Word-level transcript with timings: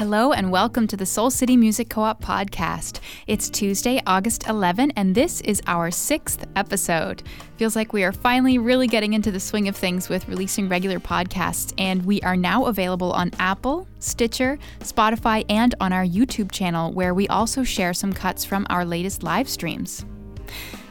Hello 0.00 0.32
and 0.32 0.50
welcome 0.50 0.86
to 0.86 0.96
the 0.96 1.04
Soul 1.04 1.28
City 1.30 1.58
Music 1.58 1.90
Co 1.90 2.00
op 2.00 2.24
podcast. 2.24 3.00
It's 3.26 3.50
Tuesday, 3.50 4.00
August 4.06 4.48
11, 4.48 4.92
and 4.92 5.14
this 5.14 5.42
is 5.42 5.60
our 5.66 5.90
sixth 5.90 6.46
episode. 6.56 7.22
Feels 7.58 7.76
like 7.76 7.92
we 7.92 8.02
are 8.02 8.10
finally 8.10 8.56
really 8.56 8.86
getting 8.86 9.12
into 9.12 9.30
the 9.30 9.38
swing 9.38 9.68
of 9.68 9.76
things 9.76 10.08
with 10.08 10.26
releasing 10.26 10.70
regular 10.70 10.98
podcasts, 11.00 11.74
and 11.76 12.02
we 12.06 12.18
are 12.22 12.34
now 12.34 12.64
available 12.64 13.12
on 13.12 13.30
Apple, 13.38 13.86
Stitcher, 13.98 14.58
Spotify, 14.78 15.44
and 15.50 15.74
on 15.82 15.92
our 15.92 16.06
YouTube 16.06 16.50
channel, 16.50 16.94
where 16.94 17.12
we 17.12 17.28
also 17.28 17.62
share 17.62 17.92
some 17.92 18.14
cuts 18.14 18.42
from 18.42 18.66
our 18.70 18.86
latest 18.86 19.22
live 19.22 19.50
streams. 19.50 20.06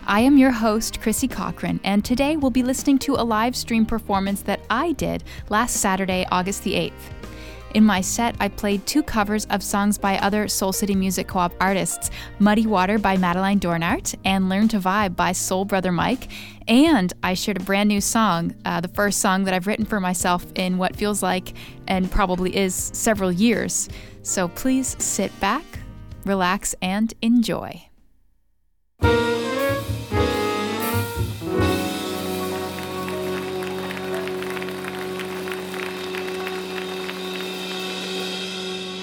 I 0.05 0.19
am 0.19 0.37
your 0.37 0.51
host, 0.51 1.01
Crissi 1.01 1.27
Cochrane, 1.27 1.79
and 1.83 2.05
today 2.05 2.37
we'll 2.37 2.51
be 2.51 2.61
listening 2.61 2.99
to 2.99 3.15
a 3.15 3.25
live 3.25 3.55
stream 3.55 3.87
performance 3.87 4.43
that 4.43 4.61
I 4.69 4.91
did 4.91 5.23
last 5.49 5.77
Saturday, 5.77 6.27
August 6.29 6.63
the 6.63 6.75
8th. 6.75 7.18
In 7.75 7.85
my 7.85 8.01
set, 8.01 8.35
I 8.39 8.47
played 8.47 8.85
two 8.87 9.03
covers 9.03 9.45
of 9.45 9.61
songs 9.61 9.97
by 9.97 10.17
other 10.17 10.47
Soul 10.47 10.73
City 10.73 10.95
Music 10.95 11.27
Co 11.27 11.39
op 11.39 11.53
artists 11.61 12.09
Muddy 12.39 12.65
Water 12.65 12.97
by 12.97 13.15
Madeline 13.15 13.59
Dornart 13.59 14.15
and 14.25 14.49
Learn 14.49 14.67
to 14.69 14.79
Vibe 14.79 15.15
by 15.15 15.33
Soul 15.33 15.65
Brother 15.65 15.91
Mike. 15.91 16.29
And 16.67 17.13
I 17.21 17.35
shared 17.35 17.57
a 17.57 17.63
brand 17.63 17.89
new 17.89 18.01
song, 18.01 18.55
uh, 18.65 18.81
the 18.81 18.87
first 18.87 19.19
song 19.19 19.43
that 19.43 19.53
I've 19.53 19.67
written 19.67 19.85
for 19.85 19.99
myself 19.99 20.45
in 20.55 20.79
what 20.79 20.95
feels 20.95 21.21
like 21.21 21.53
and 21.87 22.09
probably 22.09 22.55
is 22.57 22.73
several 22.73 23.31
years. 23.31 23.87
So 24.23 24.47
please 24.47 24.95
sit 24.97 25.37
back, 25.39 25.63
relax, 26.25 26.73
and 26.81 27.13
enjoy. 27.21 27.85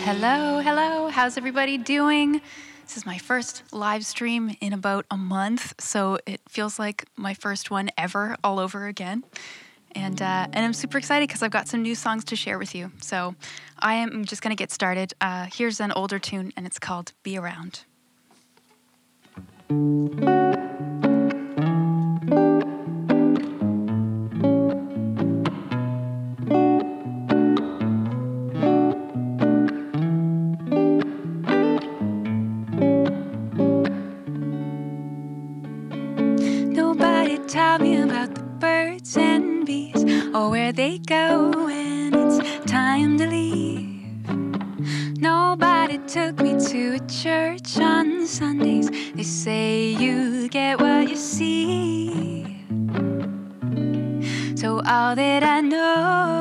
Hello, 0.07 0.61
hello. 0.61 1.09
How's 1.09 1.37
everybody 1.37 1.79
doing? 1.79 2.41
This 2.85 2.97
is 2.97 3.05
my 3.05 3.19
first 3.19 3.65
live 3.73 4.07
stream 4.07 4.57
in 4.61 4.73
about 4.73 5.05
a 5.11 5.17
month, 5.17 5.75
so 5.81 6.21
it 6.27 6.41
feels 6.49 6.79
like 6.79 7.07
my 7.17 7.35
first 7.35 7.73
one 7.73 7.91
ever 7.99 8.37
all 8.45 8.61
over 8.61 8.87
again. 8.87 9.25
And, 9.97 10.23
uh, 10.23 10.47
and 10.53 10.65
I'm 10.65 10.75
super 10.75 10.97
excited 10.97 11.29
because 11.29 11.43
I've 11.43 11.51
got 11.51 11.67
some 11.67 11.83
new 11.83 11.97
songs 11.97 12.25
to 12.27 12.37
share 12.37 12.57
with 12.57 12.73
you. 12.73 12.93
So 13.03 13.35
I 13.81 13.95
am 13.95 14.25
just 14.27 14.43
going 14.43 14.57
to 14.57 14.57
get 14.57 14.71
started. 14.71 15.13
Uh, 15.21 15.49
here's 15.53 15.81
an 15.81 15.91
older 15.91 16.21
tune, 16.21 16.53
and 16.57 16.67
it's 16.67 16.79
called 16.79 17.13
Be 17.25 17.37
Around. 17.37 17.81
Tell 37.49 37.79
me 37.79 38.01
about 38.03 38.35
the 38.35 38.43
birds 38.43 39.17
and 39.17 39.65
bees 39.65 40.05
or 40.35 40.51
where 40.51 40.73
they 40.73 40.99
go 40.99 41.51
when 41.65 42.13
it's 42.13 42.71
time 42.71 43.17
to 43.19 43.27
leave. 43.27 44.29
Nobody 45.21 45.99
took 46.09 46.41
me 46.41 46.59
to 46.59 46.95
a 46.95 47.01
church 47.07 47.79
on 47.79 48.27
Sundays. 48.27 48.91
They 49.15 49.23
say 49.23 49.91
you 49.91 50.49
get 50.49 50.81
what 50.81 51.09
you 51.09 51.17
see. 51.17 52.65
So 54.57 54.83
all 54.85 55.15
that 55.15 55.43
I 55.45 55.61
know 55.61 56.36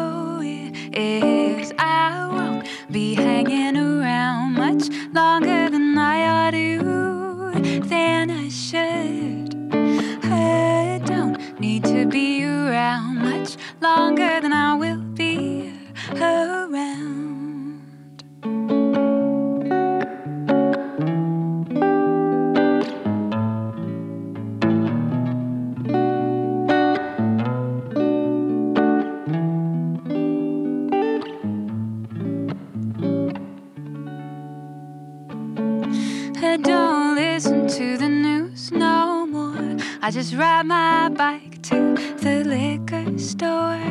ride 40.55 40.65
my 40.65 41.09
bike 41.09 41.61
to 41.61 41.95
the 42.19 42.43
liquor 42.45 43.17
store. 43.17 43.81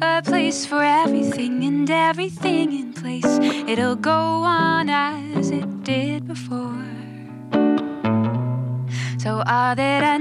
A 0.00 0.22
place 0.22 0.64
for 0.66 0.82
everything 0.82 1.64
and 1.64 1.90
everything 1.90 2.72
in 2.72 2.92
place. 2.92 3.38
It'll 3.66 3.96
go 3.96 4.20
on 4.44 4.88
as 4.88 5.50
it 5.50 5.82
did 5.82 6.26
before. 6.26 6.84
So 9.18 9.42
all 9.46 9.74
that 9.74 10.02
I 10.04 10.15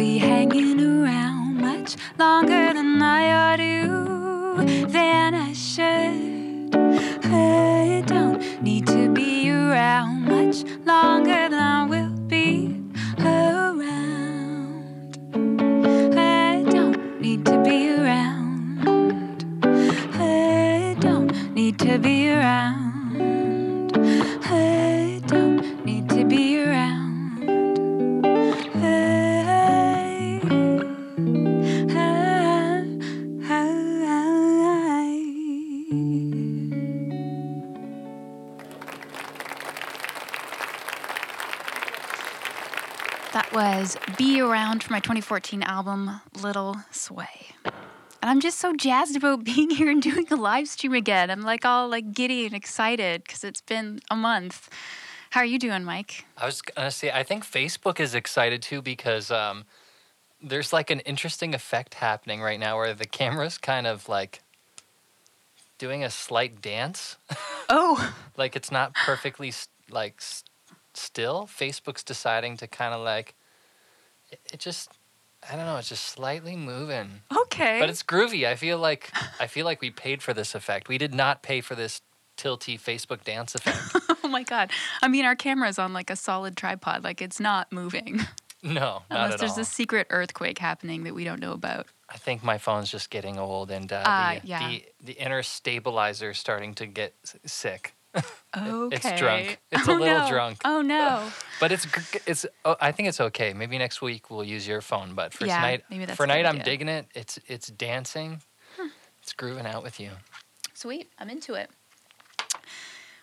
be 0.00 0.16
hanging 0.16 0.80
around 0.80 1.58
much 1.58 1.94
longer 2.18 2.72
than 2.72 3.02
I 3.02 3.22
ought 3.40 3.56
to, 3.56 5.09
2014 45.10 45.64
album, 45.64 46.20
Little 46.40 46.76
Sway. 46.92 47.56
And 47.64 48.30
I'm 48.30 48.38
just 48.38 48.60
so 48.60 48.72
jazzed 48.72 49.16
about 49.16 49.42
being 49.56 49.68
here 49.68 49.90
and 49.90 50.00
doing 50.00 50.28
a 50.30 50.36
live 50.36 50.68
stream 50.68 50.92
again. 50.94 51.32
I'm 51.32 51.42
like 51.42 51.64
all 51.64 51.88
like 51.88 52.12
giddy 52.12 52.46
and 52.46 52.54
excited 52.54 53.24
because 53.24 53.42
it's 53.42 53.60
been 53.60 53.98
a 54.08 54.14
month. 54.14 54.70
How 55.30 55.40
are 55.40 55.44
you 55.44 55.58
doing, 55.58 55.82
Mike? 55.82 56.26
I 56.38 56.46
was 56.46 56.62
gonna 56.62 56.92
say, 56.92 57.10
I 57.10 57.24
think 57.24 57.44
Facebook 57.44 57.98
is 57.98 58.14
excited 58.14 58.62
too 58.62 58.82
because 58.82 59.32
um, 59.32 59.64
there's 60.40 60.72
like 60.72 60.90
an 60.90 61.00
interesting 61.00 61.56
effect 61.56 61.94
happening 61.94 62.40
right 62.40 62.60
now 62.60 62.76
where 62.76 62.94
the 62.94 63.04
camera's 63.04 63.58
kind 63.58 63.88
of 63.88 64.08
like 64.08 64.42
doing 65.78 66.04
a 66.04 66.10
slight 66.10 66.62
dance. 66.62 67.16
Oh, 67.72 68.14
like 68.36 68.54
it's 68.56 68.70
not 68.70 68.94
perfectly 68.94 69.52
like 69.90 70.20
still, 70.94 71.46
Facebook's 71.46 72.04
deciding 72.04 72.56
to 72.58 72.66
kind 72.66 72.94
of 72.94 73.00
like, 73.00 73.34
it, 74.32 74.40
it 74.52 74.58
just, 74.58 74.90
I 75.48 75.56
don't 75.56 75.64
know, 75.66 75.76
it's 75.76 75.88
just 75.88 76.04
slightly 76.04 76.54
moving. 76.56 77.22
Okay. 77.34 77.78
But 77.80 77.88
it's 77.90 78.02
groovy. 78.02 78.46
I 78.46 78.56
feel 78.56 78.78
like 78.78 79.10
I 79.40 79.46
feel 79.46 79.64
like 79.64 79.80
we 79.80 79.90
paid 79.90 80.22
for 80.22 80.34
this 80.34 80.54
effect. 80.54 80.88
We 80.88 80.98
did 80.98 81.14
not 81.14 81.42
pay 81.42 81.60
for 81.60 81.74
this 81.74 82.02
tilty 82.36 82.78
Facebook 82.80 83.24
dance 83.24 83.54
effect. 83.54 83.78
oh 84.24 84.28
my 84.28 84.42
god. 84.42 84.70
I 85.02 85.08
mean, 85.08 85.24
our 85.24 85.34
camera's 85.36 85.78
on 85.78 85.92
like 85.92 86.10
a 86.10 86.16
solid 86.16 86.56
tripod. 86.56 87.04
Like 87.04 87.20
it's 87.22 87.40
not 87.40 87.72
moving. 87.72 88.20
no, 88.62 88.70
not 88.70 89.02
Unless 89.10 89.40
there's 89.40 89.52
all. 89.52 89.60
a 89.60 89.64
secret 89.64 90.06
earthquake 90.10 90.58
happening 90.58 91.04
that 91.04 91.14
we 91.14 91.24
don't 91.24 91.40
know 91.40 91.52
about. 91.52 91.86
I 92.08 92.16
think 92.18 92.42
my 92.42 92.58
phone's 92.58 92.90
just 92.90 93.08
getting 93.08 93.38
old 93.38 93.70
and 93.70 93.90
uh, 93.92 94.02
Ah, 94.04 94.36
the, 94.42 94.46
yeah. 94.48 94.68
the 94.68 94.84
the 95.02 95.12
inner 95.14 95.42
stabilizer 95.42 96.30
is 96.30 96.38
starting 96.38 96.74
to 96.74 96.86
get 96.86 97.14
sick. 97.46 97.94
Okay. 98.56 98.96
It's 98.96 99.20
drunk. 99.20 99.58
It's 99.70 99.88
oh, 99.88 99.96
a 99.96 99.98
little 99.98 100.18
no. 100.18 100.28
drunk. 100.28 100.58
Oh 100.64 100.82
no. 100.82 101.30
But 101.60 101.72
it's 101.72 101.86
it's. 102.26 102.46
Oh, 102.64 102.74
I 102.80 102.90
think 102.90 103.08
it's 103.08 103.20
okay. 103.20 103.52
Maybe 103.52 103.76
next 103.78 104.00
week 104.02 104.30
we'll 104.30 104.44
use 104.44 104.66
your 104.66 104.80
phone. 104.80 105.14
But 105.14 105.32
for 105.32 105.46
Yeah, 105.46 105.56
tonight, 105.56 105.84
maybe 105.90 106.06
that's 106.06 106.16
for 106.16 106.24
a 106.24 106.26
good 106.26 106.32
night, 106.32 106.46
I'm 106.46 106.58
digging 106.58 106.88
it. 106.88 107.06
It's 107.14 107.38
it's 107.46 107.68
dancing. 107.68 108.40
It's 109.22 109.34
grooving 109.34 109.66
out 109.66 109.82
with 109.82 110.00
you. 110.00 110.10
Sweet. 110.74 111.10
I'm 111.18 111.28
into 111.28 111.54
it. 111.54 111.70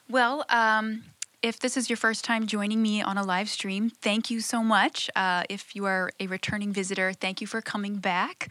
Well, 0.08 0.46
um, 0.50 1.04
if 1.42 1.60
this 1.60 1.76
is 1.78 1.90
your 1.90 1.98
first 1.98 2.24
time 2.24 2.48
joining 2.48 2.82
me 2.82 3.02
on 3.02 3.18
a 3.18 3.24
live 3.24 3.50
stream, 3.50 3.90
thank 3.90 4.30
you 4.30 4.40
so 4.40 4.64
much. 4.64 5.10
Uh, 5.16 5.44
if 5.50 5.76
you 5.76 5.86
are 5.86 6.12
a 6.20 6.28
returning 6.28 6.72
visitor, 6.72 7.14
thank 7.14 7.42
you 7.42 7.48
for 7.48 7.62
coming 7.62 7.98
back. 7.98 8.50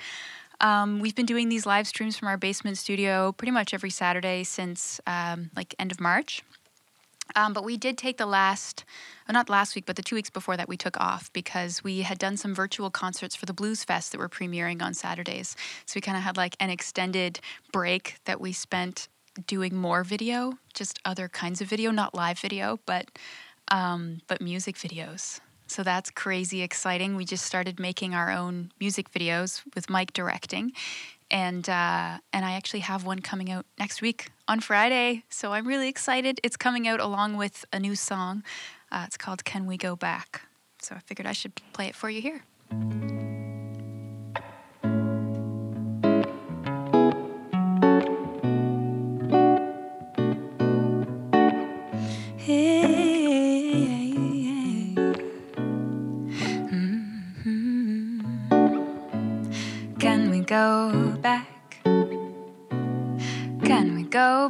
Um, 0.61 1.00
we've 1.00 1.14
been 1.14 1.26
doing 1.26 1.49
these 1.49 1.67
live 1.67 1.87
streams 1.87 2.17
from 2.17 2.29
our 2.29 2.37
basement 2.37 2.79
studio 2.79 3.32
pretty 3.32 3.53
much 3.53 3.75
every 3.75 3.91
Saturday 3.91 4.44
since 4.44 5.00
um, 5.06 5.50
like 5.55 5.75
end 5.79 5.93
of 5.93 6.00
March. 6.00 6.43
Um, 7.35 7.53
but 7.53 7.64
we 7.64 7.76
did 7.76 7.99
take 7.99 8.19
the 8.19 8.26
last, 8.26 8.85
uh, 9.29 9.32
not 9.32 9.50
last 9.50 9.75
week, 9.75 9.85
but 9.85 9.97
the 9.97 10.03
two 10.03 10.14
weeks 10.14 10.31
before 10.31 10.56
that, 10.56 10.69
we 10.69 10.76
took 10.76 10.99
off 11.00 11.31
because 11.32 11.82
we 11.82 12.03
had 12.03 12.19
done 12.19 12.37
some 12.37 12.55
virtual 12.55 12.88
concerts 12.88 13.35
for 13.35 13.47
the 13.47 13.53
Blues 13.53 13.82
Fest 13.82 14.12
that 14.12 14.19
were 14.19 14.29
premiering 14.29 14.81
on 14.81 14.94
Saturdays. 14.94 15.56
So 15.87 15.97
we 15.97 16.00
kind 16.00 16.17
of 16.17 16.23
had 16.23 16.37
like 16.37 16.56
an 16.61 16.70
extended 16.70 17.41
break 17.73 18.17
that 18.25 18.41
we 18.41 18.52
spent 18.52 19.09
doing 19.47 19.75
more 19.75 20.05
video, 20.05 20.55
just 20.73 21.00
other 21.05 21.29
kinds 21.29 21.61
of 21.61 21.69
video, 21.69 21.91
not 21.91 22.14
live 22.14 22.38
video, 22.38 22.79
but 22.87 23.11
um, 23.69 24.20
but 24.29 24.41
music 24.41 24.76
videos. 24.76 25.41
So 25.66 25.82
that's 25.82 26.10
crazy 26.10 26.62
exciting. 26.62 27.16
We 27.16 27.24
just 27.24 27.44
started 27.44 27.80
making 27.80 28.14
our 28.14 28.30
own 28.30 28.70
music 28.80 29.10
videos 29.10 29.62
with 29.74 29.90
Mike 29.90 30.12
directing, 30.12 30.72
and 31.30 31.68
uh, 31.68 32.18
and 32.32 32.44
I 32.44 32.52
actually 32.52 32.80
have 32.80 33.04
one 33.04 33.20
coming 33.20 33.50
out 33.50 33.66
next 33.78 34.00
week 34.00 34.30
on 34.48 34.60
Friday. 34.60 35.24
So 35.28 35.52
I'm 35.52 35.66
really 35.66 35.88
excited. 35.88 36.40
It's 36.42 36.56
coming 36.56 36.86
out 36.86 37.00
along 37.00 37.36
with 37.36 37.64
a 37.72 37.80
new 37.80 37.96
song. 37.96 38.44
Uh, 38.92 39.04
it's 39.06 39.16
called 39.16 39.44
"Can 39.44 39.66
We 39.66 39.76
Go 39.76 39.96
Back." 39.96 40.42
So 40.80 40.94
I 40.94 41.00
figured 41.00 41.26
I 41.26 41.32
should 41.32 41.52
play 41.72 41.86
it 41.86 41.94
for 41.94 42.08
you 42.08 42.22
here. 42.22 43.36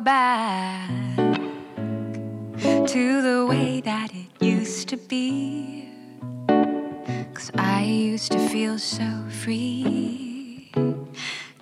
Back 0.07 0.89
to 2.87 3.23
the 3.23 3.45
way 3.45 3.81
that 3.81 4.09
it 4.15 4.31
used 4.41 4.89
to 4.89 4.97
be? 4.97 5.89
Cause 7.35 7.51
I 7.57 7.83
used 7.83 8.31
to 8.31 8.39
feel 8.49 8.79
so 8.79 9.25
free. 9.29 10.71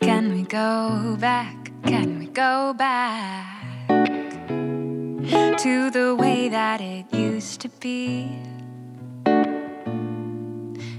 Can 0.03 0.35
we 0.35 0.43
go 0.43 1.17
back? 1.19 1.73
Can 1.87 2.19
we 2.19 2.27
go 2.27 2.75
back 2.75 3.89
to 5.65 5.91
the 5.91 6.15
way 6.15 6.51
that 6.51 6.83
it 6.83 7.07
used 7.15 7.63
to 7.63 7.71
be? 7.81 8.29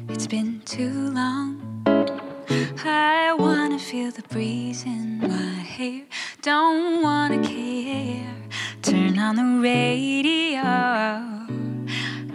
It's 0.10 0.26
been 0.26 0.62
too 0.66 1.12
long. 1.12 1.62
I 2.84 3.36
wanna 3.38 3.78
feel 3.78 4.10
the 4.10 4.24
breeze 4.34 4.84
in 4.84 5.20
my 5.20 5.62
hair. 5.76 6.06
Don't 6.46 7.02
wanna 7.02 7.42
care. 7.42 8.30
Turn 8.84 9.18
on 9.18 9.36
the 9.36 9.64
radio. 9.64 10.62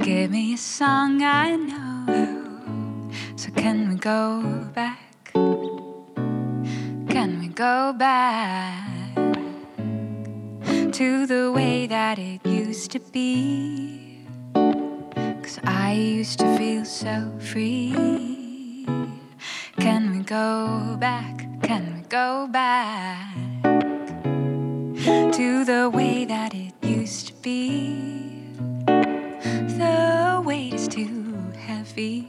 Give 0.03 0.33
me 0.33 0.55
a 0.55 0.57
song 0.57 1.23
I 1.23 1.55
know. 1.55 3.09
So 3.37 3.53
can 3.53 3.89
we 3.89 3.95
go 3.95 4.43
back? 4.75 5.31
Can 5.33 7.39
we 7.39 7.47
go 7.55 7.93
back 7.93 9.15
to 10.91 11.27
the 11.29 11.53
way 11.55 11.87
that 11.87 12.19
it 12.19 12.45
used 12.45 12.91
to 12.91 12.99
be? 12.99 14.27
Cause 14.53 15.61
I 15.63 15.93
used 15.93 16.41
to 16.41 16.59
feel 16.59 16.85
so 16.85 17.31
free. 17.39 17.95
Can 19.79 20.11
we 20.11 20.25
go 20.25 20.97
back? 20.99 21.47
Can 21.63 21.95
we 21.95 22.01
go 22.09 22.49
back 22.51 23.50
to 25.05 25.64
the 25.64 25.91
way 25.93 26.26
that 26.26 26.52
it 26.55 26.75
used 26.82 27.29
to 27.29 27.35
be? 27.43 28.52
The 28.87 30.43
weight 30.44 30.75
is 30.75 30.88
too 30.88 31.35
heavy. 31.56 32.29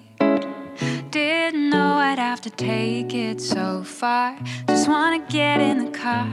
Didn't 1.10 1.70
know 1.70 1.96
I'd 1.96 2.18
have 2.18 2.40
to 2.42 2.50
take 2.50 3.14
it 3.14 3.42
so 3.42 3.84
far. 3.84 4.38
Just 4.68 4.88
wanna 4.88 5.20
get 5.28 5.60
in 5.60 5.86
the 5.86 5.92
car. 5.92 6.30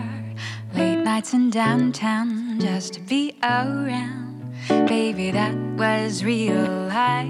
Late 0.74 1.02
nights 1.02 1.34
in 1.34 1.50
downtown 1.50 2.60
just 2.60 2.94
to 2.94 3.00
be 3.00 3.34
around. 3.42 4.54
Baby, 4.86 5.32
that 5.32 5.56
was 5.76 6.22
real 6.24 6.86
life. 6.86 7.26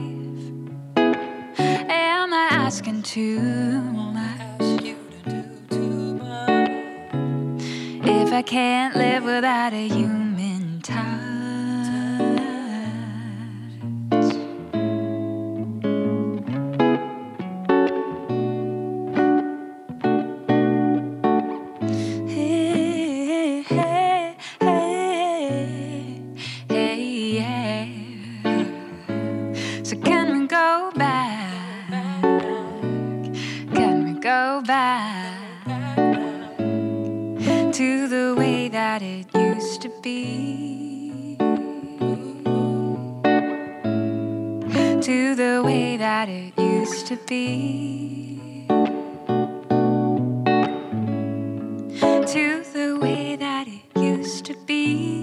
Am 0.96 2.34
I 2.34 2.48
asking 2.50 3.04
too 3.04 3.40
much? 3.40 4.07
If 8.28 8.34
I 8.34 8.42
can't 8.42 8.94
live 8.94 9.24
without 9.24 9.72
a 9.72 9.88
human 9.88 10.82
touch. 10.82 11.27
Be? 40.02 41.36
To 45.02 45.34
the 45.34 45.62
way 45.64 45.96
that 45.96 46.28
it 46.28 46.58
used 46.58 47.06
to 47.06 47.16
be. 47.16 48.66
To 52.26 52.64
the 52.74 52.98
way 53.00 53.36
that 53.36 53.66
it 53.68 54.00
used 54.00 54.44
to 54.46 54.54
be. 54.66 55.17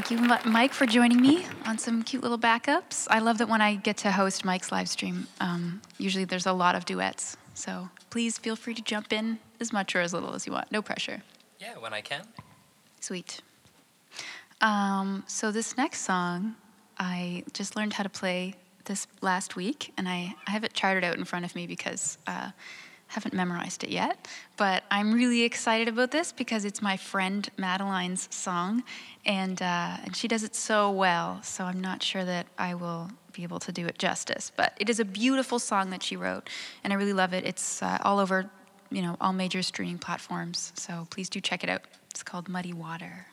Thank 0.00 0.22
you, 0.22 0.50
Mike, 0.50 0.72
for 0.72 0.86
joining 0.86 1.20
me 1.20 1.44
on 1.66 1.76
some 1.76 2.02
cute 2.02 2.22
little 2.22 2.38
backups. 2.38 3.06
I 3.10 3.18
love 3.18 3.36
that 3.36 3.50
when 3.50 3.60
I 3.60 3.74
get 3.74 3.98
to 3.98 4.10
host 4.10 4.46
Mike's 4.46 4.72
live 4.72 4.88
stream, 4.88 5.26
um, 5.42 5.82
usually 5.98 6.24
there's 6.24 6.46
a 6.46 6.54
lot 6.54 6.74
of 6.74 6.86
duets. 6.86 7.36
So 7.52 7.90
please 8.08 8.38
feel 8.38 8.56
free 8.56 8.72
to 8.72 8.80
jump 8.80 9.12
in 9.12 9.40
as 9.60 9.74
much 9.74 9.94
or 9.94 10.00
as 10.00 10.14
little 10.14 10.34
as 10.34 10.46
you 10.46 10.54
want. 10.54 10.72
No 10.72 10.80
pressure. 10.80 11.20
Yeah, 11.58 11.76
when 11.76 11.92
I 11.92 12.00
can. 12.00 12.22
Sweet. 13.00 13.42
Um, 14.62 15.22
so 15.26 15.52
this 15.52 15.76
next 15.76 16.00
song, 16.00 16.56
I 16.98 17.44
just 17.52 17.76
learned 17.76 17.92
how 17.92 18.02
to 18.02 18.08
play 18.08 18.54
this 18.86 19.06
last 19.20 19.54
week, 19.54 19.92
and 19.98 20.08
I, 20.08 20.34
I 20.46 20.50
have 20.52 20.64
it 20.64 20.72
charted 20.72 21.04
out 21.04 21.18
in 21.18 21.26
front 21.26 21.44
of 21.44 21.54
me 21.54 21.66
because 21.66 22.16
uh, 22.26 22.52
haven't 23.10 23.34
memorized 23.34 23.82
it 23.82 23.90
yet, 23.90 24.28
but 24.56 24.84
I'm 24.90 25.12
really 25.12 25.42
excited 25.42 25.88
about 25.88 26.12
this 26.12 26.30
because 26.30 26.64
it's 26.64 26.80
my 26.80 26.96
friend 26.96 27.48
Madeline's 27.58 28.28
song, 28.30 28.84
and 29.26 29.60
uh, 29.60 29.96
and 30.04 30.14
she 30.14 30.28
does 30.28 30.44
it 30.44 30.54
so 30.54 30.90
well. 30.90 31.42
So 31.42 31.64
I'm 31.64 31.80
not 31.80 32.02
sure 32.02 32.24
that 32.24 32.46
I 32.56 32.74
will 32.74 33.10
be 33.32 33.42
able 33.42 33.58
to 33.60 33.72
do 33.72 33.86
it 33.86 33.98
justice. 33.98 34.52
But 34.56 34.74
it 34.78 34.88
is 34.88 35.00
a 35.00 35.04
beautiful 35.04 35.58
song 35.58 35.90
that 35.90 36.02
she 36.02 36.16
wrote, 36.16 36.48
and 36.84 36.92
I 36.92 36.96
really 36.96 37.12
love 37.12 37.32
it. 37.32 37.44
It's 37.44 37.82
uh, 37.82 37.98
all 38.02 38.20
over, 38.20 38.48
you 38.90 39.02
know, 39.02 39.16
all 39.20 39.32
major 39.32 39.62
streaming 39.62 39.98
platforms. 39.98 40.72
So 40.76 41.08
please 41.10 41.28
do 41.28 41.40
check 41.40 41.64
it 41.64 41.70
out. 41.70 41.82
It's 42.10 42.22
called 42.22 42.48
Muddy 42.48 42.72
Water. 42.72 43.26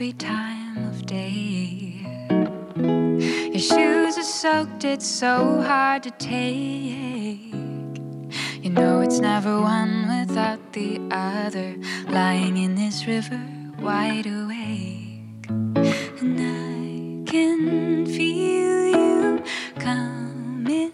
Every 0.00 0.12
time 0.14 0.78
of 0.88 1.04
day. 1.04 2.00
Your 3.52 3.58
shoes 3.58 4.16
are 4.16 4.22
soaked, 4.22 4.82
it's 4.82 5.04
so 5.04 5.60
hard 5.60 6.02
to 6.04 6.10
take. 6.12 7.52
You 8.62 8.70
know 8.70 9.00
it's 9.00 9.18
never 9.18 9.60
one 9.60 10.08
without 10.08 10.72
the 10.72 10.98
other, 11.10 11.76
lying 12.08 12.56
in 12.56 12.76
this 12.76 13.06
river, 13.06 13.42
wide 13.78 14.24
awake. 14.24 15.50
And 16.22 16.40
I 16.40 17.30
can 17.30 18.06
feel 18.06 18.86
you 18.96 19.42
coming 19.78 20.92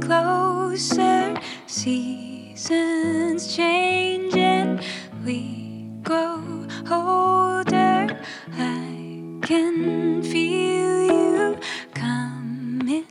closer. 0.00 1.34
Seasons 1.66 3.56
change 3.56 4.36
and 4.36 4.80
we 5.24 5.90
grow 6.04 6.68
older. 6.88 7.83
Can 9.44 10.22
feel 10.22 11.04
you 11.04 11.58
coming 11.92 13.04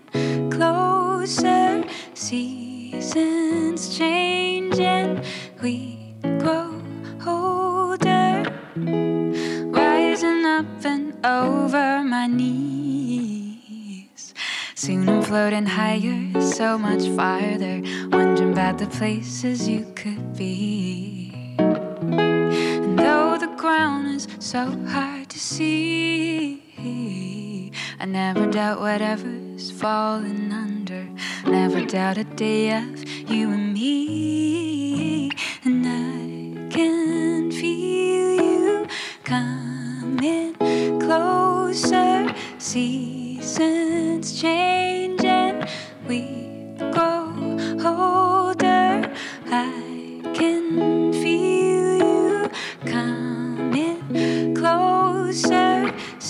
closer. 0.49 1.83
Seasons 2.15 3.95
change 3.95 4.79
and 4.79 5.23
we 5.61 6.15
grow 6.39 6.81
older 7.27 8.51
rising 8.75 10.45
up 10.45 10.65
and 10.83 11.23
over 11.23 12.03
my 12.03 12.25
knees. 12.25 14.33
Soon 14.73 15.07
I'm 15.07 15.21
floating 15.21 15.67
higher, 15.67 16.41
so 16.41 16.79
much 16.79 17.07
farther, 17.09 17.83
wondering 18.11 18.53
about 18.53 18.79
the 18.79 18.87
places 18.87 19.69
you 19.69 19.85
could 19.95 20.35
be. 20.35 21.22
Ground 23.63 24.07
is 24.07 24.27
so 24.39 24.65
hard 24.89 25.29
to 25.29 25.39
see, 25.39 26.61
I 27.97 28.03
never 28.03 28.45
doubt 28.45 28.81
whatever's 28.81 29.71
falling 29.71 30.51
under. 30.51 31.07
Never 31.49 31.85
doubt 31.85 32.17
a 32.17 32.25
day 32.25 32.75
of 32.75 33.07
you 33.31 33.51
and 33.51 33.73
me. 33.73 35.31
And 35.63 35.87
I 35.87 36.67
can 36.71 37.51
feel 37.53 38.35
you 38.35 38.85
coming 39.23 40.55
closer. 40.99 42.35
Seasons 42.57 44.41
change 44.41 45.23
and 45.23 45.65
we 46.05 46.75
grow 46.91 47.31
older. 47.79 49.09
I 49.47 50.21
can 50.33 50.92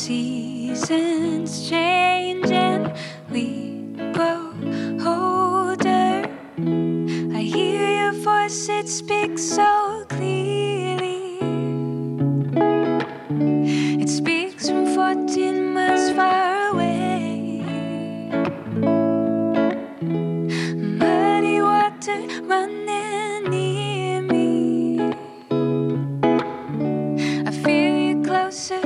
Seasons 0.04 1.70
change 1.70 2.52
and 2.52 2.94
we 3.32 3.86
grow 4.12 4.52
older. 5.00 6.28
I 7.34 7.42
hear 7.42 7.88
your 8.02 8.12
voice, 8.12 8.68
it 8.68 8.90
speaks 8.90 9.44
so 9.44 10.04
clearly. 10.10 11.38
It 14.04 14.10
speaks 14.10 14.68
from 14.68 14.94
14 14.94 15.74
miles 15.74 16.12
far 16.12 16.72
away. 16.74 17.64
Muddy 21.00 21.62
water 21.62 22.20
running 22.44 23.50
near 23.50 24.22
me. 24.22 25.00
I 27.48 27.52
feel 27.52 27.96
you 27.96 28.22
closer 28.22 28.82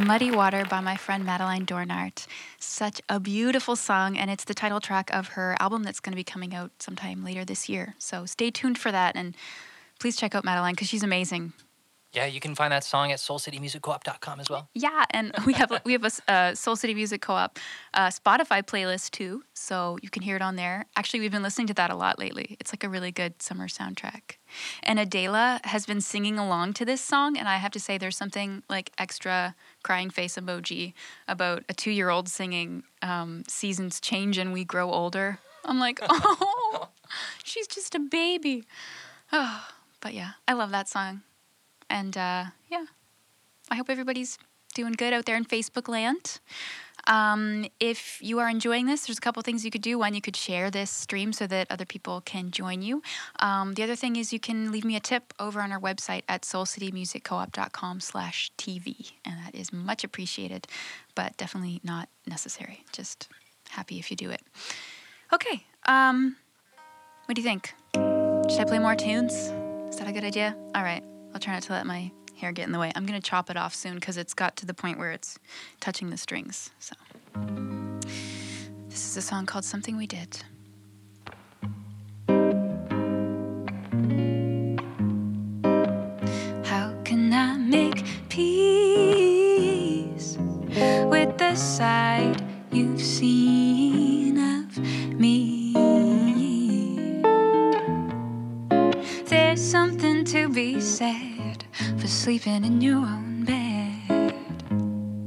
Muddy 0.00 0.30
Water 0.30 0.64
by 0.64 0.80
my 0.80 0.96
friend 0.96 1.26
Madeline 1.26 1.66
Dornart. 1.66 2.26
Such 2.58 3.02
a 3.10 3.20
beautiful 3.20 3.76
song, 3.76 4.16
and 4.16 4.30
it's 4.30 4.44
the 4.44 4.54
title 4.54 4.80
track 4.80 5.10
of 5.12 5.28
her 5.28 5.54
album 5.60 5.82
that's 5.82 6.00
going 6.00 6.12
to 6.12 6.16
be 6.16 6.24
coming 6.24 6.54
out 6.54 6.70
sometime 6.78 7.22
later 7.22 7.44
this 7.44 7.68
year. 7.68 7.94
So 7.98 8.24
stay 8.24 8.50
tuned 8.50 8.78
for 8.78 8.90
that, 8.90 9.14
and 9.14 9.36
please 9.98 10.16
check 10.16 10.34
out 10.34 10.42
Madeline 10.42 10.72
because 10.72 10.88
she's 10.88 11.02
amazing. 11.02 11.52
Yeah, 12.12 12.26
you 12.26 12.40
can 12.40 12.56
find 12.56 12.72
that 12.72 12.82
song 12.82 13.12
at 13.12 13.18
soulcitymusiccoop.com 13.18 14.40
as 14.40 14.50
well. 14.50 14.68
Yeah, 14.74 15.04
and 15.10 15.32
we 15.46 15.52
have 15.60 15.80
we 15.84 15.92
have 15.92 16.04
a 16.04 16.32
uh, 16.32 16.54
Soul 16.54 16.74
City 16.74 16.92
Music 16.92 17.22
Co-op 17.22 17.58
uh, 17.94 18.08
Spotify 18.08 18.62
playlist 18.62 19.12
too, 19.12 19.44
so 19.54 19.96
you 20.02 20.10
can 20.10 20.22
hear 20.22 20.34
it 20.34 20.42
on 20.42 20.56
there. 20.56 20.86
Actually, 20.96 21.20
we've 21.20 21.30
been 21.30 21.42
listening 21.42 21.68
to 21.68 21.74
that 21.74 21.90
a 21.90 21.94
lot 21.94 22.18
lately. 22.18 22.56
It's 22.58 22.72
like 22.72 22.82
a 22.82 22.88
really 22.88 23.12
good 23.12 23.40
summer 23.40 23.68
soundtrack. 23.68 24.38
And 24.82 24.98
Adela 24.98 25.60
has 25.64 25.86
been 25.86 26.00
singing 26.00 26.36
along 26.36 26.72
to 26.74 26.84
this 26.84 27.00
song, 27.00 27.36
and 27.38 27.48
I 27.48 27.56
have 27.56 27.70
to 27.72 27.80
say, 27.80 27.96
there's 27.96 28.16
something 28.16 28.64
like 28.68 28.90
extra 28.98 29.54
crying 29.84 30.10
face 30.10 30.36
emoji 30.36 30.94
about 31.28 31.62
a 31.68 31.74
two-year-old 31.74 32.28
singing 32.28 32.82
um, 33.02 33.44
"Seasons 33.46 34.00
Change 34.00 34.36
and 34.36 34.52
We 34.52 34.64
Grow 34.64 34.90
Older." 34.90 35.38
I'm 35.64 35.78
like, 35.78 36.00
oh, 36.08 36.88
she's 37.44 37.68
just 37.68 37.94
a 37.94 38.00
baby. 38.00 38.64
Oh, 39.32 39.68
but 40.00 40.12
yeah, 40.12 40.32
I 40.48 40.54
love 40.54 40.70
that 40.72 40.88
song. 40.88 41.22
And 41.90 42.16
uh, 42.16 42.44
yeah, 42.70 42.86
I 43.70 43.76
hope 43.76 43.90
everybody's 43.90 44.38
doing 44.74 44.92
good 44.92 45.12
out 45.12 45.26
there 45.26 45.36
in 45.36 45.44
Facebook 45.44 45.88
land. 45.88 46.40
Um, 47.06 47.66
if 47.80 48.18
you 48.20 48.38
are 48.38 48.48
enjoying 48.48 48.86
this, 48.86 49.06
there's 49.06 49.18
a 49.18 49.20
couple 49.20 49.42
things 49.42 49.64
you 49.64 49.70
could 49.70 49.82
do. 49.82 49.98
One, 49.98 50.14
you 50.14 50.20
could 50.20 50.36
share 50.36 50.70
this 50.70 50.90
stream 50.90 51.32
so 51.32 51.46
that 51.46 51.66
other 51.70 51.84
people 51.84 52.20
can 52.20 52.50
join 52.50 52.82
you. 52.82 53.02
Um, 53.40 53.74
the 53.74 53.82
other 53.82 53.96
thing 53.96 54.16
is 54.16 54.32
you 54.32 54.40
can 54.40 54.70
leave 54.70 54.84
me 54.84 54.96
a 54.96 55.00
tip 55.00 55.32
over 55.38 55.60
on 55.60 55.72
our 55.72 55.80
website 55.80 56.22
at 56.28 56.42
soulcitymusiccoop.com 56.42 58.00
slash 58.00 58.50
TV. 58.58 59.12
And 59.24 59.36
that 59.44 59.54
is 59.54 59.72
much 59.72 60.04
appreciated, 60.04 60.66
but 61.14 61.36
definitely 61.36 61.80
not 61.82 62.08
necessary. 62.26 62.84
Just 62.92 63.28
happy 63.70 63.98
if 63.98 64.10
you 64.10 64.16
do 64.16 64.30
it. 64.30 64.42
Okay. 65.32 65.64
Um, 65.86 66.36
what 67.24 67.34
do 67.34 67.40
you 67.40 67.48
think? 67.48 67.74
Should 67.94 68.60
I 68.60 68.64
play 68.64 68.78
more 68.78 68.94
tunes? 68.94 69.32
Is 69.88 69.96
that 69.96 70.08
a 70.08 70.12
good 70.12 70.24
idea? 70.24 70.54
All 70.74 70.82
right. 70.82 71.02
I'll 71.32 71.40
try 71.40 71.54
not 71.54 71.62
to 71.64 71.72
let 71.72 71.86
my 71.86 72.10
hair 72.36 72.52
get 72.52 72.66
in 72.66 72.72
the 72.72 72.78
way. 72.78 72.92
I'm 72.94 73.06
going 73.06 73.20
to 73.20 73.30
chop 73.30 73.50
it 73.50 73.56
off 73.56 73.74
soon 73.74 73.96
because 73.96 74.16
it's 74.16 74.34
got 74.34 74.56
to 74.56 74.66
the 74.66 74.74
point 74.74 74.98
where 74.98 75.12
it's 75.12 75.38
touching 75.80 76.10
the 76.10 76.16
strings. 76.16 76.70
So, 76.78 76.94
this 78.88 79.06
is 79.06 79.16
a 79.16 79.22
song 79.22 79.46
called 79.46 79.64
Something 79.64 79.96
We 79.96 80.06
Did. 80.06 80.42
How 86.66 86.94
can 87.04 87.32
I 87.32 87.56
make 87.56 88.04
peace 88.28 90.36
with 90.36 91.38
the 91.38 91.54
side 91.54 92.42
you've 92.72 93.00
seen? 93.00 93.39
To 100.30 100.48
be 100.48 100.80
said 100.80 101.64
for 101.98 102.06
sleeping 102.06 102.64
in 102.64 102.80
your 102.80 102.98
own 102.98 103.44
bed. 103.44 104.32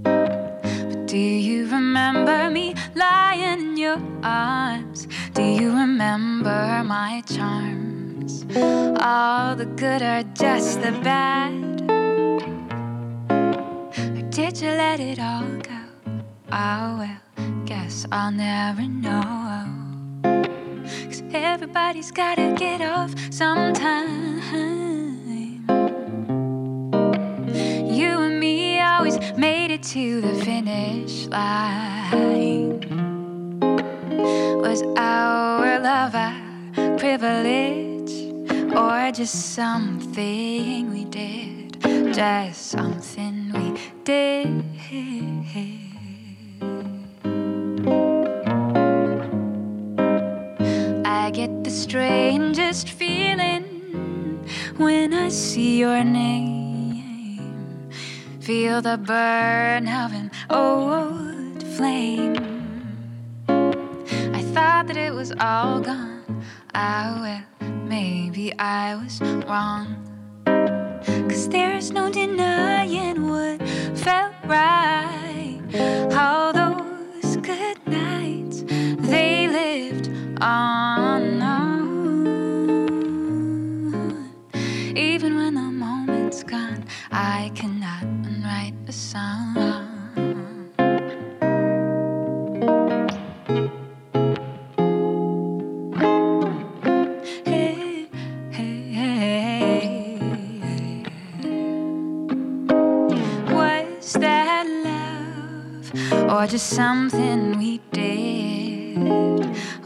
But 0.02 1.08
do 1.08 1.18
you 1.18 1.68
remember 1.68 2.50
me 2.50 2.74
lying 2.96 3.60
in 3.60 3.76
your 3.76 4.02
arms? 4.24 5.10
Do 5.34 5.44
you 5.44 5.72
remember 5.72 6.84
my 6.86 7.22
charms? 7.28 8.46
All 9.02 9.58
the 9.58 9.66
good 9.66 10.02
or 10.02 10.24
just 10.36 10.82
the 10.82 10.94
bad? 11.04 11.82
Or 14.00 14.22
did 14.30 14.62
you 14.62 14.70
let 14.70 15.02
it 15.02 15.20
all 15.20 15.58
go? 15.58 15.82
Oh 16.50 16.98
well, 17.02 17.20
guess 17.66 18.06
I'll 18.10 18.32
never 18.32 18.84
know. 18.84 19.68
Cause 21.08 21.24
everybody's 21.34 22.12
gotta 22.12 22.56
get 22.58 22.80
off 22.80 23.14
sometime. 23.34 24.03
Finish 30.54 31.26
line. 31.28 32.80
Was 34.62 34.84
our 34.98 35.80
love 35.80 36.14
a 36.14 36.30
privilege 37.00 38.14
or 38.76 39.12
just 39.12 39.54
something 39.56 40.92
we 40.94 41.06
did? 41.06 41.82
Just 42.14 42.68
something 42.68 43.36
we 43.58 43.68
did. 44.04 44.64
I 51.04 51.32
get 51.32 51.64
the 51.64 51.72
strangest 51.72 52.90
feeling 52.90 53.66
when 54.78 55.16
I 55.16 55.30
see 55.30 55.80
your 55.80 56.04
name. 56.04 56.54
Feel 58.44 58.82
the 58.82 58.98
burn 58.98 59.88
of 59.88 60.12
an 60.12 60.30
old 60.54 61.64
flame. 61.76 62.36
I 63.48 64.42
thought 64.54 64.88
that 64.88 64.98
it 64.98 65.14
was 65.14 65.32
all 65.40 65.80
gone. 65.80 66.44
Ah, 66.76 67.18
well, 67.22 67.70
maybe 67.86 68.54
I 68.60 68.96
was 68.96 69.20
wrong. 69.48 69.88
Cause 71.30 71.50
there's 71.50 71.92
no 71.92 72.12
denying 72.12 73.28
what 73.28 73.62
felt 73.98 74.34
right. 74.46 75.60
All 76.14 76.54
those 76.54 77.38
good 77.38 77.78
nights, 77.88 78.64
they 79.10 79.48
lived 79.48 80.10
on. 80.42 81.14
Even 84.96 85.36
when 85.38 85.54
the 85.56 85.62
moment's 85.62 86.44
gone, 86.44 86.86
I 87.12 87.52
cannot 87.56 88.04
write 88.44 88.76
a 88.88 88.92
song. 88.92 89.73
Or 106.44 106.48
just 106.48 106.72
something 106.72 107.58
we 107.58 107.80
did? 107.94 108.98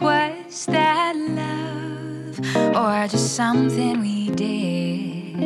Was 0.02 0.66
that 0.66 1.16
love 1.16 2.40
or 2.76 3.08
just 3.08 3.36
something 3.36 4.00
we 4.00 4.32
did? 4.32 5.40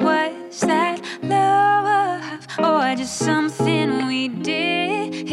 Was 0.00 0.60
that 0.60 1.02
love 1.22 2.46
or 2.58 2.96
just 2.96 3.18
something 3.18 4.06
we 4.06 4.28
did? 4.28 5.28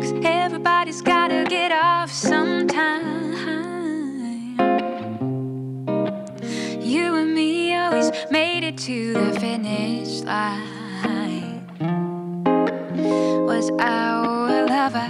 Cause 0.00 0.12
everybody's 0.22 1.02
gotta 1.02 1.44
get 1.48 1.72
off 1.72 2.12
sometime. 2.12 3.34
You 6.80 7.16
and 7.16 7.34
me 7.34 7.74
always 7.74 8.12
made 8.30 8.62
it 8.62 8.78
to 8.78 9.12
the 9.14 9.40
finish 9.40 10.20
line. 10.20 10.77
Was 13.48 13.70
our 13.78 14.66
love 14.66 14.94
a 14.94 15.08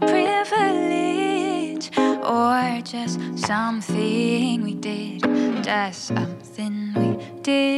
privilege 0.00 1.88
or 1.96 2.82
just 2.82 3.20
something 3.38 4.60
we 4.60 4.74
did? 4.74 5.22
Just 5.62 6.06
something 6.08 6.92
we 6.96 7.16
did. 7.42 7.76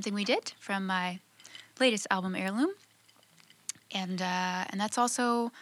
Something 0.00 0.14
we 0.14 0.24
did 0.24 0.54
from 0.58 0.86
my 0.86 1.18
latest 1.78 2.06
album, 2.10 2.34
Heirloom, 2.34 2.70
and 3.92 4.22
uh, 4.22 4.64
and 4.70 4.80
that's 4.80 4.96
also 4.96 5.52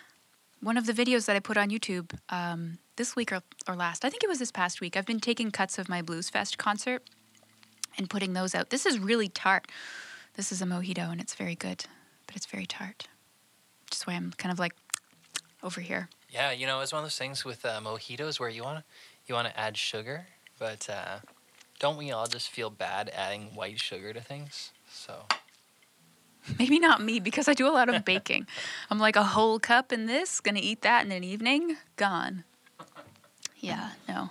one 0.60 0.76
of 0.76 0.86
the 0.86 0.92
videos 0.92 1.26
that 1.26 1.34
I 1.34 1.40
put 1.40 1.56
on 1.56 1.70
YouTube 1.70 2.16
um, 2.28 2.78
this 2.94 3.16
week 3.16 3.32
or, 3.32 3.40
or 3.66 3.74
last. 3.74 4.04
I 4.04 4.10
think 4.10 4.22
it 4.22 4.28
was 4.28 4.38
this 4.38 4.52
past 4.52 4.80
week. 4.80 4.96
I've 4.96 5.06
been 5.06 5.18
taking 5.18 5.50
cuts 5.50 5.76
of 5.76 5.88
my 5.88 6.02
Blues 6.02 6.30
Fest 6.30 6.56
concert 6.56 7.02
and 7.96 8.08
putting 8.08 8.34
those 8.34 8.54
out. 8.54 8.70
This 8.70 8.86
is 8.86 9.00
really 9.00 9.26
tart. 9.26 9.66
This 10.34 10.52
is 10.52 10.62
a 10.62 10.66
mojito 10.66 11.10
and 11.10 11.20
it's 11.20 11.34
very 11.34 11.56
good, 11.56 11.86
but 12.28 12.36
it's 12.36 12.46
very 12.46 12.66
tart. 12.66 13.08
Is 13.90 14.02
why 14.06 14.14
I'm 14.14 14.32
kind 14.38 14.52
of 14.52 14.60
like 14.60 14.74
over 15.64 15.80
here. 15.80 16.10
Yeah, 16.30 16.52
you 16.52 16.68
know, 16.68 16.80
it's 16.80 16.92
one 16.92 17.00
of 17.00 17.06
those 17.06 17.18
things 17.18 17.44
with 17.44 17.64
uh, 17.64 17.80
mojitos 17.80 18.38
where 18.38 18.48
you 18.48 18.62
want 18.62 18.78
to 18.78 18.84
you 19.26 19.34
want 19.34 19.48
to 19.48 19.58
add 19.58 19.76
sugar, 19.76 20.28
but 20.60 20.88
uh, 20.88 21.18
don't 21.78 21.96
we 21.96 22.10
all 22.10 22.26
just 22.26 22.50
feel 22.50 22.70
bad 22.70 23.10
adding 23.14 23.54
white 23.54 23.80
sugar 23.80 24.12
to 24.12 24.20
things? 24.20 24.72
So 24.90 25.26
Maybe 26.58 26.78
not 26.78 27.02
me 27.02 27.20
because 27.20 27.48
I 27.48 27.54
do 27.54 27.68
a 27.68 27.70
lot 27.72 27.88
of 27.88 28.04
baking. 28.06 28.46
I'm 28.90 28.98
like 28.98 29.16
a 29.16 29.22
whole 29.22 29.58
cup 29.58 29.92
in 29.92 30.06
this, 30.06 30.40
gonna 30.40 30.60
eat 30.62 30.82
that 30.82 31.04
in 31.04 31.12
an 31.12 31.24
evening, 31.24 31.76
gone. 31.96 32.44
Yeah, 33.58 33.90
no. 34.08 34.28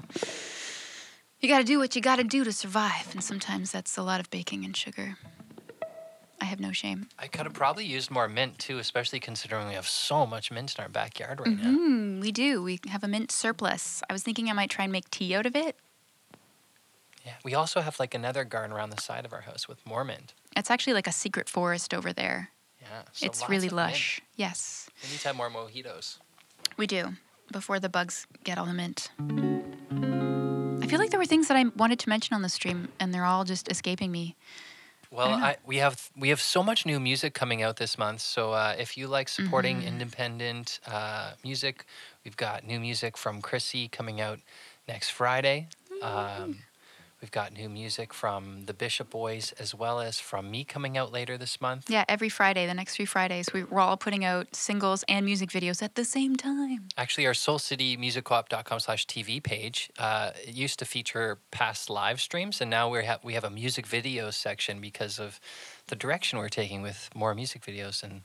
You 1.40 1.50
gotta 1.50 1.64
do 1.64 1.78
what 1.78 1.96
you 1.96 2.02
gotta 2.02 2.24
do 2.24 2.44
to 2.44 2.52
survive, 2.52 3.10
and 3.12 3.24
sometimes 3.24 3.72
that's 3.72 3.98
a 3.98 4.04
lot 4.04 4.20
of 4.20 4.30
baking 4.30 4.66
and 4.66 4.76
sugar. 4.76 5.18
I 6.40 6.46
have 6.46 6.60
no 6.60 6.72
shame. 6.72 7.10
I 7.20 7.28
could 7.28 7.46
have 7.46 7.54
probably 7.54 7.86
used 7.86 8.10
more 8.10 8.28
mint 8.28 8.58
too, 8.60 8.78
especially 8.78 9.20
considering 9.20 9.68
we 9.68 9.74
have 9.74 9.88
so 9.88 10.26
much 10.26 10.52
mint 10.52 10.76
in 10.78 10.84
our 10.84 10.90
backyard 10.90 11.40
right 11.40 11.58
now. 11.58 11.72
Mm, 11.72 12.22
we 12.22 12.32
do. 12.32 12.64
We 12.64 12.80
have 12.88 13.04
a 13.04 13.08
mint 13.08 13.32
surplus. 13.32 14.02
I 14.10 14.14
was 14.14 14.24
thinking 14.24 14.50
I 14.50 14.54
might 14.54 14.70
try 14.70 14.86
and 14.86 14.92
make 14.92 15.10
tea 15.10 15.36
out 15.36 15.46
of 15.46 15.56
it. 15.56 15.76
Yeah, 17.28 17.34
we 17.44 17.54
also 17.56 17.82
have 17.82 18.00
like 18.00 18.16
another 18.16 18.44
garden 18.46 18.72
around 18.76 18.92
the 18.92 19.02
side 19.02 19.26
of 19.26 19.34
our 19.34 19.42
house 19.42 19.68
with 19.68 19.86
more 19.86 20.04
mint. 20.06 20.34
It's 20.56 20.72
actually 20.72 20.94
like 20.94 21.08
a 21.08 21.12
secret 21.12 21.50
forest 21.50 21.94
over 21.94 22.14
there. 22.14 22.52
Yeah, 22.82 23.02
so 23.12 23.26
it's 23.26 23.50
really 23.50 23.68
of 23.68 23.74
mint. 23.74 23.90
lush. 23.92 24.22
Yes, 24.36 24.90
We 25.04 25.10
need 25.10 25.20
to 25.22 25.28
have 25.30 25.36
more 25.36 25.50
mojitos. 25.50 26.20
we 26.78 26.88
do. 26.88 27.14
Before 27.52 27.80
the 27.80 27.90
bugs 27.90 28.28
get 28.46 28.58
all 28.58 28.66
the 28.66 28.74
mint. 28.74 29.10
I 30.82 30.86
feel 30.90 31.00
like 31.00 31.10
there 31.12 31.20
were 31.20 31.26
things 31.26 31.48
that 31.50 31.58
I 31.58 31.66
wanted 31.76 32.00
to 32.00 32.10
mention 32.10 32.34
on 32.36 32.42
the 32.44 32.50
stream, 32.50 32.88
and 33.00 33.14
they're 33.14 33.26
all 33.26 33.44
just 33.44 33.70
escaping 33.70 34.12
me. 34.12 34.36
Well, 35.12 35.30
don't. 35.32 35.44
I, 35.44 35.58
we 35.66 35.78
have 35.78 36.10
we 36.18 36.30
have 36.30 36.42
so 36.42 36.62
much 36.64 36.86
new 36.86 37.00
music 37.00 37.34
coming 37.34 37.62
out 37.64 37.76
this 37.78 37.98
month. 37.98 38.22
So 38.22 38.52
uh, 38.54 38.76
if 38.78 38.98
you 38.98 39.08
like 39.08 39.28
supporting 39.30 39.78
Mm-hmm. 39.80 39.88
independent 39.88 40.80
uh, 40.88 41.32
music, 41.44 41.86
we've 42.24 42.38
got 42.38 42.66
new 42.66 42.80
music 42.80 43.18
from 43.18 43.42
Crissi 43.42 43.90
coming 43.92 44.22
out 44.22 44.40
next 44.88 45.10
Friday. 45.12 45.68
Um, 46.02 46.60
we've 47.22 47.32
got 47.32 47.54
new 47.54 47.70
music 47.70 48.14
from 48.14 48.66
the 48.66 48.74
Bishop 48.74 49.10
Boys 49.10 49.54
as 49.60 49.74
well 49.74 50.00
as 50.00 50.20
from 50.20 50.52
me 50.52 50.64
coming 50.64 50.98
out 50.98 51.12
later 51.12 51.38
this 51.38 51.60
month. 51.60 51.90
Yeah, 51.90 52.06
every 52.08 52.30
Friday, 52.30 52.68
the 52.68 52.74
next 52.74 52.96
three 52.96 53.06
Fridays, 53.06 53.52
we, 53.54 53.64
we're 53.64 53.80
all 53.80 53.98
putting 53.98 54.24
out 54.24 54.56
singles 54.56 55.04
and 55.08 55.26
music 55.26 55.50
videos 55.50 55.82
at 55.82 55.96
the 55.96 56.06
same 56.06 56.36
time. 56.36 56.90
Actually, 56.98 57.26
our 57.26 57.34
soulcitymusiccoop.com 57.34 58.80
slash 58.80 59.08
TV 59.08 59.42
page, 59.42 59.90
uh, 59.98 60.32
it 60.46 60.54
used 60.54 60.80
to 60.80 60.86
feature 60.86 61.40
past 61.52 61.90
live 61.90 62.22
streams, 62.22 62.62
and 62.62 62.70
now 62.70 62.90
we 62.90 63.04
have 63.04 63.24
we 63.24 63.34
have 63.34 63.44
a 63.44 63.50
music 63.50 63.88
videos 63.88 64.34
section 64.34 64.80
because 64.80 65.20
of 65.20 65.40
the 65.88 65.96
direction 65.96 66.38
we're 66.38 66.50
taking 66.50 66.82
with 66.82 67.10
more 67.16 67.34
music 67.34 67.62
videos 67.64 68.04
and, 68.04 68.22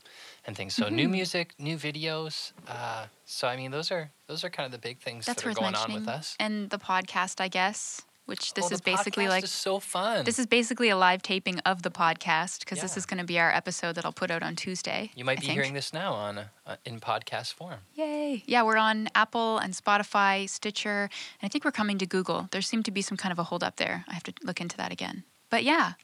and 0.46 0.57
things. 0.57 0.74
So 0.74 0.88
new 0.88 1.09
music, 1.09 1.55
new 1.59 1.76
videos. 1.76 2.52
Uh, 2.68 3.07
so 3.24 3.48
I 3.48 3.57
mean, 3.57 3.70
those 3.70 3.90
are 3.90 4.11
those 4.26 4.44
are 4.44 4.50
kind 4.50 4.66
of 4.66 4.72
the 4.72 4.78
big 4.78 4.98
things 4.98 5.26
That's 5.26 5.42
that 5.42 5.50
are 5.50 5.55
going 5.55 5.74
on 5.74 5.92
with 5.92 6.09
us. 6.09 6.37
And 6.38 6.70
the 6.70 6.78
podcast, 6.78 7.40
I 7.40 7.48
guess. 7.48 8.02
Which 8.26 8.54
this 8.54 8.66
oh, 8.70 8.74
is 8.74 8.80
basically 8.80 9.28
like 9.28 9.44
is 9.44 9.50
so 9.50 9.78
fun. 9.80 10.24
this 10.24 10.38
is 10.38 10.46
basically 10.46 10.88
a 10.88 10.96
live 10.96 11.22
taping 11.22 11.58
of 11.61 11.82
the 11.82 11.90
podcast 11.90 12.61
because 12.61 12.80
this 12.80 12.96
is 12.96 13.06
going 13.06 13.18
to 13.18 13.24
be 13.24 13.38
our 13.38 13.52
episode 13.52 13.94
that 13.94 14.04
I'll 14.04 14.12
put 14.12 14.30
out 14.30 14.42
on 14.42 14.56
Tuesday. 14.56 15.11
you 15.14 15.24
might 15.24 15.38
I 15.38 15.40
be 15.40 15.46
think. 15.46 15.52
hearing 15.54 15.74
this 15.74 15.92
now 15.92 16.12
on 16.12 16.38
uh, 16.38 16.76
in 16.85 17.00
podcast 17.00 17.54
form. 17.54 17.80
Yay. 17.94 18.42
Yeah, 18.46 18.62
we're 18.62 18.76
on 18.76 19.08
Apple 19.14 19.58
and 19.58 19.74
Spotify, 19.74 20.48
Stitcher, 20.48 21.11
and 21.40 21.46
I 21.46 21.48
think 21.48 21.64
we're 21.64 21.72
coming 21.72 21.98
to 21.98 22.06
Google. 22.06 22.48
There 22.50 22.62
seemed 22.62 22.85
to 22.87 22.90
be 22.90 23.02
some 23.02 23.16
kind 23.16 23.32
of 23.32 23.38
a 23.38 23.44
hold 23.44 23.64
up 23.64 23.76
there. 23.76 24.04
I 24.08 24.14
have 24.14 24.22
to 24.24 24.32
look 24.42 24.61
into 24.61 24.76
that 24.76 24.92
again. 24.92 25.24
But 25.50 25.64
yeah, 25.64 25.94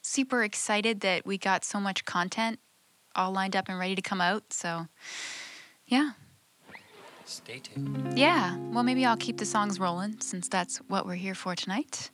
super 0.00 0.42
excited 0.44 1.00
that 1.00 1.26
we 1.26 1.38
got 1.38 1.64
so 1.64 1.80
much 1.80 2.04
content 2.04 2.60
all 3.16 3.32
lined 3.32 3.54
up 3.54 3.68
and 3.68 3.78
ready 3.78 3.94
to 3.94 4.02
come 4.02 4.20
out. 4.20 4.52
So 4.52 4.86
yeah. 5.86 6.12
Stay 7.26 7.58
tuned. 7.58 8.18
Yeah. 8.18 8.56
Well, 8.72 8.82
maybe 8.82 9.04
I'll 9.04 9.16
keep 9.16 9.38
the 9.38 9.46
songs 9.46 9.80
rolling 9.80 10.20
since 10.20 10.48
that's 10.48 10.78
what 10.88 11.06
we're 11.06 11.14
here 11.14 11.34
for 11.34 11.54
tonight. 11.54 12.10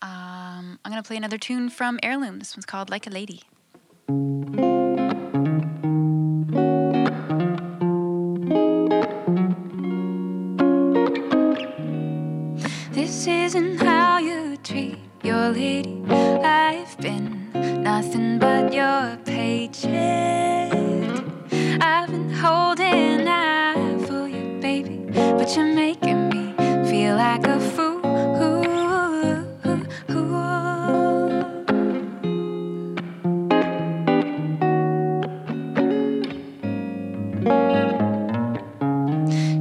Um, 0.00 0.78
I'm 0.84 0.92
going 0.92 1.02
to 1.02 1.06
play 1.06 1.16
another 1.16 1.38
tune 1.38 1.70
from 1.70 1.98
Heirloom. 2.02 2.38
This 2.38 2.56
one's 2.56 2.66
called 2.66 2.90
Like 2.90 3.06
a 3.06 3.10
Lady. 3.10 3.42
This 12.92 13.26
isn't 13.26 13.78
how 13.78 14.18
you 14.18 14.56
treat 14.58 14.98
your 15.22 15.48
lady. 15.50 16.02
I've 16.08 16.96
been 16.98 17.50
nothing 17.82 18.38
but 18.38 18.72
your 18.72 19.16
paycheck. 19.24 20.72
I've 21.80 22.10
been 22.10 22.30
holding 22.30 23.26
out 23.26 23.43
but 25.44 25.56
you're 25.56 25.74
making 25.74 26.30
me 26.30 26.54
feel 26.88 27.16
like 27.16 27.46
a 27.46 27.60
fool. 27.60 28.00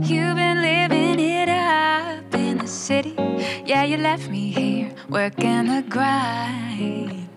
You've 0.09 0.35
been 0.37 0.61
living 0.61 1.19
it 1.19 1.49
up 1.49 2.33
in 2.33 2.59
the 2.59 2.67
city. 2.67 3.15
Yeah, 3.65 3.83
you 3.83 3.97
left 3.97 4.29
me 4.29 4.51
here 4.51 4.95
working 5.09 5.65
the 5.65 5.83
grind. 5.89 7.27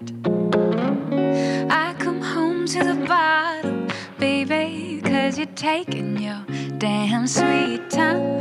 I 1.69 1.97
come 1.99 2.21
home 2.21 2.67
to 2.67 2.79
the 2.79 2.95
bottle, 3.09 3.89
baby, 4.21 5.01
cause 5.03 5.37
you're 5.37 5.57
taking 5.57 6.17
your 6.19 6.46
damn 6.79 7.27
sweet 7.27 7.89
time. 7.91 8.37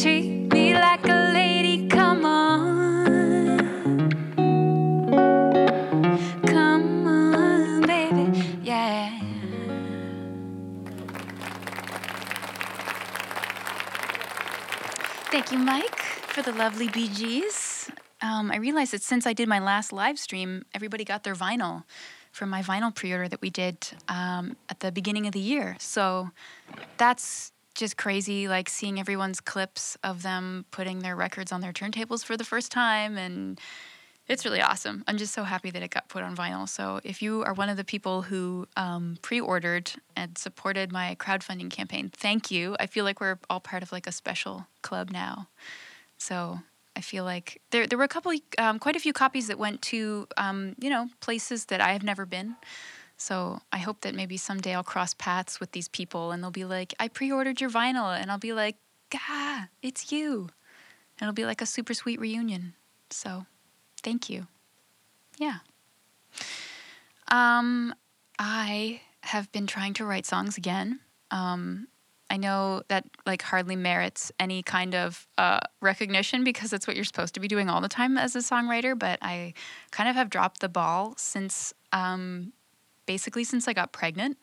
Treat 0.00 0.50
me 0.50 0.72
like 0.72 1.06
a 1.06 1.30
lady. 1.34 1.86
Come 1.86 2.24
on. 2.24 3.58
Come 6.46 7.06
on, 7.06 7.82
baby. 7.82 8.58
Yeah. 8.62 9.10
Thank 15.30 15.52
you, 15.52 15.58
Mike, 15.58 15.98
for 15.98 16.40
the 16.40 16.52
lovely 16.52 16.88
BGs. 16.88 17.90
Um, 18.22 18.50
I 18.50 18.56
realized 18.56 18.94
that 18.94 19.02
since 19.02 19.26
I 19.26 19.34
did 19.34 19.50
my 19.50 19.58
last 19.58 19.92
live 19.92 20.18
stream, 20.18 20.64
everybody 20.74 21.04
got 21.04 21.24
their 21.24 21.34
vinyl 21.34 21.84
from 22.32 22.48
my 22.48 22.62
vinyl 22.62 22.94
pre 22.94 23.12
order 23.12 23.28
that 23.28 23.42
we 23.42 23.50
did 23.50 23.86
um, 24.08 24.56
at 24.70 24.80
the 24.80 24.90
beginning 24.90 25.26
of 25.26 25.32
the 25.32 25.40
year. 25.40 25.76
So 25.78 26.30
that's 26.96 27.49
just 27.74 27.96
crazy, 27.96 28.48
like 28.48 28.68
seeing 28.68 28.98
everyone's 28.98 29.40
clips 29.40 29.96
of 30.02 30.22
them 30.22 30.64
putting 30.70 31.00
their 31.00 31.16
records 31.16 31.52
on 31.52 31.60
their 31.60 31.72
turntables 31.72 32.24
for 32.24 32.36
the 32.36 32.44
first 32.44 32.72
time. 32.72 33.16
And 33.16 33.60
it's 34.28 34.44
really 34.44 34.60
awesome. 34.60 35.02
I'm 35.08 35.16
just 35.16 35.34
so 35.34 35.42
happy 35.42 35.70
that 35.70 35.82
it 35.82 35.90
got 35.90 36.08
put 36.08 36.22
on 36.22 36.36
vinyl. 36.36 36.68
So 36.68 37.00
if 37.02 37.20
you 37.20 37.42
are 37.42 37.52
one 37.52 37.68
of 37.68 37.76
the 37.76 37.84
people 37.84 38.22
who 38.22 38.66
um, 38.76 39.18
pre-ordered 39.22 39.90
and 40.14 40.38
supported 40.38 40.92
my 40.92 41.16
crowdfunding 41.18 41.70
campaign, 41.70 42.10
thank 42.16 42.50
you. 42.50 42.76
I 42.78 42.86
feel 42.86 43.04
like 43.04 43.20
we're 43.20 43.38
all 43.48 43.60
part 43.60 43.82
of 43.82 43.90
like 43.90 44.06
a 44.06 44.12
special 44.12 44.66
club 44.82 45.10
now. 45.10 45.48
So 46.16 46.60
I 46.94 47.00
feel 47.00 47.24
like 47.24 47.60
there 47.70 47.86
there 47.86 47.98
were 47.98 48.04
a 48.04 48.08
couple, 48.08 48.32
um, 48.58 48.78
quite 48.78 48.94
a 48.94 49.00
few 49.00 49.12
copies 49.12 49.46
that 49.48 49.58
went 49.58 49.80
to 49.82 50.28
um, 50.36 50.74
you 50.78 50.90
know 50.90 51.08
places 51.20 51.66
that 51.66 51.80
I 51.80 51.92
have 51.92 52.02
never 52.02 52.26
been. 52.26 52.56
So 53.20 53.60
I 53.70 53.76
hope 53.76 54.00
that 54.00 54.14
maybe 54.14 54.38
someday 54.38 54.74
I'll 54.74 54.82
cross 54.82 55.12
paths 55.12 55.60
with 55.60 55.72
these 55.72 55.88
people 55.88 56.32
and 56.32 56.42
they'll 56.42 56.50
be 56.50 56.64
like, 56.64 56.94
I 56.98 57.08
pre-ordered 57.08 57.60
your 57.60 57.68
vinyl, 57.68 58.18
and 58.18 58.30
I'll 58.30 58.38
be 58.38 58.54
like, 58.54 58.76
Gah, 59.10 59.66
it's 59.82 60.10
you. 60.10 60.48
And 61.18 61.28
it'll 61.28 61.34
be 61.34 61.44
like 61.44 61.60
a 61.60 61.66
super 61.66 61.92
sweet 61.92 62.18
reunion. 62.18 62.72
So 63.10 63.44
thank 64.02 64.30
you. 64.30 64.46
Yeah. 65.36 65.58
Um, 67.28 67.94
I 68.38 69.02
have 69.22 69.52
been 69.52 69.66
trying 69.66 69.92
to 69.94 70.06
write 70.06 70.24
songs 70.24 70.56
again. 70.56 71.00
Um, 71.30 71.88
I 72.30 72.38
know 72.38 72.84
that 72.88 73.04
like 73.26 73.42
hardly 73.42 73.76
merits 73.76 74.32
any 74.40 74.62
kind 74.62 74.94
of 74.94 75.26
uh, 75.36 75.60
recognition 75.82 76.42
because 76.42 76.72
it's 76.72 76.86
what 76.86 76.96
you're 76.96 77.04
supposed 77.04 77.34
to 77.34 77.40
be 77.40 77.48
doing 77.48 77.68
all 77.68 77.82
the 77.82 77.88
time 77.88 78.16
as 78.16 78.34
a 78.34 78.38
songwriter. 78.38 78.98
But 78.98 79.18
I 79.20 79.52
kind 79.90 80.08
of 80.08 80.14
have 80.16 80.30
dropped 80.30 80.60
the 80.60 80.70
ball 80.70 81.14
since 81.18 81.74
um, 81.92 82.54
basically 83.10 83.42
since 83.42 83.66
I 83.66 83.72
got 83.72 83.90
pregnant. 83.90 84.36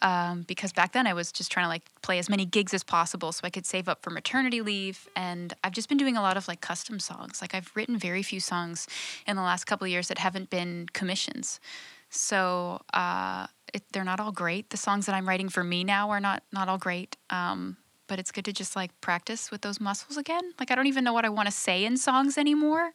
Um, 0.00 0.44
because 0.48 0.72
back 0.72 0.92
then 0.92 1.06
I 1.06 1.12
was 1.12 1.30
just 1.30 1.52
trying 1.52 1.66
to 1.66 1.68
like 1.68 1.84
play 2.00 2.18
as 2.18 2.28
many 2.34 2.44
gigs 2.44 2.72
as 2.74 2.82
possible 2.82 3.30
so 3.32 3.42
I 3.44 3.50
could 3.50 3.66
save 3.66 3.86
up 3.86 4.02
for 4.02 4.10
maternity 4.10 4.62
leave. 4.62 5.06
And 5.14 5.52
I've 5.62 5.72
just 5.72 5.88
been 5.90 5.98
doing 5.98 6.16
a 6.16 6.22
lot 6.22 6.36
of 6.38 6.48
like 6.48 6.60
custom 6.62 6.98
songs. 6.98 7.42
Like 7.42 7.54
I've 7.54 7.70
written 7.76 7.98
very 7.98 8.22
few 8.22 8.40
songs 8.40 8.88
in 9.26 9.36
the 9.36 9.42
last 9.42 9.64
couple 9.66 9.84
of 9.84 9.90
years 9.90 10.08
that 10.08 10.18
haven't 10.18 10.48
been 10.48 10.86
commissions. 10.94 11.60
So 12.08 12.80
uh, 12.94 13.46
it, 13.74 13.82
they're 13.92 14.10
not 14.12 14.20
all 14.20 14.32
great. 14.32 14.70
The 14.70 14.78
songs 14.78 15.04
that 15.06 15.14
I'm 15.14 15.28
writing 15.28 15.50
for 15.50 15.62
me 15.62 15.84
now 15.84 16.10
are 16.10 16.20
not 16.28 16.42
not 16.50 16.68
all 16.70 16.78
great. 16.78 17.16
Um, 17.28 17.76
but 18.12 18.18
it's 18.18 18.30
good 18.30 18.44
to 18.44 18.52
just 18.52 18.76
like 18.76 18.90
practice 19.00 19.50
with 19.50 19.62
those 19.62 19.80
muscles 19.80 20.18
again. 20.18 20.52
Like 20.60 20.70
I 20.70 20.74
don't 20.74 20.86
even 20.86 21.02
know 21.02 21.14
what 21.14 21.24
I 21.24 21.30
want 21.30 21.46
to 21.46 21.50
say 21.50 21.86
in 21.86 21.96
songs 21.96 22.36
anymore. 22.36 22.92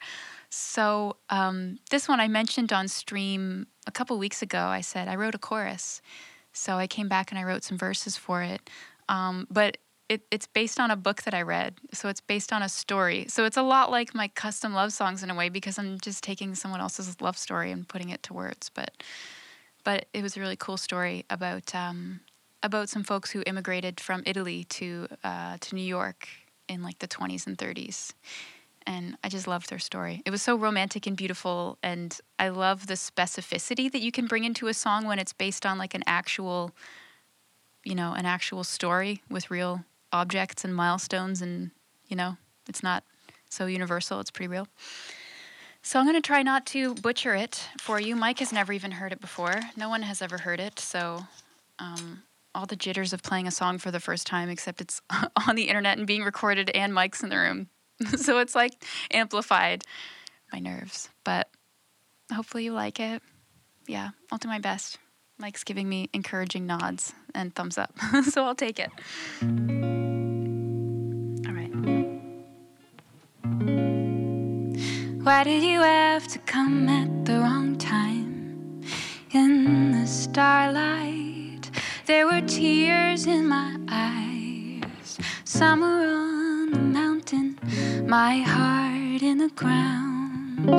So 0.52 1.16
um, 1.32 1.80
this 1.90 2.08
one 2.08 2.20
I 2.20 2.28
mentioned 2.28 2.72
on 2.72 2.88
stream 2.88 3.66
a 3.88 3.92
couple 3.92 4.16
weeks 4.20 4.44
ago. 4.44 4.60
I 4.60 4.82
said 4.82 5.08
I 5.08 5.16
wrote 5.16 5.34
a 5.34 5.40
chorus, 5.40 6.04
so 6.54 6.76
I 6.76 6.86
came 6.86 7.10
back 7.10 7.32
and 7.32 7.40
I 7.40 7.46
wrote 7.46 7.64
some 7.64 7.80
verses 7.80 8.16
for 8.16 8.44
it. 8.44 8.70
Um, 9.10 9.48
but 9.50 9.80
it, 10.08 10.22
it's 10.30 10.46
based 10.46 10.80
on 10.80 10.92
a 10.92 10.96
book 10.96 11.24
that 11.24 11.34
I 11.34 11.42
read, 11.42 11.74
so 11.94 12.10
it's 12.10 12.22
based 12.22 12.54
on 12.54 12.62
a 12.62 12.70
story. 12.70 13.26
So 13.28 13.44
it's 13.46 13.58
a 13.58 13.64
lot 13.64 13.90
like 13.90 14.14
my 14.14 14.28
custom 14.28 14.76
love 14.76 14.94
songs 14.94 15.24
in 15.24 15.32
a 15.32 15.36
way 15.36 15.50
because 15.50 15.80
I'm 15.80 16.00
just 16.00 16.24
taking 16.24 16.54
someone 16.54 16.80
else's 16.80 17.20
love 17.22 17.40
story 17.40 17.72
and 17.72 17.88
putting 17.88 18.10
it 18.10 18.22
to 18.22 18.34
words. 18.34 18.70
But 18.70 19.02
but 19.84 20.06
it 20.14 20.22
was 20.22 20.38
a 20.38 20.42
really 20.42 20.58
cool 20.58 20.78
story 20.78 21.26
about 21.32 21.74
um, 21.74 22.20
about 22.68 22.90
some 22.90 23.04
folks 23.04 23.32
who 23.32 23.42
immigrated 23.48 24.00
from 24.00 24.22
Italy 24.28 24.66
to 24.66 25.08
uh, 25.24 25.58
to 25.60 25.76
New 25.76 25.82
York 25.82 26.28
in 26.68 26.84
like 26.84 27.00
the 27.00 27.08
20s 27.08 27.48
and 27.48 27.58
30s. 27.58 28.14
And 28.86 29.18
I 29.24 29.30
just 29.30 29.48
loved 29.48 29.70
their 29.70 29.80
story. 29.80 30.22
It 30.26 30.32
was 30.32 30.42
so 30.42 30.56
romantic 30.56 31.08
and 31.08 31.18
beautiful. 31.18 31.78
And 31.82 32.18
I 32.38 32.50
love 32.50 32.88
the 32.88 32.94
specificity 32.94 33.92
that 33.92 34.02
you 34.02 34.12
can 34.12 34.28
bring 34.28 34.44
into 34.44 34.68
a 34.68 34.74
song 34.74 35.06
when 35.06 35.20
it's 35.20 35.34
based 35.34 35.66
on 35.66 35.78
like 35.78 35.94
an 35.94 36.04
actual, 36.06 36.72
you 37.84 37.96
know, 37.96 38.14
an 38.14 38.26
actual 38.26 38.64
story 38.64 39.24
with 39.30 39.52
real 39.52 39.84
objects 40.14 40.64
and 40.64 40.74
milestones. 40.74 41.42
And, 41.42 41.72
you 42.08 42.16
know, 42.16 42.38
it's 42.70 42.84
not 42.84 43.04
so 43.50 43.66
universal, 43.66 44.20
it's 44.20 44.32
pretty 44.32 44.48
real. 44.50 44.68
So 45.82 46.00
I'm 46.00 46.06
going 46.06 46.22
to 46.22 46.26
try 46.26 46.44
not 46.44 46.66
to 46.68 46.96
butcher 46.96 47.34
it 47.34 47.68
for 47.80 48.00
you. 48.00 48.16
Mike 48.16 48.40
has 48.40 48.52
never 48.52 48.74
even 48.74 48.92
heard 48.92 49.12
it 49.14 49.22
before. 49.22 49.56
No 49.78 49.90
one 49.90 50.02
has 50.02 50.22
ever 50.22 50.38
heard 50.38 50.60
it. 50.60 50.80
So 50.80 51.26
um, 51.80 52.24
all 52.58 52.66
the 52.66 52.76
jitters 52.76 53.14
of 53.14 53.22
playing 53.22 53.46
a 53.46 53.52
song 53.52 53.78
for 53.78 53.92
the 53.92 54.00
first 54.00 54.26
time, 54.26 54.50
except 54.50 54.82
it's 54.82 55.00
on 55.48 55.56
the 55.56 55.70
internet 55.70 56.00
and 56.00 56.08
being 56.08 56.24
recorded, 56.24 56.72
and 56.72 56.92
Mike's 56.94 57.22
in 57.22 57.30
the 57.30 57.38
room. 57.38 57.70
so 58.18 58.40
it's 58.40 58.56
like 58.56 58.84
amplified 59.12 59.84
my 60.52 60.60
nerves. 60.60 61.10
But 61.24 61.50
hopefully 62.34 62.64
you 62.64 62.74
like 62.74 63.00
it. 63.00 63.22
Yeah, 63.88 64.10
I'll 64.32 64.40
do 64.40 64.48
my 64.48 64.60
best. 64.60 64.98
Mike's 65.38 65.64
giving 65.64 65.88
me 65.88 66.10
encouraging 66.14 66.66
nods 66.66 67.14
and 67.36 67.54
thumbs 67.54 67.78
up. 67.78 67.94
so 68.24 68.44
I'll 68.44 68.56
take 68.56 68.80
it. 68.80 68.90
All 71.48 71.54
right. 71.54 71.72
Why 75.24 75.44
did 75.44 75.62
you 75.64 75.82
have 75.82 76.28
to 76.30 76.40
come 76.40 76.90
at 76.90 77.26
the 77.26 77.40
wrong 77.40 77.78
time? 77.78 78.82
In 79.32 79.92
the 79.92 80.08
starlight, 80.08 81.27
there 82.08 82.26
were 82.26 82.40
tears 82.40 83.28
in 83.28 83.46
my 83.50 83.78
eyes. 83.90 85.18
Summer 85.44 86.08
on 86.08 86.72
the 86.72 86.80
mountain, 86.80 87.60
my 88.08 88.38
heart 88.38 89.22
in 89.22 89.38
the 89.40 89.50
ground. 89.50 90.70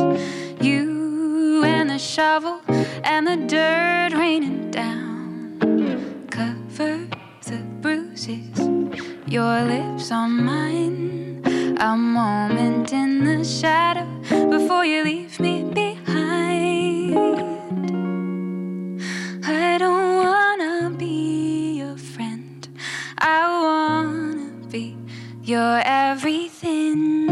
You 0.65 1.63
and 1.65 1.91
the 1.91 1.99
shovel 1.99 2.63
and 3.05 3.27
the 3.27 3.37
dirt 3.37 4.19
raining 4.19 4.71
down. 4.71 6.27
Cover 6.31 7.07
the 7.45 7.59
bruises, 7.83 8.59
your 9.27 9.61
lips 9.65 10.11
on 10.11 10.43
mine. 10.43 11.43
A 11.79 11.95
moment 11.95 12.91
in 12.95 13.25
the 13.25 13.45
shadow 13.45 14.09
before 14.49 14.87
you 14.87 15.05
leave 15.05 15.39
me. 15.39 15.88
I 23.21 23.61
wanna 23.63 24.69
be 24.69 24.97
your 25.43 25.81
everything. 25.85 27.27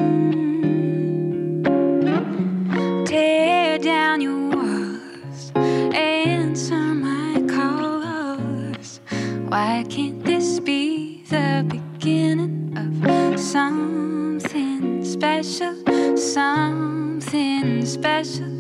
Tear 3.05 3.79
down 3.79 4.21
your 4.21 4.49
walls, 4.51 5.53
answer 5.55 6.75
my 6.75 7.41
calls. 7.49 9.01
Why 9.49 9.85
can't 9.89 10.25
this 10.25 10.59
be 10.59 11.23
the 11.29 11.65
beginning 11.69 12.75
of 12.77 13.39
something 13.39 15.05
special, 15.05 15.77
something 16.17 17.87
special, 17.87 18.56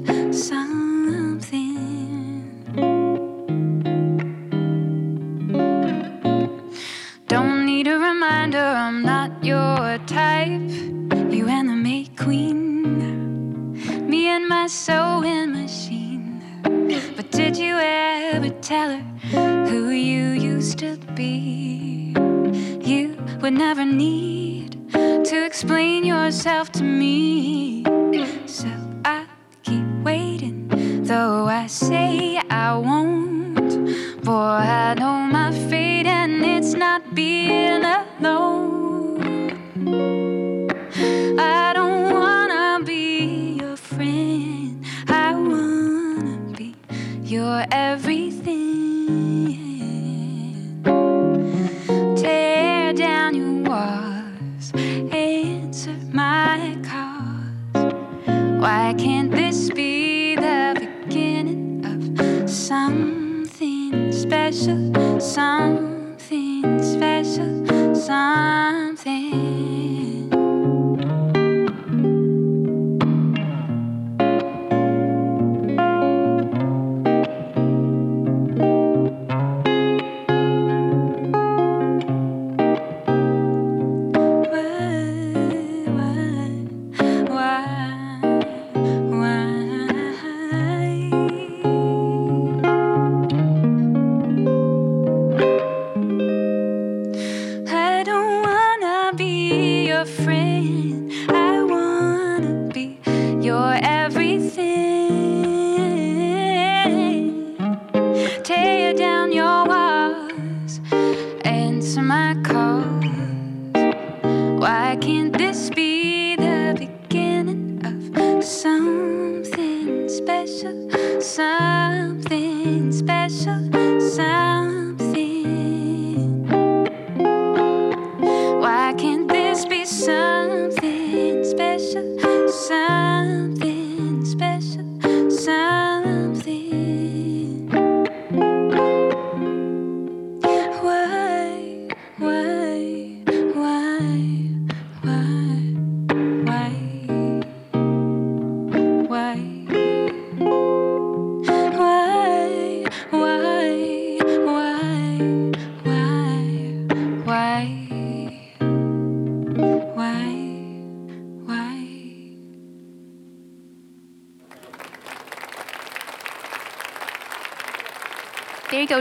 never 23.56 23.86
need 23.86 24.92
to 24.92 25.44
explain 25.46 26.04
yourself 26.04 26.70
to 26.72 26.82
me. 26.82 27.35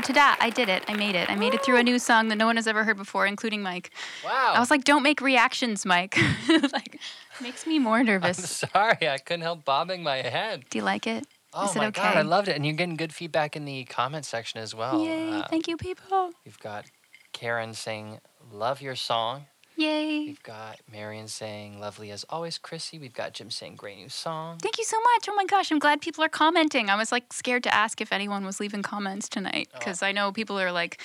Ta-da! 0.06 0.36
I 0.39 0.50
did 0.52 0.70
it. 0.70 0.84
I 0.88 0.94
made 0.94 1.15
it. 1.15 1.30
I 1.30 1.36
made 1.36 1.54
it 1.54 1.63
through 1.63 1.78
a 1.78 1.84
new 1.84 1.98
song 1.98 2.28
that 2.28 2.36
no 2.36 2.46
one 2.46 2.58
has 2.58 2.68
ever 2.68 2.84
heard 2.84 2.98
before, 2.98 3.26
including 3.26 3.62
Mike. 3.63 3.89
Wow. 4.24 4.54
I 4.56 4.60
was 4.60 4.70
like, 4.70 4.84
"Don't 4.84 5.02
make 5.04 5.20
reactions, 5.20 5.86
Mike." 5.86 6.15
like, 6.74 7.00
makes 7.41 7.65
me 7.65 7.80
more 7.80 8.04
nervous. 8.04 8.63
I'm 8.63 8.70
sorry, 8.72 9.10
I 9.10 9.18
couldn't 9.18 9.41
help 9.41 9.65
bobbing 9.65 10.04
my 10.04 10.18
head. 10.18 10.65
Do 10.70 10.78
you 10.78 10.84
like 10.84 11.08
it? 11.08 11.26
Oh 11.54 11.70
Is 11.70 11.76
it 11.76 11.80
my 11.80 11.88
okay? 11.88 12.02
god, 12.02 12.18
I 12.18 12.22
loved 12.22 12.48
it, 12.50 12.56
and 12.56 12.65
you're 12.65 12.76
getting 12.76 12.98
good 12.98 13.13
feedback 13.13 13.56
in 13.56 13.65
the 13.65 13.86
comment 13.86 14.26
section 14.26 14.60
as 14.60 14.76
well. 14.76 15.04
Yay! 15.04 15.39
Uh, 15.39 15.48
Thank 15.50 15.68
you, 15.68 15.78
people. 15.78 16.32
We've 16.46 16.60
got 16.60 16.86
Karen 17.34 17.74
saying, 17.74 18.20
"Love 18.52 18.82
your 18.82 18.96
song." 18.96 19.46
Yay! 19.78 20.20
We've 20.26 20.44
got 20.44 20.80
Marion 20.92 21.28
saying, 21.28 21.80
"Lovely 21.80 22.10
as 22.12 22.24
always, 22.30 22.58
Crissi." 22.58 23.00
We've 23.00 23.14
got 23.14 23.34
Jim 23.34 23.52
saying, 23.52 23.76
"Great 23.76 23.98
new 23.98 24.10
song." 24.10 24.58
Thank 24.60 24.78
you 24.78 24.86
so 24.86 24.98
much. 25.00 25.28
Oh 25.30 25.36
my 25.36 25.46
gosh, 25.46 25.72
I'm 25.72 25.80
glad 25.80 26.02
people 26.02 26.24
are 26.24 26.30
commenting. 26.30 26.90
I 26.90 26.96
was 26.96 27.12
like 27.12 27.34
scared 27.34 27.64
to 27.64 27.74
ask 27.74 28.00
if 28.00 28.14
anyone 28.14 28.46
was 28.46 28.60
leaving 28.60 28.82
comments 28.84 29.28
tonight 29.28 29.68
Oh. 29.74 29.80
because 29.80 30.02
I 30.02 30.12
know 30.14 30.32
people 30.32 30.58
are 30.60 30.72
like, 30.72 31.02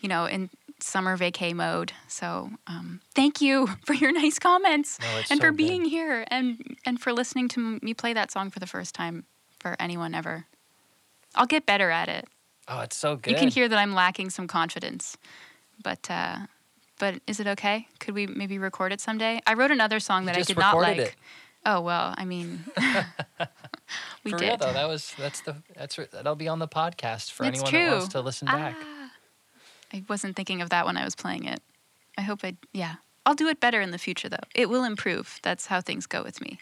you 0.00 0.08
know, 0.08 0.24
in 0.24 0.48
summer 0.80 1.16
vacay 1.18 1.52
mode. 1.54 1.92
So 2.08 2.50
um, 2.66 3.00
thank 3.14 3.40
you 3.40 3.66
for 3.86 3.92
your 3.94 4.12
nice 4.12 4.38
comments 4.38 4.98
No, 5.00 5.18
it's 5.18 5.30
and 5.30 5.38
so 5.38 5.46
for 5.46 5.50
good. 5.50 5.56
being 5.58 5.84
here 5.84 6.24
and 6.28 6.76
and 6.86 7.00
for 7.00 7.12
listening 7.12 7.48
to 7.50 7.78
me 7.82 7.92
play 7.94 8.12
that 8.14 8.30
song 8.30 8.50
for 8.50 8.58
the 8.58 8.66
first 8.66 8.94
time 8.94 9.24
for 9.60 9.76
anyone 9.78 10.14
ever. 10.14 10.46
I'll 11.34 11.46
get 11.46 11.66
better 11.66 11.90
at 11.90 12.08
it. 12.08 12.26
Oh, 12.68 12.80
it's 12.80 12.96
so 12.96 13.16
good. 13.16 13.32
You 13.32 13.36
can 13.36 13.48
hear 13.48 13.68
that 13.68 13.78
I'm 13.78 13.92
lacking 13.94 14.30
some 14.30 14.46
confidence, 14.46 15.18
but. 15.82 16.10
uh 16.10 16.38
but 16.98 17.20
is 17.26 17.40
it 17.40 17.46
okay? 17.46 17.88
Could 17.98 18.14
we 18.14 18.26
maybe 18.26 18.58
record 18.58 18.92
it 18.92 19.00
someday? 19.00 19.40
I 19.46 19.54
wrote 19.54 19.70
another 19.70 20.00
song 20.00 20.26
that 20.26 20.36
I 20.36 20.42
did 20.42 20.56
not 20.56 20.76
like. 20.76 20.98
it. 20.98 21.14
Oh 21.66 21.80
well, 21.80 22.14
I 22.16 22.24
mean, 22.24 22.64
we 24.24 24.30
for 24.32 24.36
did. 24.38 24.46
real 24.46 24.56
though, 24.58 24.72
that 24.72 24.86
was 24.88 25.14
that's 25.18 25.40
the 25.42 25.56
that's 25.74 25.96
that'll 26.12 26.34
be 26.36 26.48
on 26.48 26.58
the 26.58 26.68
podcast 26.68 27.32
for 27.32 27.44
It's 27.44 27.58
anyone 27.58 27.70
true. 27.70 27.84
that 27.86 27.90
wants 27.92 28.08
to 28.08 28.20
listen 28.20 28.46
back. 28.46 28.76
Ah. 28.78 29.10
I 29.92 30.04
wasn't 30.08 30.36
thinking 30.36 30.60
of 30.60 30.70
that 30.70 30.86
when 30.86 30.96
I 30.96 31.04
was 31.04 31.14
playing 31.14 31.44
it. 31.44 31.60
I 32.18 32.22
hope 32.22 32.40
I, 32.44 32.56
yeah. 32.72 32.96
I'll 33.26 33.34
do 33.34 33.48
it 33.48 33.60
better 33.60 33.80
in 33.80 33.90
the 33.92 33.98
future, 33.98 34.28
though. 34.28 34.44
It 34.54 34.68
will 34.68 34.84
improve. 34.84 35.38
That's 35.42 35.66
how 35.66 35.80
things 35.80 36.06
go 36.06 36.22
with 36.22 36.40
me. 36.40 36.58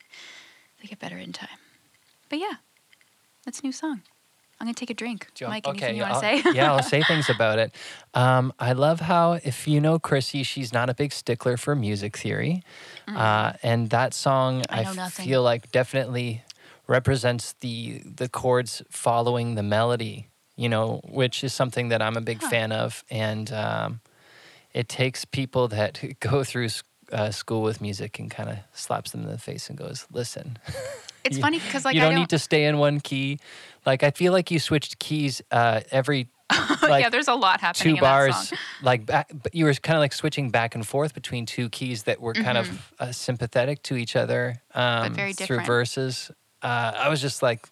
They 0.81 0.89
get 0.89 0.99
better 0.99 1.17
in 1.17 1.33
time. 1.33 1.49
But 2.29 2.39
yeah, 2.39 2.55
that's 3.45 3.61
a 3.61 3.63
new 3.65 3.73
song. 3.73 4.03
I'm 4.63 4.73
to 4.73 4.79
take 4.79 4.91
a 4.91 4.95
drink. 4.95 5.27
You 5.41 5.49
Mike, 5.49 5.67
anything 5.67 5.97
you 5.97 6.03
want 6.03 6.15
to 6.15 6.21
say? 6.21 6.43
yeah, 6.55 6.73
I'll 6.73 6.85
say 6.85 7.03
things 7.03 7.29
about 7.37 7.59
it. 7.59 7.75
Um, 8.15 8.53
I 8.61 8.75
love 8.75 9.01
how, 9.01 9.33
if 9.33 9.67
you 9.67 9.81
know 9.81 9.99
Crissi, 9.99 10.47
she's 10.47 10.73
not 10.73 10.89
a 10.89 10.95
big 10.95 11.13
stickler 11.13 11.57
for 11.57 11.75
music 11.75 12.17
theory. 12.17 12.63
Uh, 13.09 13.55
and 13.65 13.91
that 13.91 14.15
song, 14.15 14.63
Mm. 14.63 14.67
I 14.71 14.81
I, 14.83 15.09
feel 15.09 15.43
like 15.43 15.73
definitely 15.73 16.43
represents 16.87 17.55
the 17.61 18.03
the 18.05 18.29
chords 18.29 18.83
following 18.89 19.57
the 19.57 19.63
melody, 19.65 20.29
you 20.57 20.69
know, 20.69 21.01
which 21.09 21.43
is 21.43 21.53
something 21.53 21.89
that 21.89 22.01
I'm 22.01 22.17
a 22.17 22.21
big 22.21 22.41
Huh. 22.41 22.51
fan 22.51 22.71
of. 22.71 23.03
And 23.11 23.53
um, 23.53 24.01
it 24.73 24.89
takes 24.89 25.25
people 25.25 25.67
that 25.69 26.01
go 26.21 26.45
through 26.45 26.69
uh, 27.13 27.31
school 27.31 27.63
with 27.63 27.81
music 27.81 28.19
and 28.19 28.31
kind 28.31 28.49
of 28.49 28.59
slaps 28.73 29.11
them 29.13 29.23
in 29.23 29.29
the 29.29 29.39
face 29.39 29.69
and 29.69 29.79
goes, 29.79 30.07
listen. 30.13 30.59
It's 31.25 31.37
you- 31.37 31.43
funny 31.43 31.61
because, 31.61 31.85
like, 31.85 31.95
you 31.95 32.01
I 32.01 32.05
don't 32.05 32.15
don't. 32.15 32.21
need 32.23 32.31
to 32.31 32.39
stay 32.41 32.65
in 32.65 32.79
one 32.79 32.99
key. 32.99 33.39
Like 33.87 34.03
I 34.03 34.11
feel 34.11 34.33
like 34.33 34.51
you 34.51 34.59
switched 34.59 34.99
keys 34.99 35.41
uh, 35.53 35.83
every 35.93 36.27
like 36.83 37.01
yeah, 37.03 37.11
there's 37.11 37.29
a 37.29 37.35
lot 37.35 37.61
happening 37.61 37.83
two 37.85 37.89
in 37.91 37.95
that 37.97 38.01
bars. 38.01 38.49
song. 38.49 38.59
Like 38.83 39.07
back, 39.07 39.31
but 39.33 39.55
you 39.55 39.67
were 39.67 39.73
kind 39.75 39.97
of 39.97 40.01
like 40.01 40.13
switching 40.13 40.51
back 40.51 40.75
and 40.75 40.85
forth 40.85 41.15
between 41.15 41.47
two 41.47 41.69
keys 41.69 42.03
that 42.05 42.21
were 42.21 42.35
kind 42.35 42.59
of 42.59 42.93
uh, 42.99 43.13
sympathetic 43.13 43.85
to 43.85 43.95
each 43.97 44.17
other 44.17 44.61
um, 44.75 44.83
Mm-hmm. 44.83 45.15
very 45.15 45.33
through 45.33 45.61
verses. 45.61 46.33
Uh, 46.61 46.93
I 46.97 47.09
was 47.09 47.21
just 47.21 47.41
like, 47.41 47.69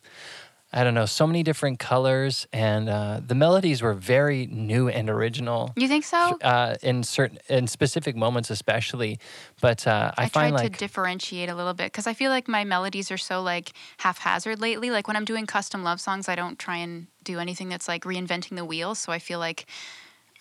I 0.73 0.85
don't 0.85 0.95
know, 0.95 1.07
so 1.07 1.27
many 1.27 1.43
different 1.43 1.81
colors, 1.81 2.47
and 2.53 2.89
uh, 2.89 3.21
the 3.27 3.35
melodies 3.35 3.83
were 3.83 3.93
very 3.93 4.47
new 4.47 4.89
and 4.89 5.11
original. 5.11 5.73
You 5.75 5.89
think 5.89 6.05
so? 6.05 6.39
Uh, 6.41 6.77
in 6.81 7.03
certain, 7.03 7.39
in 7.49 7.67
specific 7.67 8.15
moments, 8.15 8.51
especially, 8.51 9.19
but 9.61 9.85
uh, 9.89 10.13
I, 10.17 10.25
I, 10.25 10.29
find 10.29 10.53
tried 10.53 10.63
like 10.63 10.73
to 10.73 10.79
differentiate 10.79 11.49
a 11.49 11.57
little 11.57 11.75
bit 11.75 11.87
because 11.87 12.07
I 12.07 12.15
feel 12.15 12.31
like 12.31 12.47
my 12.47 12.63
melodies 12.63 13.11
are 13.11 13.19
so 13.19 13.43
like 13.43 13.73
haphazard 13.99 14.61
lately. 14.61 14.91
Like 14.91 15.09
when 15.09 15.17
I'm 15.17 15.25
doing 15.25 15.45
custom 15.45 15.83
love 15.83 16.01
songs, 16.01 16.29
I 16.29 16.37
don't 16.37 16.57
try 16.57 16.77
and 16.77 17.09
do 17.25 17.41
anything 17.41 17.69
that's 17.69 17.89
like 17.89 18.05
reinventing 18.05 18.55
the 18.55 18.65
wheel. 18.65 18.95
So 18.95 19.11
I 19.11 19.19
feel 19.19 19.41
like 19.41 19.67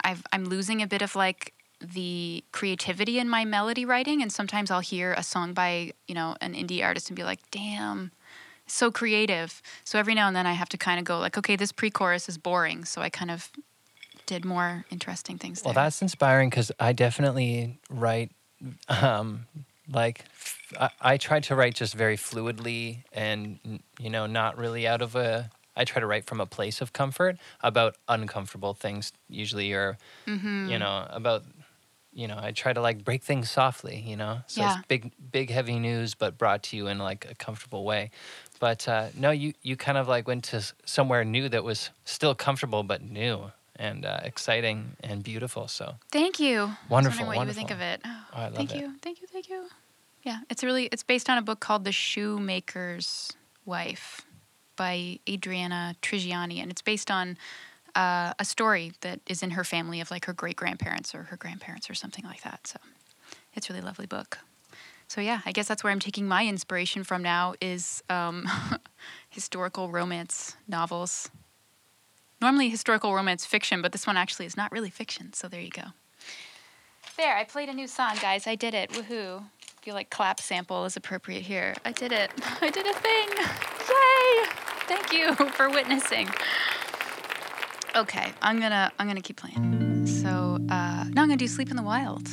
I've, 0.04 0.24
I'm 0.32 0.46
losing 0.46 0.84
a 0.84 0.88
bit 0.88 1.02
of 1.02 1.16
like 1.16 1.54
the 1.82 2.44
creativity 2.52 3.18
in 3.18 3.30
my 3.30 3.46
melody 3.46 3.84
writing. 3.84 4.22
And 4.22 4.32
sometimes 4.32 4.70
I'll 4.70 4.80
hear 4.80 5.14
a 5.14 5.24
song 5.24 5.54
by 5.54 5.94
you 6.08 6.14
know 6.14 6.36
an 6.40 6.54
indie 6.54 6.84
artist 6.84 7.10
and 7.10 7.16
be 7.16 7.24
like, 7.24 7.40
damn. 7.50 8.12
So 8.70 8.92
creative. 8.92 9.62
So 9.84 10.00
every 10.00 10.14
now 10.16 10.28
and 10.28 10.36
then 10.36 10.46
I 10.48 10.54
have 10.54 10.70
to 10.70 10.78
kind 10.78 11.00
of 11.00 11.06
go 11.06 11.20
like, 11.20 11.38
okay, 11.38 11.56
this 11.56 11.72
pre-chorus 11.72 12.30
is 12.30 12.38
boring. 12.38 12.86
So 12.86 13.02
I 13.02 13.10
kind 13.10 13.32
of 13.32 13.50
did 14.26 14.46
more 14.46 14.86
interesting 14.92 15.38
things 15.38 15.64
Well, 15.64 15.74
there. 15.74 15.84
that's 15.84 16.02
inspiring 16.02 16.50
because 16.50 16.72
I 16.80 16.94
definitely 16.94 17.80
write, 17.90 18.32
um, 18.88 19.48
like, 19.92 20.24
I 21.02 21.18
try 21.18 21.40
to 21.40 21.56
write 21.56 21.74
just 21.76 21.96
very 21.96 22.16
fluidly 22.16 23.04
and, 23.12 23.60
you 24.00 24.10
know, 24.12 24.28
not 24.28 24.58
really 24.58 24.88
out 24.88 25.02
of 25.02 25.16
a. 25.16 25.50
I 25.76 25.86
try 25.86 26.00
to 26.00 26.06
write 26.06 26.26
from 26.26 26.42
a 26.42 26.46
place 26.46 26.82
of 26.82 26.92
comfort 26.94 27.38
about 27.64 27.96
uncomfortable 28.08 28.74
things, 28.74 29.14
usually, 29.30 29.74
or, 29.74 29.98
Mm-hmm. 30.28 30.70
you 30.70 30.78
know, 30.78 31.08
about, 31.10 31.44
you 32.14 32.28
know, 32.28 32.38
I 32.40 32.52
try 32.52 32.74
to 32.74 32.82
like 32.82 33.04
break 33.04 33.24
things 33.24 33.50
softly, 33.50 33.98
you 34.06 34.16
know? 34.16 34.42
So 34.48 34.62
Yeah. 34.62 34.76
it's 34.78 34.86
big, 34.88 35.12
big, 35.32 35.50
heavy 35.50 35.80
news, 35.80 36.14
but 36.16 36.38
brought 36.38 36.62
to 36.64 36.78
you 36.78 36.86
in 36.88 37.00
like 37.00 37.26
a 37.32 37.34
comfortable 37.36 37.84
way. 37.86 38.12
But 38.60 38.88
uh, 38.88 39.08
no, 39.16 39.32
you, 39.32 39.54
you 39.62 39.76
kind 39.78 39.98
of 39.98 40.08
like 40.08 40.28
went 40.28 40.44
to 40.46 40.62
somewhere 40.86 41.24
new 41.24 41.50
that 41.50 41.64
was 41.64 41.90
still 42.04 42.36
comfortable, 42.36 42.84
but 42.84 43.02
new 43.02 43.52
and 43.78 44.06
uh, 44.06 44.20
exciting 44.24 44.98
and 45.02 45.24
beautiful. 45.24 45.68
So 45.68 45.96
Thank 46.12 46.40
you. 46.40 46.72
Wonderful, 46.90 47.26
what 47.26 47.40
you 47.40 47.46
would 47.46 47.56
think 47.56 47.72
of 47.72 47.80
it. 47.80 48.02
Oh, 48.06 48.26
I 48.34 48.44
love 48.46 48.56
thank 48.56 48.76
it. 48.76 48.78
you, 48.78 48.94
thank 49.02 49.22
you, 49.22 49.28
thank 49.28 49.50
you. 49.50 49.64
Yeah, 50.24 50.40
it's 50.50 50.64
really 50.64 50.86
it's 50.92 51.04
based 51.04 51.30
on 51.30 51.38
a 51.38 51.42
book 51.42 51.62
called 51.62 51.86
The 51.86 51.94
Shoemaker's 51.94 53.32
Wife 53.66 54.26
by 54.76 55.20
Adriana 55.28 55.96
Trigiani, 56.02 56.62
and 56.62 56.70
it's 56.70 56.82
based 56.82 57.10
on 57.10 57.38
uh, 57.96 58.34
a 58.38 58.46
story 58.46 58.92
that 59.02 59.22
is 59.28 59.42
in 59.42 59.52
her 59.52 59.64
family 59.64 60.02
of 60.02 60.12
like 60.12 60.26
her 60.26 60.34
great 60.34 60.58
grandparents 60.58 61.16
or 61.16 61.24
her 61.24 61.38
grandparents 61.38 61.90
or 61.90 61.94
something 61.94 62.26
like 62.26 62.44
that. 62.44 62.68
So 62.68 62.80
it's 63.54 63.70
a 63.70 63.74
really 63.74 63.86
lovely 63.86 64.06
book. 64.06 64.40
So 65.10 65.22
yeah, 65.22 65.42
I 65.44 65.52
guess 65.52 65.68
that's 65.68 65.84
where 65.84 65.92
I'm 65.92 66.00
taking 66.00 66.28
my 66.28 66.46
inspiration 66.46 67.04
from 67.04 67.24
now 67.24 67.56
is 67.60 68.04
um, 68.10 68.48
historical 69.30 69.90
romance 69.90 70.56
novels. 70.68 71.32
Normally 72.40 72.70
historical 72.70 73.16
romance 73.16 73.44
fiction, 73.44 73.82
but 73.82 73.92
this 73.92 74.06
one 74.06 74.18
actually 74.18 74.46
is 74.46 74.56
not 74.56 74.72
really 74.72 74.92
fiction. 74.92 75.34
So 75.34 75.48
there 75.48 75.62
you 75.62 75.72
go. 75.72 75.82
There, 77.18 77.36
I 77.36 77.44
played 77.44 77.70
a 77.70 77.74
new 77.74 77.88
song, 77.88 78.18
guys. 78.22 78.46
I 78.46 78.54
did 78.54 78.76
it. 78.76 78.92
Woohoo. 78.92 79.40
I 79.42 79.82
feel 79.82 79.96
like 79.96 80.12
clap 80.12 80.40
sample 80.40 80.86
is 80.86 80.96
appropriate 80.96 81.42
here. 81.42 81.74
I 81.84 81.92
did 81.92 82.12
it. 82.12 82.30
I 82.62 82.70
did 82.70 82.86
a 82.86 82.94
thing. 82.94 83.30
Yay! 83.90 84.46
Thank 84.88 85.12
you 85.12 85.34
for 85.54 85.72
witnessing. 85.72 86.30
Okay, 87.96 88.32
I'm 88.44 88.60
gonna 88.60 88.92
I'm 89.00 89.08
gonna 89.08 89.22
keep 89.22 89.38
playing. 89.38 90.06
So 90.06 90.60
uh, 90.70 91.06
now 91.10 91.24
I'm 91.24 91.28
gonna 91.28 91.38
do 91.38 91.48
Sleep 91.48 91.72
in 91.72 91.78
the 91.78 91.84
Wild. 91.84 92.30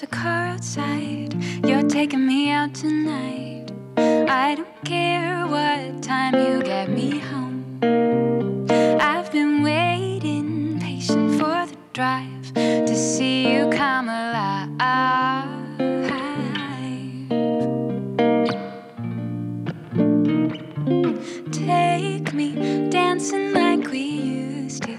There's 0.00 0.12
a 0.12 0.16
car 0.16 0.46
outside. 0.46 1.34
You're 1.66 1.86
taking 1.86 2.26
me 2.26 2.50
out 2.50 2.72
tonight. 2.72 3.70
I 3.98 4.54
don't 4.54 4.84
care 4.84 5.46
what 5.46 6.02
time 6.02 6.34
you 6.36 6.62
get 6.62 6.88
me 6.88 7.18
home. 7.18 7.80
I've 8.98 9.30
been 9.30 9.62
waiting, 9.62 10.80
patient 10.80 11.32
for 11.32 11.66
the 11.66 11.76
drive 11.92 12.54
to 12.54 12.96
see 12.96 13.52
you 13.52 13.68
come 13.68 14.08
alive. 14.08 14.68
Take 21.52 22.32
me 22.32 22.88
dancing 22.88 23.52
like 23.52 23.86
we 23.90 24.00
used 24.00 24.84
to 24.84 24.96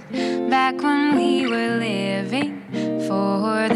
back 0.47 0.80
when 0.84 1.16
we 1.16 1.47
were 1.47 1.78
living 1.78 2.62
for 3.08 3.68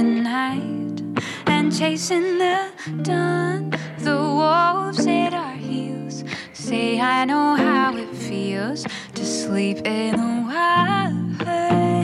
chasing 1.78 2.38
the 2.38 2.72
dawn. 3.02 3.70
The 4.00 4.16
wolves 4.16 5.06
at 5.08 5.34
our 5.34 5.56
heels 5.56 6.24
say, 6.54 7.02
I 7.02 7.26
know 7.26 7.56
how 7.56 7.98
it 7.98 8.16
feels 8.16 8.86
to 9.14 9.26
sleep 9.26 9.86
in 9.86 10.12
the 10.12 10.46
wild. 10.48 11.95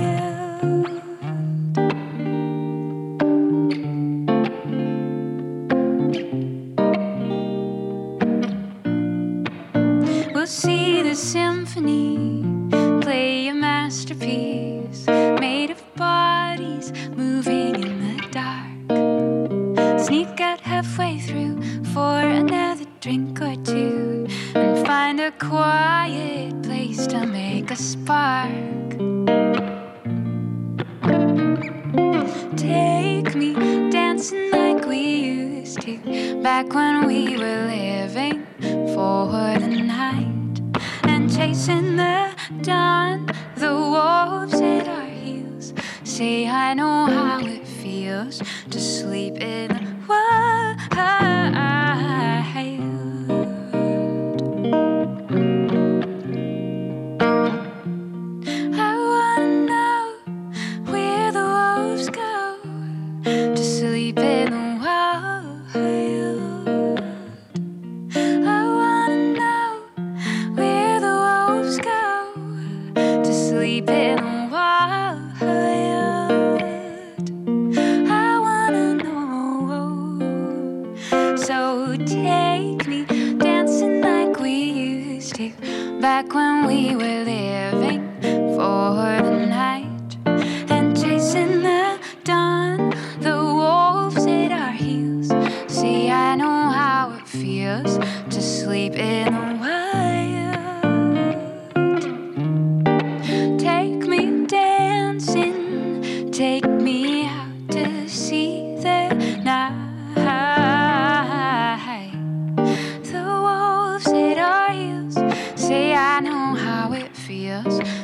It 117.65 118.00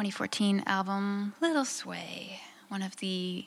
2014 0.00 0.62
album 0.66 1.34
Little 1.42 1.66
Sway. 1.66 2.40
One 2.68 2.80
of 2.80 2.96
the 2.96 3.44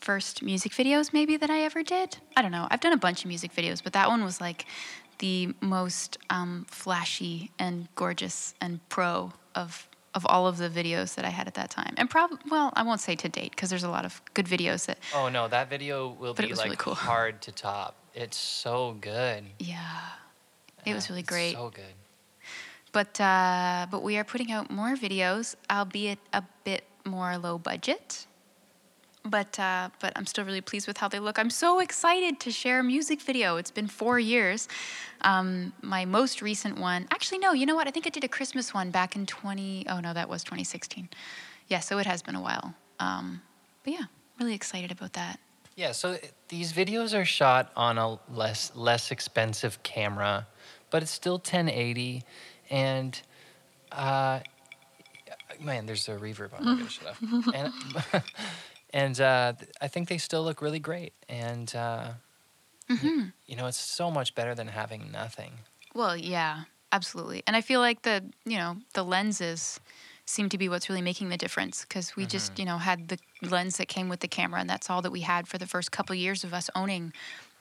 first 0.00 0.42
music 0.42 0.72
videos, 0.72 1.12
maybe, 1.12 1.36
that 1.36 1.48
I 1.48 1.60
ever 1.60 1.84
did. 1.84 2.16
I 2.36 2.42
don't 2.42 2.50
know. 2.50 2.66
I've 2.72 2.80
done 2.80 2.92
a 2.92 2.96
bunch 2.96 3.22
of 3.24 3.28
music 3.28 3.52
videos, 3.54 3.84
but 3.84 3.92
that 3.92 4.08
one 4.08 4.24
was 4.24 4.40
like 4.40 4.66
the 5.20 5.54
most 5.60 6.18
um, 6.28 6.66
flashy 6.68 7.52
and 7.60 7.86
gorgeous 7.94 8.54
and 8.60 8.80
pro 8.88 9.32
of 9.54 9.86
of 10.12 10.26
all 10.26 10.48
of 10.48 10.56
the 10.58 10.68
videos 10.68 11.14
that 11.14 11.24
I 11.24 11.28
had 11.28 11.46
at 11.46 11.54
that 11.54 11.70
time. 11.70 11.94
And 11.98 12.10
probably, 12.10 12.38
well, 12.50 12.72
I 12.74 12.82
won't 12.82 13.00
say 13.00 13.14
to 13.14 13.28
date 13.28 13.50
because 13.52 13.70
there's 13.70 13.84
a 13.84 13.90
lot 13.90 14.04
of 14.04 14.20
good 14.34 14.46
videos 14.46 14.86
that, 14.86 14.98
Oh 15.14 15.28
no, 15.28 15.46
that 15.46 15.70
video 15.70 16.08
will 16.08 16.34
be 16.34 16.52
like 16.52 16.64
really 16.64 16.76
cool. 16.76 16.94
hard 16.96 17.40
to 17.42 17.52
top. 17.52 17.94
It's 18.12 18.36
so 18.36 18.96
good. 19.00 19.44
yeah, 19.60 20.00
it 20.84 20.94
was 20.94 21.04
Yeah, 21.04 21.12
really 21.12 21.20
it's 21.20 21.28
great. 21.28 21.52
So 21.54 21.70
good. 21.72 21.94
But 22.96 23.20
uh, 23.20 23.86
but 23.90 24.02
we 24.02 24.16
are 24.16 24.24
putting 24.24 24.50
out 24.50 24.70
more 24.70 24.96
videos, 24.96 25.54
albeit 25.70 26.18
a 26.32 26.42
bit 26.64 26.84
more 27.04 27.36
low 27.36 27.58
budget. 27.58 28.26
But 29.22 29.60
uh, 29.60 29.90
but 30.00 30.14
I'm 30.16 30.24
still 30.24 30.46
really 30.46 30.62
pleased 30.62 30.88
with 30.88 30.96
how 30.96 31.08
they 31.08 31.20
look. 31.20 31.38
I'm 31.38 31.50
so 31.50 31.80
excited 31.80 32.40
to 32.40 32.50
share 32.50 32.80
a 32.80 32.82
music 32.82 33.20
video. 33.20 33.58
It's 33.58 33.70
been 33.70 33.86
four 33.86 34.18
years. 34.18 34.66
Um, 35.20 35.74
my 35.82 36.06
most 36.06 36.40
recent 36.40 36.78
one, 36.78 37.06
actually 37.10 37.40
no, 37.40 37.52
you 37.52 37.66
know 37.66 37.76
what? 37.76 37.86
I 37.86 37.90
think 37.90 38.06
I 38.06 38.10
did 38.10 38.24
a 38.24 38.28
Christmas 38.28 38.72
one 38.72 38.90
back 38.90 39.14
in 39.14 39.26
20. 39.26 39.84
Oh 39.90 40.00
no, 40.00 40.14
that 40.14 40.30
was 40.30 40.42
2016. 40.42 41.10
Yeah, 41.68 41.80
so 41.80 41.98
it 41.98 42.06
has 42.06 42.22
been 42.22 42.34
a 42.34 42.40
while. 42.40 42.72
Um, 42.98 43.42
but 43.84 43.92
yeah, 43.92 44.04
really 44.40 44.54
excited 44.54 44.90
about 44.90 45.12
that. 45.12 45.38
Yeah, 45.74 45.92
so 45.92 46.16
these 46.48 46.72
videos 46.72 47.12
are 47.12 47.26
shot 47.26 47.72
on 47.76 47.98
a 47.98 48.18
less 48.32 48.72
less 48.74 49.10
expensive 49.10 49.82
camera, 49.82 50.46
but 50.88 51.02
it's 51.02 51.12
still 51.12 51.34
1080, 51.34 52.24
and 52.70 53.20
uh, 53.92 54.40
man, 55.60 55.86
there's 55.86 56.08
a 56.08 56.16
reverb 56.16 56.58
on. 56.58 56.66
I 56.66 56.76
gotta 56.78 56.90
shut 56.90 57.06
up. 57.06 57.16
And 57.54 57.72
and 58.90 59.20
uh, 59.20 59.52
I 59.80 59.88
think 59.88 60.08
they 60.08 60.18
still 60.18 60.42
look 60.44 60.60
really 60.62 60.78
great, 60.80 61.12
and 61.28 61.74
uh, 61.74 62.08
y- 62.88 63.30
you 63.46 63.56
know, 63.56 63.66
it's 63.66 63.78
so 63.78 64.10
much 64.10 64.34
better 64.34 64.54
than 64.54 64.68
having 64.68 65.10
nothing. 65.12 65.52
Well, 65.94 66.16
yeah, 66.16 66.64
absolutely. 66.92 67.42
And 67.46 67.56
I 67.56 67.62
feel 67.62 67.80
like 67.80 68.02
the, 68.02 68.22
you 68.44 68.58
know, 68.58 68.76
the 68.92 69.02
lenses 69.02 69.80
seem 70.26 70.48
to 70.50 70.58
be 70.58 70.68
what's 70.68 70.88
really 70.88 71.00
making 71.00 71.30
the 71.30 71.36
difference 71.36 71.82
because 71.82 72.16
we 72.16 72.26
just, 72.26 72.58
you 72.58 72.64
know, 72.64 72.78
had 72.78 73.08
the 73.08 73.18
lens 73.42 73.78
that 73.78 73.88
came 73.88 74.08
with 74.08 74.20
the 74.20 74.28
camera 74.28 74.60
and 74.60 74.68
that's 74.68 74.90
all 74.90 75.00
that 75.02 75.12
we 75.12 75.20
had 75.20 75.46
for 75.48 75.56
the 75.56 75.66
first 75.66 75.92
couple 75.92 76.14
years 76.14 76.44
of 76.44 76.52
us 76.52 76.68
owning 76.74 77.12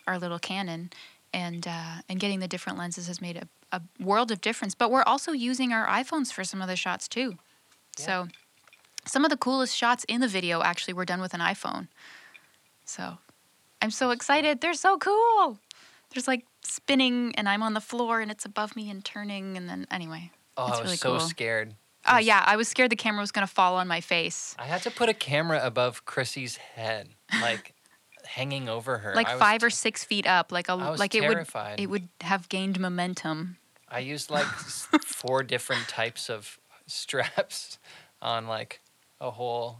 our 0.07 0.17
little 0.19 0.39
Canon. 0.39 0.89
And, 1.33 1.67
uh, 1.67 2.01
and 2.09 2.19
getting 2.19 2.39
the 2.39 2.47
different 2.47 2.77
lenses 2.77 3.07
has 3.07 3.21
made 3.21 3.37
a, 3.37 3.47
a 3.75 4.03
world 4.03 4.31
of 4.31 4.41
difference. 4.41 4.75
But 4.75 4.91
we're 4.91 5.03
also 5.03 5.31
using 5.31 5.73
our 5.73 5.87
iPhones 5.87 6.31
for 6.31 6.43
some 6.43 6.61
of 6.61 6.67
the 6.67 6.75
shots 6.75 7.07
too. 7.07 7.37
So 7.97 8.27
some 9.05 9.23
of 9.23 9.29
the 9.29 9.37
coolest 9.37 9.75
shots 9.75 10.03
in 10.07 10.21
the 10.21 10.27
video 10.27 10.61
actually 10.61 10.93
were 10.93 11.05
done 11.05 11.21
with 11.21 11.33
an 11.33 11.39
iPhone. 11.39 11.87
So 12.85 13.17
I'm 13.81 13.91
so 13.91 14.11
excited. 14.11 14.61
They're 14.61 14.73
so 14.73 14.97
cool. 14.97 15.59
There's 16.11 16.27
like 16.27 16.45
spinning, 16.61 17.33
and 17.35 17.47
I'm 17.49 17.61
on 17.63 17.73
the 17.73 17.81
floor, 17.81 18.21
and 18.21 18.31
it's 18.31 18.45
above 18.45 18.75
me 18.75 18.89
and 18.89 19.03
turning, 19.03 19.57
and 19.57 19.69
then 19.69 19.85
anyway. 19.91 20.31
Oh, 20.57 20.67
it's 20.67 20.77
I 20.77 20.81
was 20.81 20.87
really 20.87 20.97
so 20.97 21.17
cool. 21.17 21.19
scared. 21.19 21.75
Oh 22.07 22.17
yeah, 22.17 22.43
I 22.45 22.55
was 22.55 22.67
scared 22.67 22.91
the 22.91 22.95
camera 22.95 23.21
was 23.21 23.31
gonna 23.31 23.47
fall 23.47 23.75
on 23.75 23.87
my 23.87 23.99
face, 24.01 24.55
I 24.59 24.65
had 24.65 24.83
to 24.83 24.91
put 24.91 25.09
a 25.09 25.13
camera 25.13 25.59
above 25.63 26.05
Crissi's 26.05 26.57
head, 26.57 27.09
like 27.41 27.73
hanging 28.25 28.69
over 28.69 28.99
her. 28.99 29.15
like 29.15 29.29
five 29.39 29.63
or 29.63 29.69
six 29.69 30.03
feet 30.03 30.27
up, 30.27 30.51
like 30.51 30.69
a 30.69 30.75
like 30.75 31.15
it 31.15 31.27
would 31.27 31.47
it 31.77 31.87
would 31.87 32.07
have 32.21 32.47
gained 32.49 32.79
momentum. 32.79 33.57
I 33.95 33.99
used 33.99 34.29
like 34.29 34.45
four 35.05 35.41
different 35.41 35.87
types 35.87 36.29
of 36.29 36.59
straps 36.85 37.79
on 38.21 38.45
like 38.45 38.81
a 39.21 39.31
whole 39.31 39.79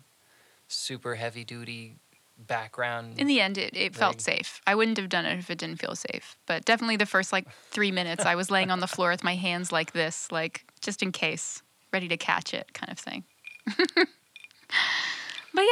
super 0.69 1.15
heavy 1.15 1.43
duty 1.43 1.97
background. 2.37 3.19
In 3.19 3.27
the 3.27 3.41
end, 3.41 3.57
it, 3.57 3.75
it 3.75 3.93
felt 3.93 4.21
safe. 4.21 4.61
I 4.65 4.73
wouldn't 4.73 4.95
have 4.95 5.09
done 5.09 5.25
it 5.25 5.37
if 5.37 5.49
it 5.49 5.57
didn't 5.57 5.81
feel 5.81 5.95
safe. 5.95 6.37
But 6.45 6.63
definitely 6.63 6.95
the 6.95 7.05
first 7.05 7.33
like 7.33 7.45
three 7.71 7.91
minutes, 7.91 8.25
I 8.25 8.35
was 8.35 8.49
laying 8.49 8.71
on 8.71 8.79
the 8.79 8.87
floor 8.87 9.09
with 9.09 9.21
my 9.21 9.35
hands 9.35 9.73
like 9.73 9.91
this, 9.91 10.31
like 10.31 10.63
just 10.79 11.03
in 11.03 11.11
case, 11.11 11.61
ready 11.91 12.07
to 12.07 12.15
catch 12.15 12.53
it, 12.53 12.73
kind 12.73 12.93
of 12.93 12.97
thing. 12.97 13.25
but 13.75 14.05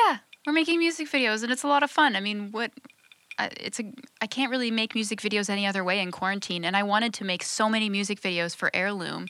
yeah, 0.05 0.17
we're 0.45 0.51
making 0.51 0.79
music 0.79 1.09
videos, 1.09 1.43
and 1.43 1.51
it's 1.51 1.63
a 1.63 1.67
lot 1.67 1.81
of 1.81 1.89
fun. 1.89 2.17
I 2.17 2.19
mean, 2.19 2.51
what? 2.51 2.71
It's 3.39 3.79
a. 3.79 3.91
I 4.21 4.27
can't 4.27 4.51
really 4.51 4.71
make 4.71 4.95
music 4.95 5.21
videos 5.21 5.49
any 5.49 5.65
other 5.65 5.83
way 5.83 5.99
in 5.99 6.11
quarantine, 6.11 6.63
and 6.65 6.75
I 6.75 6.83
wanted 6.83 7.13
to 7.15 7.25
make 7.25 7.43
so 7.43 7.67
many 7.69 7.89
music 7.89 8.21
videos 8.21 8.55
for 8.55 8.69
Heirloom. 8.73 9.27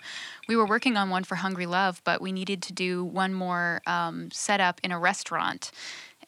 We 0.47 0.55
were 0.55 0.65
working 0.65 0.97
on 0.97 1.09
one 1.09 1.23
for 1.23 1.35
Hungry 1.35 1.65
Love, 1.65 2.01
but 2.03 2.21
we 2.21 2.31
needed 2.31 2.61
to 2.63 2.73
do 2.73 3.03
one 3.03 3.33
more 3.33 3.81
um, 3.87 4.29
setup 4.31 4.81
in 4.83 4.91
a 4.91 4.99
restaurant, 4.99 5.71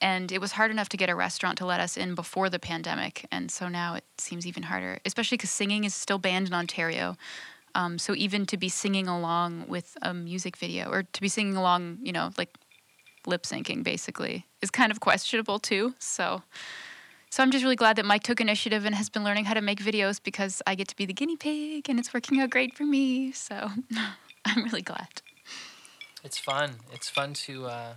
and 0.02 0.32
it 0.32 0.40
was 0.40 0.54
hard 0.54 0.72
enough 0.72 0.90
to 0.90 0.98
get 0.98 1.10
a 1.10 1.16
restaurant 1.16 1.58
to 1.58 1.66
let 1.66 1.80
us 1.80 1.98
in 1.98 2.16
before 2.16 2.50
the 2.50 2.60
pandemic, 2.60 3.26
and 3.32 3.52
so 3.52 3.68
now 3.68 3.96
it 3.96 4.06
seems 4.18 4.48
even 4.48 4.64
harder, 4.64 5.00
especially 5.06 5.38
because 5.38 5.52
singing 5.52 5.84
is 5.84 5.94
still 5.94 6.18
banned 6.18 6.48
in 6.48 6.54
Ontario. 6.54 7.18
Um, 7.76 8.00
so 8.00 8.16
even 8.16 8.46
to 8.46 8.58
be 8.58 8.70
singing 8.70 9.08
along 9.08 9.66
with 9.68 9.98
a 10.02 10.14
music 10.14 10.56
video, 10.56 10.90
or 10.90 11.04
to 11.04 11.22
be 11.22 11.28
singing 11.28 11.58
along, 11.58 12.00
you 12.02 12.14
know, 12.14 12.32
like 12.38 12.58
lip 13.28 13.44
syncing 13.44 13.84
basically 13.84 14.46
is 14.62 14.72
kind 14.72 14.92
of 14.92 15.00
questionable 15.00 15.60
too. 15.60 15.94
So 16.00 16.44
so 17.36 17.44
I'm 17.44 17.52
just 17.52 17.66
really 17.66 17.76
glad 17.76 17.98
that 17.98 18.06
Mike 18.06 18.24
took 18.24 18.40
initiative 18.40 18.86
and 18.86 18.96
has 18.96 19.10
been 19.10 19.26
learning 19.26 19.44
how 19.44 19.56
to 19.56 19.60
make 19.60 19.82
videos 19.82 20.24
because 20.24 20.62
I 20.66 20.76
get 20.76 20.88
to 20.88 20.96
be 20.96 21.06
the 21.06 21.12
guinea 21.12 21.36
pig 21.36 21.90
and 21.90 22.00
it's 22.00 22.14
working 22.14 22.40
out 22.40 22.50
great 22.50 22.74
for 22.74 22.86
me. 22.86 23.34
So 23.34 23.72
I'm 24.46 24.64
really 24.64 24.82
glad. 24.82 25.22
It's 26.24 26.38
fun. 26.38 26.76
It's 26.94 27.10
fun 27.10 27.34
to 27.34 27.66
uh, 27.66 27.94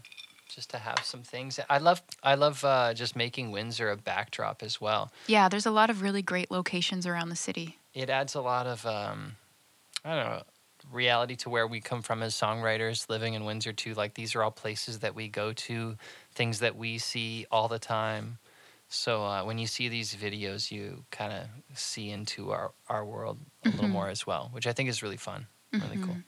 just 0.53 0.71
to 0.71 0.79
have 0.79 1.05
some 1.05 1.23
things. 1.23 1.61
I 1.71 1.79
love 1.79 2.03
I 2.25 2.35
love 2.35 2.65
uh, 2.65 2.95
just 2.95 3.15
making 3.15 3.53
Windsor 3.53 3.93
a 3.93 3.97
backdrop 3.97 4.61
as 4.61 4.81
well. 4.81 5.13
Yeah, 5.29 5.49
there's 5.49 5.67
a 5.67 5.71
lot 5.71 5.89
of 5.89 6.03
really 6.03 6.21
great 6.21 6.51
locations 6.51 7.07
around 7.07 7.29
the 7.29 7.37
city. 7.37 7.79
It 7.95 8.11
adds 8.11 8.35
a 8.35 8.41
lot 8.41 8.67
of 8.67 8.85
um, 8.87 9.37
I 10.05 10.17
don't 10.17 10.25
know 10.25 10.43
reality 10.91 11.37
to 11.37 11.49
where 11.49 11.69
we 11.69 11.81
come 11.81 12.03
from 12.03 12.25
as 12.25 12.35
songwriters 12.35 13.09
living 13.09 13.35
in 13.35 13.45
Windsor 13.45 13.73
too. 13.73 13.95
Like 13.95 14.15
these 14.15 14.35
are 14.35 14.43
all 14.43 14.51
places 14.51 14.99
that 14.99 15.15
we 15.15 15.29
go 15.29 15.53
to, 15.53 15.97
things 16.35 16.59
that 16.59 16.75
we 16.75 16.99
see 16.99 17.47
all 17.53 17.69
the 17.69 17.79
time. 17.79 18.39
So 18.89 19.25
uh, 19.25 19.45
when 19.45 19.59
you 19.59 19.67
see 19.67 19.89
these 19.89 20.15
videos, 20.15 20.71
you 20.71 21.05
kind 21.11 21.33
of 21.33 21.79
see 21.79 22.11
into 22.11 22.53
our, 22.53 22.73
our 22.89 23.05
world 23.05 23.39
a 23.65 23.69
little 23.69 23.87
Mhm. 23.87 23.93
more 23.93 24.09
as 24.09 24.27
well, 24.27 24.49
which 24.53 24.67
I 24.67 24.73
think 24.73 24.89
is 24.89 25.03
really 25.03 25.19
fun, 25.19 25.47
really 25.73 25.99
cool. 25.99 26.15
Mhm. 26.15 26.25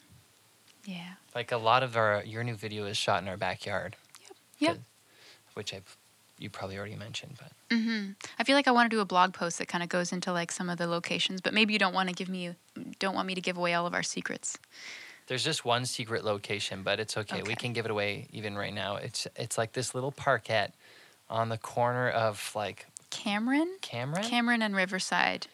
Yeah. 0.85 1.15
Like 1.35 1.53
a 1.53 1.57
lot 1.57 1.83
of 1.83 1.97
our 1.97 2.23
your 2.25 2.45
new 2.45 2.55
video 2.57 2.85
is 2.87 2.97
shot 2.99 3.23
in 3.23 3.29
our 3.29 3.37
backyard. 3.37 3.97
Yep. 4.59 4.77
'cause- 4.77 4.85
Which 5.55 5.75
I 5.75 5.83
you 6.39 6.49
probably 6.49 6.79
already 6.79 6.97
mentioned, 6.97 7.37
but 7.39 7.53
hmm 7.77 8.13
I 8.39 8.45
feel 8.45 8.57
like 8.57 8.67
I 8.69 8.71
want 8.71 8.91
to 8.91 8.97
do 8.97 9.01
a 9.01 9.05
blog 9.05 9.35
post 9.35 9.59
that 9.59 9.69
kind 9.69 9.83
of 9.83 9.89
goes 9.91 10.13
into 10.13 10.33
like 10.33 10.51
some 10.53 10.71
of 10.71 10.79
the 10.79 10.87
locations, 10.87 11.41
but 11.41 11.53
maybe 11.53 11.73
you 11.73 11.79
don't 11.79 11.93
want 11.93 12.09
to 12.09 12.15
give 12.15 12.29
me 12.29 12.55
don't 12.99 13.15
want 13.15 13.27
me 13.27 13.35
to 13.35 13.41
give 13.41 13.57
away 13.59 13.75
all 13.75 13.87
of 13.87 13.95
our 13.95 14.03
secrets. 14.03 14.59
there's 15.27 15.45
just 15.45 15.65
one 15.65 15.87
secret 15.87 16.25
location, 16.25 16.83
but 16.83 16.99
it's 16.99 17.17
okay. 17.17 17.43
We 17.43 17.55
can 17.55 17.73
give 17.73 17.85
it 17.85 17.91
away 17.91 18.27
even 18.33 18.57
right 18.57 18.73
now. 18.75 18.97
It's 18.97 19.27
it's 19.37 19.57
like 19.59 19.73
this 19.73 19.95
little 19.95 20.13
parkette 20.13 20.73
on 21.31 21.49
the 21.49 21.59
corner 21.59 22.09
of 22.11 22.53
like 22.55 22.87
Cameron, 23.11 23.77
Cameron. 23.81 24.23
Cameron 24.25 24.63
and 24.63 24.77
Riverside. 24.77 25.47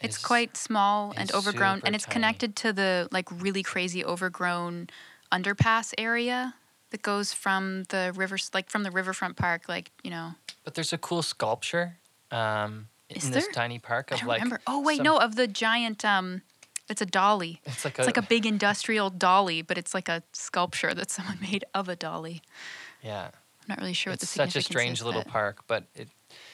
It's 0.00 0.16
is- 0.16 0.24
quite 0.24 0.56
small 0.56 1.12
and 1.16 1.30
overgrown, 1.32 1.82
and 1.84 1.94
it's 1.94 2.04
tiny. 2.06 2.12
connected 2.14 2.56
to 2.56 2.72
the 2.72 3.08
like 3.12 3.28
really 3.30 3.62
crazy 3.62 4.04
overgrown 4.04 4.88
underpass 5.30 5.92
area 5.98 6.54
that 6.90 7.02
goes 7.02 7.32
from 7.32 7.84
the 7.90 8.12
river, 8.16 8.36
like 8.54 8.68
from 8.70 8.82
the 8.82 8.90
riverfront 8.90 9.36
park, 9.36 9.68
like 9.68 9.90
you 10.02 10.10
know. 10.10 10.32
But 10.64 10.74
there's 10.74 10.92
a 10.92 10.98
cool 10.98 11.22
sculpture 11.22 11.96
um, 12.30 12.88
Is 13.08 13.26
in 13.26 13.30
this 13.32 13.44
there? 13.44 13.52
tiny 13.52 13.78
park 13.78 14.10
of 14.10 14.22
like. 14.24 14.40
remember. 14.42 14.60
Oh 14.66 14.80
wait, 14.80 14.96
some- 14.96 15.04
no, 15.04 15.18
of 15.18 15.36
the 15.36 15.46
giant. 15.46 16.04
Um, 16.04 16.42
it's 16.88 17.00
a 17.02 17.06
dolly. 17.06 17.60
It's 17.66 17.84
like 17.84 17.98
It's 17.98 18.06
a, 18.06 18.10
like 18.10 18.16
a 18.16 18.22
big 18.22 18.44
industrial 18.46 19.10
dolly, 19.10 19.62
but 19.62 19.78
it's 19.78 19.94
like 19.94 20.08
a 20.08 20.22
sculpture 20.32 20.92
that 20.94 21.10
someone 21.10 21.38
made 21.50 21.64
of 21.74 21.88
a 21.88 21.94
dolly. 21.96 22.42
yeah. 23.02 23.30
I'm 23.62 23.66
not 23.68 23.78
really 23.78 23.92
sure 23.92 24.10
what 24.12 24.22
It's 24.22 24.32
the 24.32 24.38
such 24.38 24.56
a 24.56 24.62
strange 24.62 24.98
is, 24.98 25.04
little 25.04 25.22
park, 25.24 25.62
but 25.66 25.84
it 25.94 26.08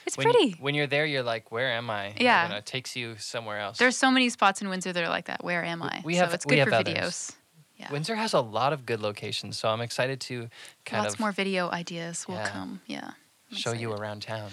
It's 0.05 0.17
when, 0.17 0.25
pretty. 0.29 0.51
When 0.59 0.75
you're 0.75 0.87
there, 0.87 1.05
you're 1.05 1.23
like, 1.23 1.51
where 1.51 1.71
am 1.71 1.89
I? 1.89 2.13
Yeah. 2.19 2.47
Know, 2.47 2.55
it 2.57 2.65
takes 2.65 2.95
you 2.95 3.15
somewhere 3.17 3.59
else. 3.59 3.77
There's 3.77 3.97
so 3.97 4.11
many 4.11 4.29
spots 4.29 4.61
in 4.61 4.69
Windsor 4.69 4.93
that 4.93 5.03
are 5.03 5.09
like 5.09 5.25
that. 5.25 5.43
Where 5.43 5.63
am 5.63 5.81
I? 5.81 6.01
we 6.03 6.15
so 6.15 6.21
have- 6.21 6.33
it's 6.33 6.45
we 6.45 6.51
good 6.55 6.59
have 6.59 6.69
for 6.69 6.75
others. 6.75 6.95
videos. 6.95 7.35
Yeah. 7.77 7.91
Windsor 7.91 8.15
has 8.15 8.33
a 8.33 8.39
lot 8.41 8.73
of 8.73 8.85
good 8.87 8.99
locations, 9.01 9.57
so 9.57 9.69
I'm 9.69 9.81
excited 9.81 10.19
to 10.21 10.49
kind 10.83 11.03
Lots 11.03 11.13
of 11.13 11.19
more 11.19 11.31
video 11.31 11.69
ideas 11.69 12.27
will 12.27 12.35
Yeah. 12.35 12.49
come. 12.49 12.81
Yeah. 12.87 13.11
I'm 13.51 13.57
show 13.57 13.71
you 13.71 13.91
around 13.93 14.23
town. 14.23 14.49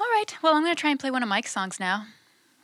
All 0.00 0.06
right. 0.14 0.34
Well, 0.42 0.54
I'm 0.54 0.62
going 0.62 0.74
to 0.74 0.80
try 0.80 0.90
and 0.90 0.98
play 1.00 1.10
one 1.10 1.22
of 1.22 1.28
Mike's 1.28 1.52
songs 1.52 1.78
now. 1.78 2.06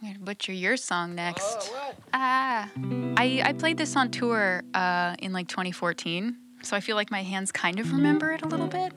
I'm 0.00 0.08
going 0.08 0.14
to 0.14 0.20
butcher 0.20 0.52
your 0.52 0.76
song 0.76 1.14
next. 1.14 1.44
Oh, 1.46 1.72
what? 1.72 1.96
Ah. 2.12 2.68
I, 3.16 3.42
I 3.44 3.52
played 3.52 3.76
this 3.78 3.94
on 3.94 4.10
tour 4.10 4.62
uh, 4.74 5.14
in 5.20 5.32
like 5.32 5.48
2014, 5.48 6.36
so 6.62 6.76
I 6.76 6.80
feel 6.80 6.96
like 6.96 7.10
my 7.10 7.22
hands 7.22 7.52
kind 7.52 7.78
of 7.78 7.92
remember 7.92 8.32
it 8.32 8.42
a 8.42 8.46
little 8.48 8.66
bit, 8.68 8.92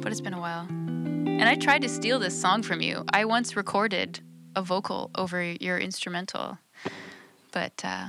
but 0.00 0.12
it's 0.12 0.20
been 0.20 0.34
a 0.34 0.40
while. 0.40 0.66
And 0.68 1.42
I 1.48 1.54
tried 1.54 1.82
to 1.82 1.88
steal 1.88 2.18
this 2.18 2.38
song 2.38 2.62
from 2.62 2.80
you. 2.80 3.04
I 3.12 3.24
once 3.24 3.56
recorded 3.56 4.20
a 4.56 4.62
vocal 4.62 5.10
over 5.14 5.42
your 5.42 5.78
instrumental, 5.78 6.58
but 7.52 7.80
uh, 7.84 8.08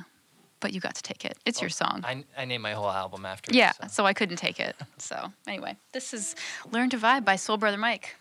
but 0.59 0.73
you 0.73 0.79
got 0.79 0.95
to 0.95 1.01
take 1.03 1.25
it. 1.25 1.37
It's 1.45 1.61
your 1.61 1.69
song. 1.69 2.01
I, 2.03 2.23
I 2.37 2.45
named 2.45 2.61
my 2.63 2.73
whole 2.73 2.89
album 2.89 3.25
after 3.25 3.51
it, 3.51 3.55
Yeah, 3.55 3.71
so. 3.71 3.87
so 3.87 4.05
I 4.05 4.13
couldn't 4.13 4.37
take 4.37 4.59
it. 4.59 4.75
So 4.97 5.31
anyway, 5.47 5.77
this 5.93 6.13
is 6.13 6.35
"Learn 6.71 6.89
to 6.91 6.97
Vibe" 6.97 7.25
by 7.25 7.35
Soul 7.35 7.57
Brother 7.57 7.77
Mike. 7.77 8.15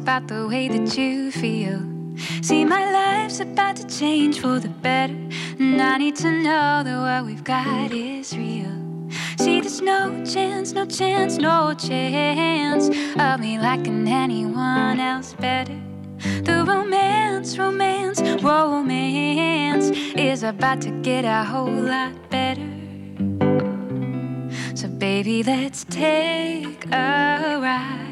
About 0.00 0.28
the 0.28 0.48
way 0.48 0.66
that 0.66 0.96
you 0.96 1.30
feel. 1.30 1.78
See, 2.40 2.64
my 2.64 2.84
life's 2.90 3.40
about 3.40 3.76
to 3.76 3.86
change 3.86 4.40
for 4.40 4.58
the 4.58 4.68
better, 4.68 5.18
and 5.58 5.80
I 5.80 5.98
need 5.98 6.16
to 6.16 6.30
know 6.30 6.82
that 6.82 6.98
what 7.06 7.26
we've 7.26 7.44
got 7.44 7.92
is 7.92 8.34
real. 8.34 8.76
See, 9.38 9.60
there's 9.60 9.82
no 9.82 10.24
chance, 10.24 10.72
no 10.72 10.86
chance, 10.86 11.36
no 11.36 11.74
chance 11.74 12.88
of 13.18 13.40
me 13.40 13.58
liking 13.58 14.08
anyone 14.08 15.00
else 15.00 15.34
better. 15.34 15.78
The 16.48 16.64
romance, 16.66 17.58
romance, 17.58 18.22
romance 18.42 19.90
is 20.16 20.42
about 20.42 20.80
to 20.82 20.90
get 21.02 21.26
a 21.26 21.44
whole 21.44 21.82
lot 21.94 22.14
better. 22.30 22.70
So, 24.74 24.88
baby, 24.88 25.42
let's 25.42 25.84
take 25.84 26.86
a 26.86 27.58
ride. 27.60 28.09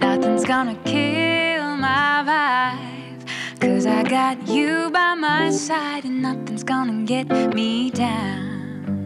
Nothing's 0.00 0.44
gonna 0.44 0.76
kill 0.84 1.76
my 1.76 2.22
vibe. 2.26 3.60
Cause 3.60 3.86
I 3.86 4.02
got 4.02 4.46
you 4.48 4.90
by 4.90 5.14
my 5.14 5.50
side, 5.50 6.04
and 6.04 6.22
nothing's 6.22 6.62
gonna 6.64 7.04
get 7.04 7.28
me 7.54 7.90
down. 7.90 9.04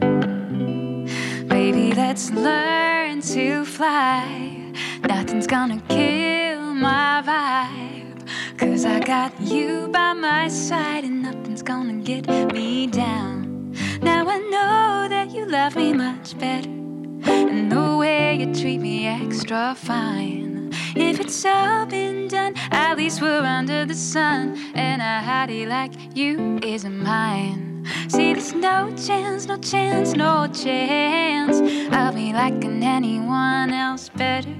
Baby, 1.48 1.92
let's 1.94 2.30
learn 2.30 3.20
to 3.22 3.64
fly. 3.64 4.72
Nothing's 5.08 5.46
gonna 5.46 5.80
kill 5.88 6.60
my 6.74 7.22
vibe. 7.24 8.26
Cause 8.58 8.84
I 8.84 9.00
got 9.00 9.32
you 9.40 9.88
by 9.88 10.12
my 10.12 10.48
side, 10.48 11.04
and 11.04 11.22
nothing's 11.22 11.62
gonna 11.62 12.02
get 12.02 12.26
me 12.52 12.86
down. 12.86 13.72
Now 14.02 14.28
I 14.28 14.38
know 14.38 15.08
that 15.08 15.30
you 15.30 15.46
love 15.46 15.76
me 15.76 15.92
much 15.92 16.38
better. 16.38 16.68
And 16.68 17.70
the 17.70 17.96
way 17.96 18.36
you 18.40 18.54
treat 18.54 18.80
me 18.80 19.06
extra 19.06 19.74
fine. 19.76 20.67
If 21.00 21.20
it's 21.20 21.44
all 21.44 21.86
been 21.86 22.26
done, 22.26 22.54
at 22.72 22.96
least 22.96 23.22
we're 23.22 23.40
under 23.40 23.86
the 23.86 23.94
sun. 23.94 24.58
And 24.74 25.00
a 25.00 25.24
hottie 25.24 25.66
like 25.66 25.92
you 26.16 26.58
isn't 26.62 26.98
mine. 27.02 27.86
See, 28.08 28.32
there's 28.32 28.52
no 28.52 28.92
chance, 28.96 29.46
no 29.46 29.56
chance, 29.58 30.14
no 30.14 30.48
chance 30.48 31.60
of 31.94 32.14
me 32.16 32.32
liking 32.32 32.82
anyone 32.82 33.72
else 33.72 34.08
better. 34.08 34.54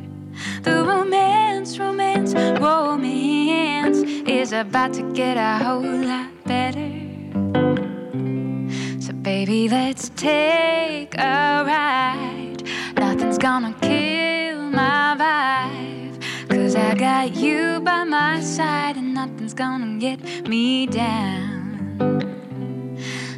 The 0.62 0.84
romance, 0.84 1.76
romance, 1.76 2.34
romance 2.34 3.98
is 4.28 4.52
about 4.52 4.92
to 4.94 5.02
get 5.12 5.36
a 5.36 5.64
whole 5.64 5.82
lot 5.82 6.30
better. 6.44 6.88
So, 9.00 9.12
baby, 9.12 9.68
let's 9.68 10.10
take 10.10 11.16
a 11.16 11.64
ride. 11.66 12.62
Nothing's 12.96 13.38
gonna 13.38 13.74
kill 13.80 14.70
my 14.70 15.16
vibe. 15.18 15.97
I 16.78 16.94
got 16.94 17.34
you 17.34 17.80
by 17.80 18.04
my 18.04 18.40
side, 18.40 18.96
and 18.96 19.12
nothing's 19.12 19.54
gonna 19.54 19.98
get 19.98 20.48
me 20.48 20.86
down. 20.86 21.58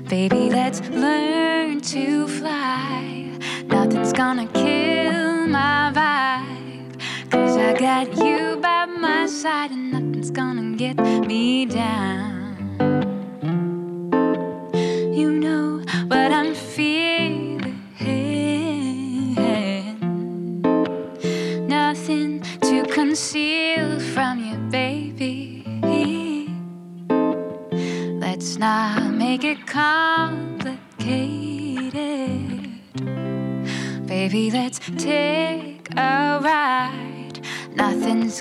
Baby, 0.08 0.50
let's 0.50 0.80
learn 0.90 1.80
to 1.92 2.28
fly. 2.28 3.32
Nothing's 3.66 4.12
gonna 4.12 4.46
kill 4.46 5.46
my 5.46 5.90
vibe. 5.94 7.30
Cause 7.30 7.56
I 7.56 7.72
got 7.78 8.16
you 8.16 8.58
by 8.60 8.86
my 8.86 9.26
side, 9.26 9.70
and 9.70 9.90
nothing's 9.90 10.30
gonna 10.30 10.76
get 10.76 10.96
me 11.26 11.64
down. 11.66 12.29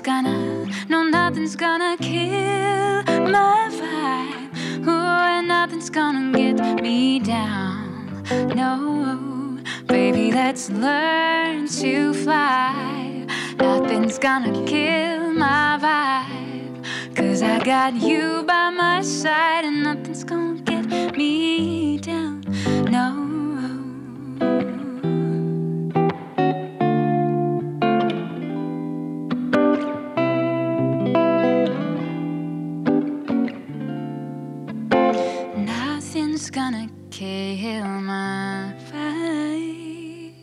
Gonna, 0.02 0.66
no, 0.88 1.02
nothing's 1.02 1.56
gonna 1.56 1.94
kill 1.98 3.02
my 3.28 3.68
vibe. 3.70 4.86
Ooh, 4.86 4.90
and 4.90 5.48
nothing's 5.48 5.90
gonna 5.90 6.32
get 6.32 6.82
me 6.82 7.18
down. 7.18 8.24
No, 8.54 9.58
baby, 9.86 10.32
let's 10.32 10.70
learn 10.70 11.68
to 11.68 12.14
fly. 12.14 13.26
Nothing's 13.58 14.18
gonna 14.18 14.64
kill 14.64 15.32
my 15.32 15.78
vibe. 15.78 17.14
Cause 17.14 17.42
I 17.42 17.62
got 17.62 17.94
you 17.94 18.42
by 18.46 18.70
my 18.70 19.02
side, 19.02 19.66
and 19.66 19.82
nothing's 19.82 20.24
gonna 20.24 20.49
kill 37.70 37.84
my 37.84 38.74
vibe. 38.90 40.34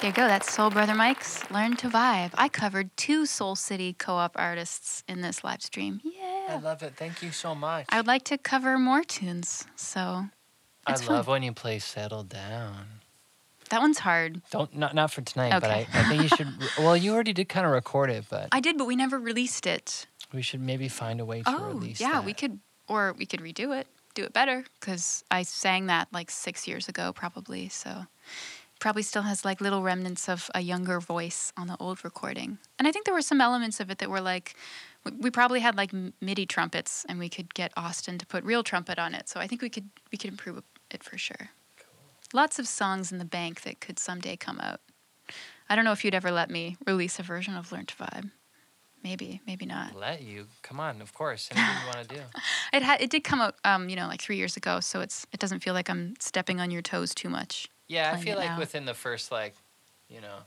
There 0.00 0.10
you 0.10 0.12
go. 0.14 0.28
That's 0.28 0.52
Soul 0.52 0.70
Brother 0.70 0.94
Mike's 0.94 1.50
Learn 1.50 1.74
to 1.78 1.88
Vibe. 1.88 2.30
I 2.34 2.48
covered 2.48 2.96
two 2.96 3.26
Soul 3.26 3.56
City 3.56 3.92
co 3.92 4.14
op 4.14 4.36
artists 4.38 5.02
in 5.08 5.20
this 5.22 5.42
live 5.42 5.62
stream. 5.62 6.00
Yeah. 6.04 6.46
I 6.50 6.58
love 6.58 6.82
it. 6.84 6.94
Thank 6.96 7.22
you 7.22 7.32
so 7.32 7.56
much. 7.56 7.86
I 7.88 7.96
would 7.96 8.06
like 8.06 8.22
to 8.24 8.38
cover 8.38 8.78
more 8.78 9.02
tunes. 9.02 9.64
So 9.74 10.26
I 10.86 10.94
fun. 10.94 11.16
love 11.16 11.26
when 11.26 11.42
you 11.42 11.52
play 11.52 11.80
"Settle 11.80 12.22
Down." 12.22 12.86
that 13.70 13.80
one's 13.80 13.98
hard. 13.98 14.42
Don't 14.50 14.74
not 14.76 14.94
not 14.94 15.10
for 15.10 15.22
tonight, 15.22 15.58
but 15.60 15.70
I, 15.70 15.80
Okay. 15.82 15.86
I 15.92 16.02
think 16.04 16.22
you 16.22 16.28
should. 16.28 16.48
well, 16.78 16.96
you 16.96 17.12
already 17.14 17.32
did 17.32 17.48
kind 17.48 17.66
of 17.66 17.72
record 17.72 18.10
it, 18.10 18.24
but 18.30 18.48
I 18.52 18.60
did, 18.60 18.78
but 18.78 18.86
we 18.86 18.96
never 18.96 19.18
released 19.18 19.66
it. 19.66 20.06
We 20.32 20.42
should 20.42 20.60
maybe 20.60 20.88
find 20.88 21.20
a 21.20 21.24
way 21.24 21.42
to 21.42 21.50
Oh, 21.50 21.68
release. 21.68 22.00
yeah, 22.00 22.12
that. 22.12 22.24
we 22.24 22.32
could, 22.34 22.60
or 22.88 23.14
we 23.18 23.26
could 23.26 23.40
redo 23.40 23.78
it, 23.78 23.86
do 24.14 24.24
it 24.24 24.32
better, 24.32 24.64
because 24.80 25.24
I 25.30 25.42
sang 25.42 25.86
that 25.86 26.08
like 26.12 26.30
six 26.30 26.66
years 26.66 26.88
ago, 26.88 27.12
probably. 27.12 27.68
So 27.68 28.06
probably 28.80 29.02
still 29.02 29.22
has 29.22 29.44
like 29.44 29.60
little 29.60 29.82
remnants 29.82 30.28
of 30.28 30.50
a 30.54 30.60
younger 30.60 31.00
voice 31.00 31.52
on 31.56 31.66
the 31.66 31.76
old 31.80 32.04
recording. 32.04 32.58
And 32.78 32.86
I 32.86 32.92
think 32.92 33.04
there 33.06 33.14
were 33.14 33.22
some 33.22 33.40
elements 33.40 33.80
of 33.80 33.90
it 33.90 33.98
that 33.98 34.10
were 34.10 34.20
like, 34.20 34.54
we, 35.04 35.12
we 35.12 35.30
probably 35.30 35.60
had 35.60 35.76
like 35.76 35.92
MIDI 36.20 36.46
trumpets, 36.46 37.04
and 37.08 37.18
we 37.18 37.28
could 37.28 37.54
get 37.54 37.72
Austin 37.76 38.18
to 38.18 38.26
put 38.26 38.44
real 38.44 38.62
trumpet 38.62 38.98
on 38.98 39.14
it. 39.14 39.28
So 39.28 39.40
I 39.40 39.46
think 39.46 39.62
we 39.62 39.70
could 39.70 39.88
we 40.12 40.18
could 40.18 40.30
improve 40.30 40.62
it 40.90 41.02
for 41.02 41.16
sure. 41.16 41.50
Lots 42.32 42.58
of 42.58 42.66
songs 42.66 43.12
in 43.12 43.18
the 43.18 43.24
bank 43.24 43.62
that 43.62 43.80
could 43.80 43.98
someday 43.98 44.36
come 44.36 44.58
out. 44.60 44.80
I 45.68 45.76
don't 45.76 45.84
know 45.84 45.92
if 45.92 46.04
you'd 46.04 46.14
ever 46.14 46.30
let 46.30 46.50
me 46.50 46.76
release 46.86 47.18
a 47.18 47.22
version 47.22 47.54
of 47.56 47.72
Learn 47.72 47.86
to 47.86 47.94
Vibe. 47.96 48.30
Maybe, 49.06 49.40
maybe 49.46 49.66
not. 49.66 49.94
Let 49.94 50.22
you 50.22 50.48
come 50.62 50.80
on, 50.80 51.00
of 51.00 51.14
course. 51.14 51.48
Anything 51.52 51.76
you 51.80 51.94
want 51.94 52.08
to 52.08 52.14
do? 52.16 52.22
It 52.72 52.82
had 52.82 53.00
it 53.00 53.08
did 53.08 53.22
come 53.22 53.40
out 53.40 53.54
um, 53.64 53.88
you 53.88 53.94
know, 53.94 54.08
like 54.08 54.20
three 54.20 54.36
years 54.36 54.56
ago, 54.56 54.80
so 54.80 55.00
it's 55.00 55.28
it 55.32 55.38
doesn't 55.38 55.60
feel 55.60 55.74
like 55.74 55.88
I'm 55.88 56.14
stepping 56.18 56.58
on 56.58 56.72
your 56.72 56.82
toes 56.82 57.14
too 57.14 57.28
much. 57.28 57.68
Yeah, 57.86 58.10
I 58.12 58.16
feel 58.16 58.36
like 58.36 58.50
now. 58.50 58.58
within 58.58 58.84
the 58.84 58.94
first 58.94 59.30
like, 59.30 59.54
you 60.08 60.20
know, 60.20 60.38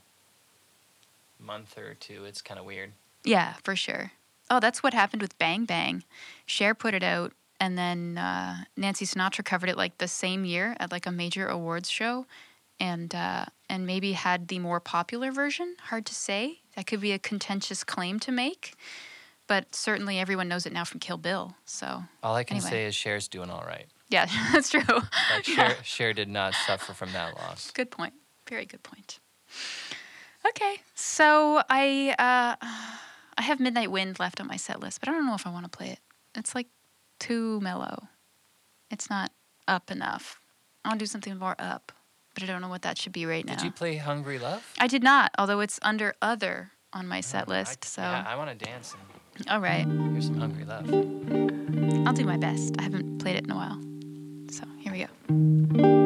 month 1.38 1.78
or 1.78 1.94
two, 1.94 2.26
it's 2.26 2.42
kind 2.42 2.60
of 2.60 2.66
weird. 2.66 2.92
Yeah, 3.24 3.54
for 3.64 3.74
sure. 3.74 4.12
Oh, 4.50 4.60
that's 4.60 4.82
what 4.82 4.92
happened 4.92 5.22
with 5.22 5.38
Bang 5.38 5.64
Bang. 5.64 6.04
Cher 6.44 6.74
put 6.74 6.92
it 6.92 7.02
out, 7.02 7.32
and 7.58 7.78
then 7.78 8.18
uh, 8.18 8.64
Nancy 8.76 9.06
Sinatra 9.06 9.42
covered 9.42 9.70
it 9.70 9.78
like 9.78 9.96
the 9.96 10.08
same 10.08 10.44
year 10.44 10.76
at 10.78 10.92
like 10.92 11.06
a 11.06 11.12
major 11.12 11.48
awards 11.48 11.88
show, 11.88 12.26
and 12.78 13.14
uh, 13.14 13.46
and 13.70 13.86
maybe 13.86 14.12
had 14.12 14.48
the 14.48 14.58
more 14.58 14.80
popular 14.80 15.30
version. 15.32 15.76
Hard 15.84 16.04
to 16.06 16.14
say. 16.14 16.60
That 16.76 16.86
could 16.86 17.00
be 17.00 17.12
a 17.12 17.18
contentious 17.18 17.84
claim 17.84 18.18
to 18.20 18.32
make, 18.32 18.74
but 19.46 19.74
certainly 19.74 20.18
everyone 20.18 20.48
knows 20.48 20.66
it 20.66 20.72
now 20.72 20.84
from 20.84 21.00
Kill 21.00 21.16
Bill. 21.16 21.54
So 21.64 22.04
All 22.22 22.34
I 22.34 22.44
can 22.44 22.56
Anyway. 22.56 22.70
say 22.70 22.84
is 22.86 22.94
Cher's 22.96 23.28
doing 23.28 23.48
all 23.50 23.64
right. 23.66 23.86
yeah, 24.08 24.26
that's 24.52 24.70
true. 24.70 24.82
Like 25.34 25.44
Cher, 25.44 25.76
Cher 25.82 26.12
did 26.12 26.28
not 26.28 26.54
suffer 26.66 26.92
from 26.92 27.12
that 27.12 27.36
loss. 27.36 27.70
Good 27.70 27.90
point. 27.90 28.14
Very 28.48 28.66
good 28.66 28.82
point. 28.82 29.20
Okay, 30.46 30.76
so 30.94 31.62
I 31.68 32.14
uh, 32.18 32.66
I 33.38 33.42
have 33.42 33.60
Midnight 33.60 33.90
Wind 33.90 34.18
left 34.18 34.40
on 34.40 34.46
my 34.46 34.56
set 34.56 34.80
list, 34.80 35.00
but 35.00 35.08
I 35.08 35.12
don't 35.12 35.26
know 35.26 35.34
if 35.34 35.46
I 35.46 35.50
want 35.50 35.70
to 35.70 35.76
play 35.76 35.90
it. 35.90 35.98
It's 36.34 36.54
like 36.54 36.68
too 37.18 37.60
mellow. 37.60 38.08
It's 38.90 39.10
not 39.10 39.30
up 39.68 39.90
enough. 39.90 40.40
I 40.84 40.88
want 40.88 40.98
to 41.00 41.04
do 41.04 41.08
something 41.08 41.36
more 41.36 41.54
up, 41.58 41.92
but 42.34 42.42
I 42.42 42.46
don't 42.46 42.60
know 42.62 42.68
what 42.68 42.82
that 42.82 42.98
should 42.98 43.12
be 43.12 43.26
right 43.26 43.44
now. 43.44 43.54
Did 43.56 43.64
you 43.64 43.70
play 43.72 43.96
Hungry 43.96 44.38
Love? 44.38 44.64
I 44.78 44.86
did 44.86 45.02
not, 45.02 45.32
although 45.38 45.60
it's 45.60 45.78
under 45.82 46.14
other 46.22 46.72
on 46.92 47.06
my 47.06 47.20
mm, 47.20 47.24
set 47.24 47.44
Oh, 47.48 47.52
I- 47.52 47.58
list. 47.58 47.84
So 47.84 48.02
yeah, 48.02 48.24
I 48.26 48.36
want 48.36 48.50
to 48.58 48.64
dance 48.64 48.94
and 48.94 49.48
all 49.48 49.60
right, 49.60 49.86
Here's 49.86 50.26
some 50.26 50.36
Hungry 50.38 50.64
Love. 50.64 50.86
I'll 52.06 52.12
do 52.12 52.24
my 52.26 52.36
best. 52.36 52.74
I 52.78 52.82
haven't 52.82 53.18
played 53.18 53.36
it 53.36 53.44
in 53.44 53.50
a 53.50 53.56
while, 53.56 53.80
so 54.50 54.64
here 54.78 54.92
we 54.92 55.06
go. 55.06 55.99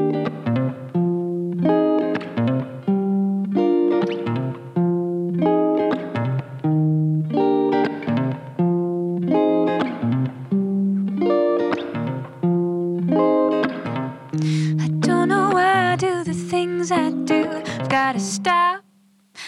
Gotta 17.95 18.19
stop, 18.19 18.83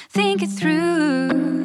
think 0.08 0.40
it 0.40 0.46
through. 0.46 1.64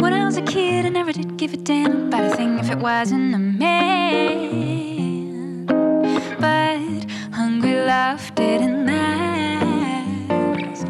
When 0.00 0.12
I 0.14 0.24
was 0.24 0.38
a 0.38 0.42
kid, 0.42 0.86
I 0.86 0.88
never 0.88 1.12
did 1.12 1.36
give 1.36 1.52
a 1.52 1.58
damn 1.58 2.08
about 2.08 2.32
a 2.32 2.34
thing 2.34 2.58
if 2.58 2.70
it 2.70 2.78
wasn't 2.78 3.34
a 3.34 3.38
man. 3.38 3.66
But 6.40 7.10
hungry 7.30 7.78
love 7.78 8.34
didn't 8.36 8.86
last. 8.86 10.86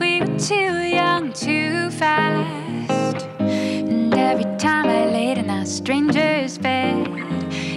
We 0.00 0.20
were 0.20 0.38
too 0.38 0.72
young, 0.98 1.34
too 1.34 1.90
fast. 1.90 3.26
And 3.40 4.14
every 4.14 4.46
time 4.56 4.86
I 4.86 5.04
laid 5.04 5.36
in 5.36 5.50
a 5.50 5.66
stranger's 5.66 6.56
bed, 6.56 7.08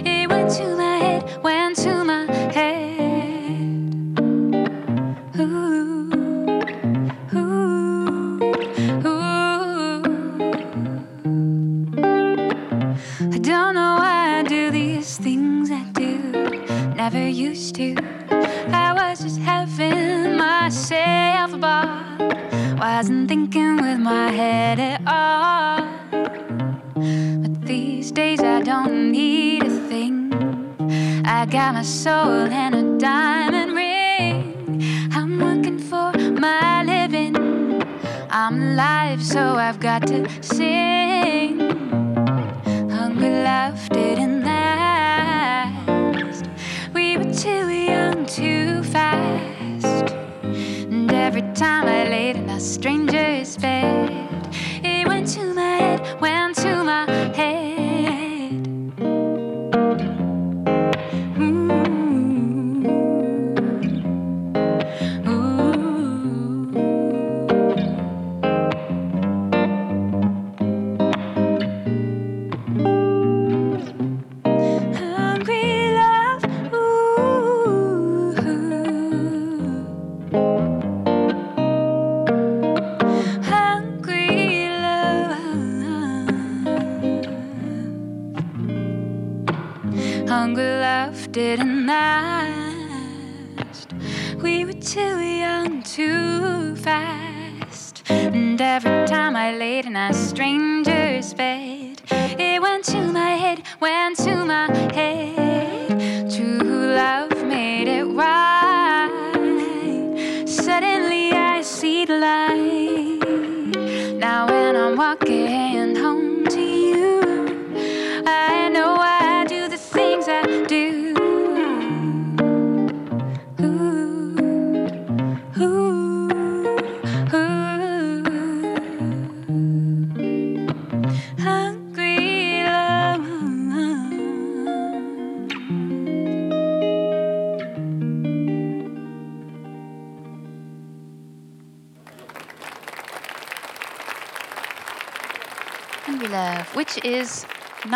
it 0.06 0.30
went 0.30 0.50
too 0.50 0.76
my 0.76 0.85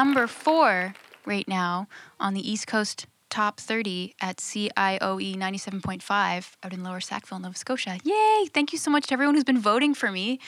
number 0.01 0.26
four 0.26 0.94
right 1.26 1.46
now 1.46 1.86
on 2.18 2.32
the 2.32 2.51
East 2.51 2.66
Coast 2.66 3.07
Top 3.28 3.61
30 3.61 4.14
at 4.22 4.38
CIOE 4.38 5.36
97.5 5.36 6.57
out 6.62 6.72
in 6.72 6.82
Lower 6.82 7.01
Sackville, 7.01 7.38
Nova 7.38 7.55
Scotia. 7.55 7.98
Yay! 8.03 8.46
Thank 8.46 8.72
you 8.72 8.78
so 8.78 8.90
much 8.90 9.09
to 9.09 9.12
everyone 9.12 9.34
who's 9.34 9.44
been 9.44 9.61
voting 9.61 9.92
for 9.92 10.11
me. 10.11 10.40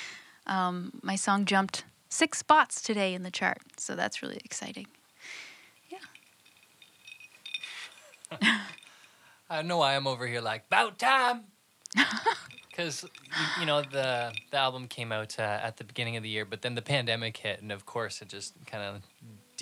Um, 0.47 0.99
my 1.03 1.17
song 1.17 1.45
jumped 1.45 1.85
six 2.09 2.39
spots 2.39 2.81
today 2.81 3.13
in 3.13 3.25
the 3.25 3.31
chart, 3.31 3.59
so 3.77 3.95
that's 3.95 4.23
really 4.23 4.41
exciting. 4.43 4.87
Yeah. 5.91 5.99
I 9.51 9.57
don't 9.57 9.67
know 9.67 9.77
why 9.77 9.97
I'm 9.97 10.07
over 10.07 10.27
here 10.27 10.41
like 10.41 10.65
about 10.69 10.99
time. 10.99 11.43
Because 12.71 13.03
you, 13.03 13.11
you 13.61 13.67
know 13.67 13.83
the 13.83 14.33
the 14.51 14.57
album 14.57 14.89
came 14.89 15.13
out 15.13 15.39
uh, 15.39 15.43
at 15.43 15.77
the 15.77 15.85
beginning 15.85 16.17
of 16.17 16.23
the 16.23 16.31
year, 16.31 16.47
but 16.47 16.63
then 16.63 16.75
the 16.75 16.81
pandemic 16.81 17.37
hit, 17.37 17.61
and 17.61 17.71
of 17.71 17.85
course 17.85 18.23
it 18.23 18.31
just 18.31 18.55
kind 18.65 18.83
of 18.83 19.03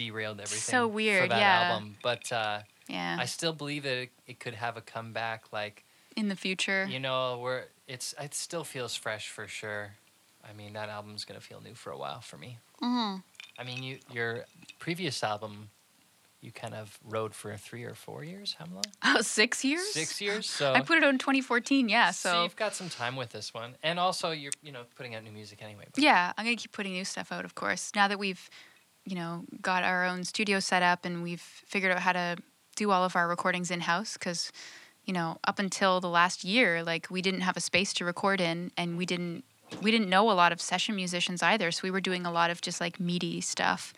derailed 0.04 0.40
everything. 0.40 0.72
So 0.72 0.86
weird, 0.88 1.24
for 1.24 1.28
that 1.28 1.38
yeah. 1.40 1.70
album. 1.72 1.96
But 2.02 2.30
uh, 2.32 2.60
Yeah, 2.88 3.16
I 3.20 3.26
still 3.26 3.52
believe 3.52 3.82
that 3.82 3.96
it, 4.04 4.10
it 4.26 4.40
could 4.40 4.54
have 4.54 4.76
a 4.76 4.80
comeback. 4.80 5.44
Like 5.52 5.84
in 6.16 6.28
the 6.28 6.36
future. 6.36 6.86
you 6.90 6.98
know, 7.00 7.38
where 7.38 7.66
it's 7.86 8.14
it 8.20 8.34
still 8.34 8.64
feels 8.64 8.94
fresh 8.96 9.28
for 9.28 9.46
sure. 9.46 9.92
I 10.48 10.52
mean, 10.54 10.72
that 10.72 10.88
album's 10.88 11.24
gonna 11.24 11.40
feel 11.40 11.60
new 11.60 11.74
for 11.74 11.90
a 11.92 11.98
while 11.98 12.20
for 12.20 12.38
me. 12.38 12.58
hmm 12.80 13.16
I 13.58 13.64
mean, 13.64 13.82
you 13.82 13.98
your 14.10 14.44
previous 14.78 15.22
album, 15.22 15.68
you 16.40 16.50
kind 16.50 16.72
of 16.74 16.98
rode 17.04 17.34
for 17.34 17.54
three 17.58 17.84
or 17.84 17.94
four 17.94 18.24
years. 18.24 18.56
How 18.58 18.64
long? 18.72 18.84
Oh, 19.04 19.20
six 19.20 19.62
years? 19.64 19.86
Six 19.92 20.18
years. 20.20 20.48
So 20.48 20.72
I 20.72 20.80
put 20.80 20.96
it 20.96 21.04
on 21.04 21.18
2014, 21.18 21.88
yeah, 21.90 22.10
so 22.10 22.30
so. 22.30 22.42
you've 22.42 22.56
got 22.56 22.74
some 22.74 22.88
time 22.88 23.16
with 23.16 23.30
this 23.30 23.52
one, 23.52 23.74
and 23.82 23.98
also 23.98 24.30
you're 24.30 24.52
you 24.62 24.72
know 24.72 24.84
putting 24.96 25.14
out 25.14 25.22
new 25.24 25.32
music 25.32 25.60
anyway. 25.62 25.84
but- 25.92 26.02
Yeah, 26.02 26.32
I'm 26.38 26.44
gonna 26.46 26.56
keep 26.56 26.72
putting 26.72 26.92
new 26.94 27.04
stuff 27.04 27.30
out, 27.30 27.44
of 27.44 27.54
course. 27.54 27.92
Now 27.94 28.08
that 28.08 28.18
we've, 28.18 28.48
you 29.10 29.16
know, 29.16 29.44
got 29.60 29.82
our 29.82 30.04
own 30.04 30.22
studio 30.22 30.60
set 30.60 30.84
up 30.84 31.04
and 31.04 31.22
we've 31.22 31.40
figured 31.40 31.90
out 31.90 31.98
how 31.98 32.12
to 32.12 32.36
do 32.76 32.92
all 32.92 33.04
of 33.04 33.16
our 33.16 33.26
recordings 33.26 33.70
in 33.70 33.80
house, 33.80 34.12
because, 34.14 34.52
you 35.04 35.12
know, 35.12 35.38
up 35.44 35.58
until 35.58 36.00
the 36.00 36.08
last 36.08 36.44
year, 36.44 36.84
like 36.84 37.08
we 37.10 37.20
didn't 37.20 37.40
have 37.40 37.56
a 37.56 37.60
space 37.60 37.92
to 37.94 38.04
record 38.04 38.40
in, 38.40 38.70
and 38.76 38.96
we 38.96 39.04
didn't 39.04 39.42
we 39.82 39.90
didn't 39.90 40.08
know 40.08 40.30
a 40.30 40.32
lot 40.32 40.52
of 40.52 40.60
session 40.60 40.94
musicians 40.94 41.42
either, 41.42 41.70
so 41.72 41.80
we 41.82 41.90
were 41.90 42.00
doing 42.00 42.24
a 42.24 42.32
lot 42.32 42.50
of 42.50 42.60
just 42.60 42.80
like 42.80 43.00
MIDI 43.00 43.40
stuff. 43.40 43.92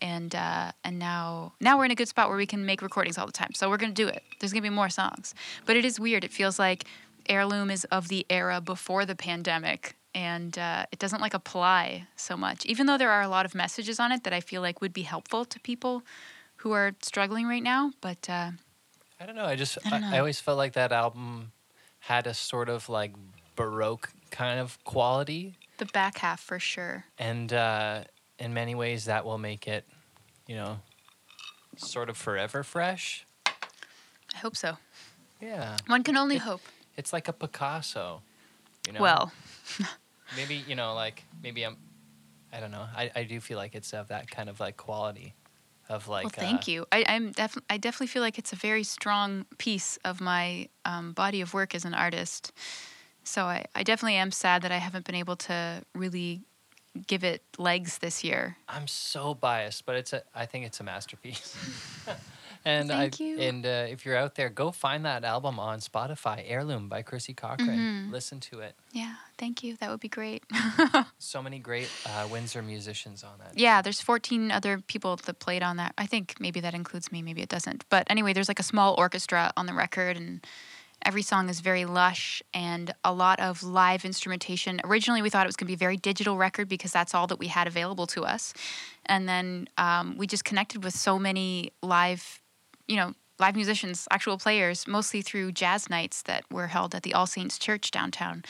And 0.00 0.34
uh, 0.34 0.72
and 0.82 0.98
now 0.98 1.52
now 1.60 1.76
we're 1.76 1.84
in 1.84 1.90
a 1.90 1.94
good 1.94 2.08
spot 2.08 2.28
where 2.28 2.38
we 2.38 2.46
can 2.46 2.64
make 2.64 2.80
recordings 2.80 3.18
all 3.18 3.26
the 3.26 3.32
time. 3.32 3.52
So 3.54 3.68
we're 3.68 3.76
gonna 3.76 3.92
do 3.92 4.08
it. 4.08 4.22
There's 4.40 4.52
gonna 4.52 4.62
be 4.62 4.70
more 4.70 4.90
songs, 4.90 5.34
but 5.66 5.76
it 5.76 5.84
is 5.84 6.00
weird. 6.00 6.24
It 6.24 6.32
feels 6.32 6.58
like 6.58 6.84
heirloom 7.28 7.70
is 7.70 7.84
of 7.84 8.08
the 8.08 8.24
era 8.30 8.60
before 8.60 9.04
the 9.04 9.16
pandemic 9.16 9.96
and 10.16 10.58
uh, 10.58 10.86
it 10.90 10.98
doesn't 10.98 11.20
like 11.20 11.34
apply 11.34 12.06
so 12.16 12.36
much 12.36 12.64
even 12.64 12.86
though 12.86 12.98
there 12.98 13.10
are 13.10 13.22
a 13.22 13.28
lot 13.28 13.44
of 13.44 13.54
messages 13.54 14.00
on 14.00 14.10
it 14.10 14.24
that 14.24 14.32
i 14.32 14.40
feel 14.40 14.62
like 14.62 14.80
would 14.80 14.92
be 14.92 15.02
helpful 15.02 15.44
to 15.44 15.60
people 15.60 16.02
who 16.56 16.72
are 16.72 16.92
struggling 17.02 17.46
right 17.46 17.62
now 17.62 17.92
but 18.00 18.28
uh, 18.28 18.50
I 19.18 19.24
don't 19.24 19.34
know. 19.34 19.46
I 19.46 19.56
just 19.56 19.78
I 19.86 19.96
I, 19.96 20.16
I, 20.16 20.18
always 20.18 20.40
felt 20.40 20.58
like 20.58 20.74
that 20.74 20.92
album 20.92 21.52
had 22.00 22.26
a 22.26 22.34
sort 22.34 22.68
of 22.68 22.88
like 22.88 23.14
baroque 23.54 24.10
kind 24.30 24.60
of 24.60 24.82
quality, 24.84 25.54
the 25.78 25.86
back 25.86 26.18
half 26.18 26.40
for 26.40 26.58
sure 26.58 27.04
and 27.18 27.52
uh, 27.52 28.04
in 28.38 28.52
many 28.52 28.74
ways 28.74 29.06
that 29.06 29.24
will 29.24 29.38
make 29.38 29.66
it, 29.66 29.84
you 30.46 30.56
know, 30.56 30.80
sort 31.76 32.10
of 32.10 32.16
forever 32.16 32.62
fresh. 32.62 33.24
i 33.46 34.38
hope 34.38 34.56
so 34.56 34.76
Yeah, 35.40 35.76
one 35.86 36.02
can 36.02 36.16
only 36.16 36.36
hope 36.36 36.60
it's 36.96 37.12
like 37.12 37.28
a 37.28 37.32
Picasso. 37.32 38.22
You 38.86 38.92
know. 38.92 39.00
well 39.00 39.32
maybe 40.34 40.54
you 40.54 40.74
know 40.74 40.94
like 40.94 41.24
maybe 41.42 41.64
i'm 41.64 41.76
i 42.52 42.60
don't 42.60 42.70
know. 42.70 42.86
I, 42.96 43.10
I 43.14 43.24
do 43.24 43.40
feel 43.40 43.58
like 43.58 43.74
it's 43.74 43.92
of 43.92 44.08
that 44.08 44.30
kind 44.30 44.48
of 44.48 44.60
like 44.60 44.76
quality 44.76 45.34
of 45.88 46.08
like 46.08 46.24
well 46.24 46.32
thank 46.34 46.68
uh, 46.68 46.72
you. 46.72 46.86
I, 46.92 47.04
i'm 47.08 47.32
def- 47.32 47.58
i 47.70 47.76
definitely 47.76 48.08
feel 48.08 48.22
like 48.22 48.38
it's 48.38 48.52
a 48.52 48.56
very 48.56 48.82
strong 48.82 49.46
piece 49.58 49.98
of 50.04 50.20
my 50.20 50.68
um, 50.84 51.12
body 51.12 51.40
of 51.40 51.54
work 51.54 51.74
as 51.74 51.84
an 51.84 51.94
artist. 51.94 52.52
So 53.24 53.44
I, 53.44 53.64
I 53.74 53.82
definitely 53.82 54.14
am 54.16 54.30
sad 54.30 54.62
that 54.62 54.72
i 54.72 54.78
haven't 54.78 55.04
been 55.04 55.14
able 55.14 55.36
to 55.36 55.82
really 55.94 56.42
give 57.06 57.24
it 57.24 57.42
legs 57.58 57.98
this 57.98 58.24
year. 58.24 58.56
I'm 58.68 58.86
so 58.86 59.34
biased 59.34 59.84
but 59.86 59.96
it's 59.96 60.12
a 60.12 60.22
i 60.34 60.46
think 60.46 60.64
it's 60.66 60.80
a 60.80 60.84
masterpiece 60.84 61.56
and 62.66 62.90
Thank 62.90 63.20
I, 63.20 63.24
you. 63.24 63.38
and 63.38 63.64
uh, 63.64 63.86
if 63.94 64.04
you're 64.04 64.16
out 64.16 64.34
there 64.34 64.50
go 64.50 64.70
find 64.72 65.04
that 65.06 65.22
album 65.24 65.58
on 65.58 65.78
spotify 65.80 66.42
heirloom 66.44 66.88
by 66.88 67.02
crissi 67.02 67.34
cochrane 67.34 67.78
Mhm. 67.78 68.12
listen 68.12 68.40
to 68.50 68.60
it 68.60 68.74
yeah 68.92 69.14
thank 69.38 69.62
you 69.64 69.76
that 69.76 69.88
would 69.90 70.00
be 70.00 70.08
great 70.08 70.42
so 71.18 71.42
many 71.42 71.58
great 71.58 71.88
uh, 72.04 72.26
windsor 72.30 72.62
musicians 72.62 73.22
on 73.24 73.38
that 73.38 73.52
Yeah, 73.58 73.80
there's 73.82 74.00
14 74.00 74.50
other 74.50 74.78
people 74.92 75.16
that 75.16 75.38
played 75.38 75.62
on 75.62 75.76
that. 75.78 75.92
I 75.96 76.06
think 76.06 76.34
maybe 76.40 76.60
that 76.60 76.74
includes 76.74 77.10
me, 77.12 77.22
maybe 77.22 77.40
it 77.42 77.48
doesn't. 77.48 77.84
But 77.88 78.06
anyway, 78.10 78.32
there's 78.34 78.48
like 78.48 78.60
a 78.60 78.68
small 78.74 78.94
orchestra 78.98 79.52
on 79.56 79.64
the 79.66 79.72
record, 79.74 80.16
and 80.16 80.44
every 81.02 81.22
song 81.22 81.48
is 81.48 81.60
very 81.60 81.84
lush 81.84 82.42
and 82.52 82.92
a 83.04 83.12
lot 83.12 83.38
of 83.40 83.62
live 83.62 84.04
instrumentation. 84.04 84.80
Originally, 84.84 85.22
we 85.22 85.30
thought 85.30 85.46
it 85.46 85.48
was 85.52 85.56
going 85.56 85.66
to 85.68 85.70
be 85.74 85.74
a 85.82 85.84
very 85.88 85.96
digital 85.96 86.36
record 86.36 86.68
because 86.68 86.92
that's 86.92 87.14
all 87.14 87.26
that 87.28 87.38
we 87.38 87.46
had 87.48 87.66
available 87.66 88.06
to 88.08 88.24
us. 88.24 88.52
And 89.06 89.28
then 89.28 89.68
um, 89.78 90.16
we 90.18 90.26
just 90.26 90.44
connected 90.44 90.84
with 90.84 90.94
so 90.94 91.18
many 91.18 91.72
live, 91.82 92.42
you 92.88 92.96
know, 92.96 93.12
live 93.38 93.54
musicians, 93.54 94.08
actual 94.10 94.38
players, 94.38 94.86
mostly 94.86 95.22
through 95.22 95.52
jazz 95.52 95.90
nights 95.90 96.22
that 96.22 96.44
were 96.50 96.68
held 96.68 96.94
at 96.94 97.02
the 97.02 97.14
All 97.14 97.26
Saints 97.26 97.58
Church 97.58 97.90
downtown. 97.90 98.44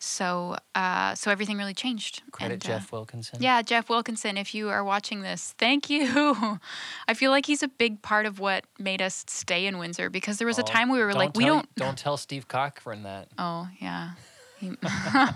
So, 0.00 0.54
uh, 0.76 1.16
so 1.16 1.32
everything 1.32 1.58
really 1.58 1.74
changed. 1.74 2.22
credit 2.30 2.54
And, 2.54 2.64
uh, 2.64 2.68
jeff 2.78 2.92
wilkinson 2.92 3.42
yeah, 3.42 3.62
Jeff 3.62 3.88
Wilkinson, 3.88 4.38
if 4.38 4.54
you 4.54 4.68
are 4.68 4.84
watching 4.84 5.22
this, 5.22 5.56
thank 5.58 5.90
you. 5.90 6.60
I 7.08 7.14
feel 7.14 7.32
like 7.32 7.46
he's 7.46 7.64
a 7.64 7.68
big 7.68 8.00
part 8.00 8.24
of 8.24 8.38
what 8.38 8.64
made 8.78 9.02
us 9.02 9.24
stay 9.26 9.66
in 9.66 9.76
Windsor 9.78 10.08
because 10.08 10.38
there 10.38 10.46
was 10.46 10.58
a 10.58 10.62
Oh, 10.62 10.66
time 10.66 10.88
we 10.88 11.00
were 11.00 11.14
like, 11.14 11.36
we 11.36 11.46
don't. 11.46 11.68
don't 11.74 11.98
tell 11.98 12.16
steve 12.16 12.46
cochrane 12.46 13.02
that 13.02 13.26
Oh, 13.38 13.66
yeah. 13.80 14.10
My 14.62 15.34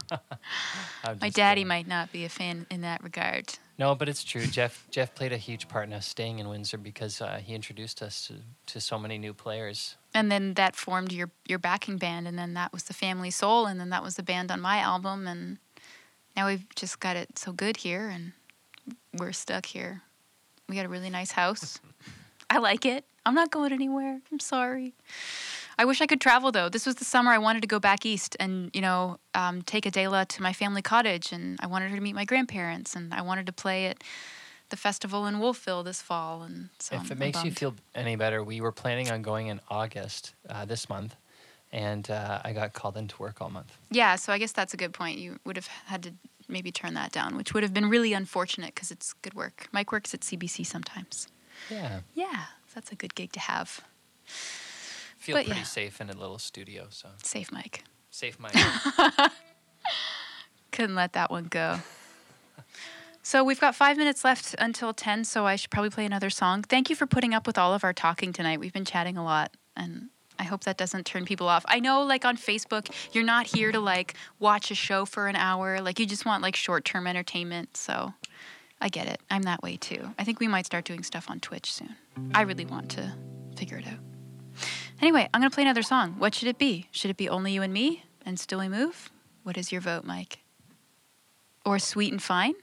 daddy 1.30 1.60
kidding. 1.60 1.66
might 1.68 1.88
not 1.88 2.12
be 2.12 2.24
a 2.24 2.28
fan 2.28 2.66
in 2.70 2.82
that 2.82 3.02
regard. 3.02 3.54
No, 3.82 3.96
but 3.96 4.08
it's 4.08 4.22
true. 4.22 4.46
Jeff 4.46 4.86
Jeff 4.92 5.12
played 5.12 5.32
a 5.32 5.36
huge 5.36 5.66
part 5.66 5.88
in 5.88 5.92
us 5.92 6.06
staying 6.06 6.38
in 6.38 6.48
Windsor 6.48 6.78
because 6.78 7.20
uh, 7.20 7.40
he 7.44 7.52
introduced 7.52 8.00
us 8.00 8.28
to, 8.28 8.34
to 8.66 8.80
so 8.80 8.96
many 8.96 9.18
new 9.18 9.34
players. 9.34 9.96
And 10.14 10.30
then 10.30 10.54
that 10.54 10.76
formed 10.76 11.10
your, 11.12 11.30
your 11.48 11.58
backing 11.58 11.98
band, 11.98 12.28
and 12.28 12.38
then 12.38 12.54
that 12.54 12.72
was 12.72 12.84
the 12.84 12.94
Family 12.94 13.32
Soul, 13.32 13.66
and 13.66 13.80
then 13.80 13.90
that 13.90 14.04
was 14.04 14.14
the 14.14 14.22
band 14.22 14.52
on 14.52 14.60
my 14.60 14.78
album, 14.78 15.26
and 15.26 15.58
now 16.36 16.46
we've 16.46 16.64
just 16.76 17.00
got 17.00 17.16
it 17.16 17.36
so 17.36 17.50
good 17.50 17.78
here, 17.78 18.08
and 18.08 18.34
we're 19.18 19.32
stuck 19.32 19.66
here. 19.66 20.02
We 20.68 20.76
got 20.76 20.86
a 20.86 20.88
really 20.88 21.10
nice 21.10 21.32
house. 21.32 21.80
I 22.50 22.58
like 22.58 22.86
it. 22.86 23.04
I'm 23.26 23.34
not 23.34 23.50
going 23.50 23.72
anywhere. 23.72 24.20
I'm 24.30 24.38
sorry. 24.38 24.94
I 25.78 25.84
wish 25.84 26.00
I 26.00 26.06
could 26.06 26.20
travel 26.20 26.52
though. 26.52 26.68
This 26.68 26.86
was 26.86 26.96
the 26.96 27.04
summer 27.04 27.30
I 27.32 27.38
wanted 27.38 27.62
to 27.62 27.68
go 27.68 27.78
back 27.80 28.04
east 28.06 28.36
and 28.40 28.70
you 28.74 28.80
know 28.80 29.18
um, 29.34 29.62
take 29.62 29.86
Adela 29.86 30.24
to 30.26 30.42
my 30.42 30.52
family 30.52 30.82
cottage, 30.82 31.32
and 31.32 31.58
I 31.60 31.66
wanted 31.66 31.90
her 31.90 31.96
to 31.96 32.02
meet 32.02 32.14
my 32.14 32.24
grandparents, 32.24 32.94
and 32.94 33.12
I 33.14 33.22
wanted 33.22 33.46
to 33.46 33.52
play 33.52 33.86
at 33.86 34.02
the 34.68 34.76
festival 34.76 35.26
in 35.26 35.38
Wolfville 35.38 35.82
this 35.82 36.00
fall. 36.02 36.42
And 36.42 36.68
so 36.78 36.94
if 36.96 37.00
I'm- 37.02 37.12
it 37.12 37.18
makes 37.18 37.44
you 37.44 37.50
feel 37.50 37.74
any 37.94 38.16
better, 38.16 38.42
we 38.42 38.60
were 38.60 38.72
planning 38.72 39.10
on 39.10 39.22
going 39.22 39.48
in 39.48 39.60
August 39.70 40.34
uh, 40.48 40.64
this 40.64 40.88
month, 40.88 41.14
and 41.72 42.10
uh, 42.10 42.40
I 42.44 42.52
got 42.52 42.72
called 42.72 42.96
into 42.96 43.16
work 43.20 43.40
all 43.40 43.50
month. 43.50 43.72
yeah, 43.90 44.16
so 44.16 44.32
I 44.32 44.38
guess 44.38 44.52
that's 44.52 44.72
a 44.74 44.76
good 44.76 44.92
point. 44.92 45.18
You 45.18 45.38
would 45.44 45.56
have 45.56 45.66
had 45.86 46.02
to 46.04 46.12
maybe 46.48 46.72
turn 46.72 46.94
that 46.94 47.12
down, 47.12 47.36
which 47.36 47.54
would 47.54 47.62
have 47.62 47.72
been 47.72 47.88
really 47.88 48.12
unfortunate 48.12 48.74
because 48.74 48.90
it's 48.90 49.12
good 49.14 49.34
work. 49.34 49.68
Mike 49.72 49.92
works 49.92 50.12
at 50.14 50.20
CBC 50.20 50.64
sometimes. 50.66 51.28
Yeah, 51.70 52.00
Yeah, 52.14 52.44
that's 52.74 52.90
a 52.92 52.94
good 52.94 53.14
gig 53.14 53.32
to 53.32 53.40
have. 53.40 53.80
Feel 55.22 55.36
But 55.36 55.44
pretty 55.46 55.60
yeah. 55.60 55.64
safe 55.66 56.00
in 56.00 56.10
a 56.10 56.14
little 56.16 56.38
studio, 56.38 56.86
so 56.90 57.08
Safe, 57.22 57.50
Mike. 57.52 57.84
safe 58.10 58.38
my. 58.38 58.50
Couldn't 60.72 60.94
let 60.96 61.12
that 61.12 61.30
one 61.30 61.44
go. 61.44 61.78
So 63.24 63.44
we've 63.44 63.60
got 63.60 63.76
five 63.76 63.96
minutes 63.96 64.24
left 64.24 64.54
until 64.58 64.92
10, 64.92 65.24
so 65.24 65.46
I 65.46 65.54
should 65.54 65.70
probably 65.70 65.90
play 65.90 66.04
another 66.04 66.28
song. 66.28 66.62
Thank 66.62 66.90
you 66.90 66.96
for 66.96 67.06
putting 67.06 67.34
up 67.34 67.46
with 67.46 67.56
all 67.56 67.72
of 67.72 67.84
our 67.84 67.92
talking 67.92 68.32
tonight. 68.32 68.58
We've 68.58 68.72
been 68.72 68.84
chatting 68.84 69.16
a 69.16 69.22
lot, 69.22 69.56
and 69.76 70.08
I 70.40 70.42
hope 70.44 70.64
that 70.64 70.76
doesn't 70.76 71.06
turn 71.06 71.24
people 71.24 71.46
off. 71.46 71.64
I 71.68 71.78
know, 71.78 72.02
like 72.02 72.24
on 72.24 72.36
Facebook, 72.36 72.90
you're 73.12 73.22
not 73.22 73.46
here 73.46 73.70
to 73.70 73.78
like 73.78 74.14
watch 74.40 74.72
a 74.72 74.74
show 74.74 75.04
for 75.04 75.28
an 75.28 75.36
hour. 75.36 75.80
Like 75.80 76.00
you 76.00 76.06
just 76.06 76.26
want 76.26 76.42
like 76.42 76.56
short 76.56 76.84
term 76.84 77.06
entertainment. 77.06 77.76
So 77.76 78.12
I 78.80 78.88
get 78.88 79.06
it. 79.06 79.20
I'm 79.30 79.42
that 79.42 79.62
way 79.62 79.76
too. 79.76 80.10
I 80.18 80.24
think 80.24 80.40
we 80.40 80.48
might 80.48 80.66
start 80.66 80.84
doing 80.84 81.04
stuff 81.04 81.30
on 81.30 81.38
Twitch 81.38 81.72
soon. 81.72 81.94
I 82.34 82.42
really 82.42 82.64
want 82.66 82.90
to 82.92 83.12
figure 83.56 83.78
it 83.78 83.86
out. 83.86 84.00
Anyway, 85.02 85.28
I'm 85.34 85.40
going 85.40 85.50
to 85.50 85.54
play 85.54 85.64
another 85.64 85.82
song. 85.82 86.14
What 86.18 86.32
should 86.32 86.46
it 86.46 86.58
be? 86.58 86.86
Should 86.92 87.10
it 87.10 87.16
be 87.16 87.28
Only 87.28 87.52
You 87.52 87.62
and 87.62 87.72
Me 87.72 88.04
and 88.24 88.38
Still 88.38 88.60
We 88.60 88.68
Move? 88.68 89.10
What 89.42 89.58
is 89.58 89.72
your 89.72 89.80
vote, 89.80 90.04
Mike? 90.04 90.38
Or 91.66 91.80
Sweet 91.80 92.12
and 92.12 92.22
Fine? 92.22 92.54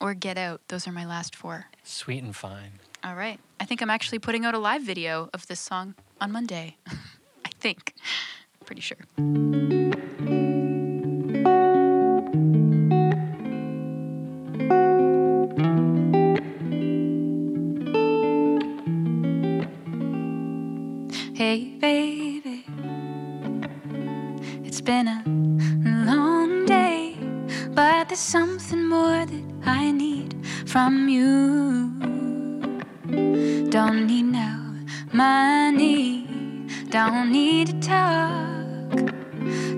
Or 0.00 0.12
Get 0.12 0.38
Out? 0.38 0.60
Those 0.66 0.88
are 0.88 0.92
my 0.92 1.06
last 1.06 1.36
four. 1.36 1.66
Sweet 1.84 2.24
and 2.24 2.34
fine. 2.34 2.80
All 3.04 3.14
right. 3.14 3.38
I 3.60 3.64
think 3.64 3.80
I'm 3.80 3.90
actually 3.90 4.18
putting 4.18 4.44
out 4.44 4.54
a 4.54 4.58
live 4.58 4.82
video 4.82 5.30
of 5.32 5.46
this 5.46 5.60
song 5.60 5.94
on 6.20 6.32
Monday. 6.32 6.78
I 6.88 7.50
think. 7.60 7.94
Pretty 8.64 8.82
sure. 8.82 8.98
Been 24.86 25.08
a 25.08 25.22
long 26.06 26.64
day, 26.64 27.16
but 27.74 28.08
there's 28.08 28.20
something 28.20 28.86
more 28.86 29.26
that 29.26 29.44
I 29.64 29.90
need 29.90 30.36
from 30.64 31.08
you. 31.08 31.90
Don't 33.68 34.06
need 34.06 34.26
no 34.26 34.76
money, 35.12 36.28
don't 36.88 37.32
need 37.32 37.66
to 37.66 37.80
talk, 37.80 39.12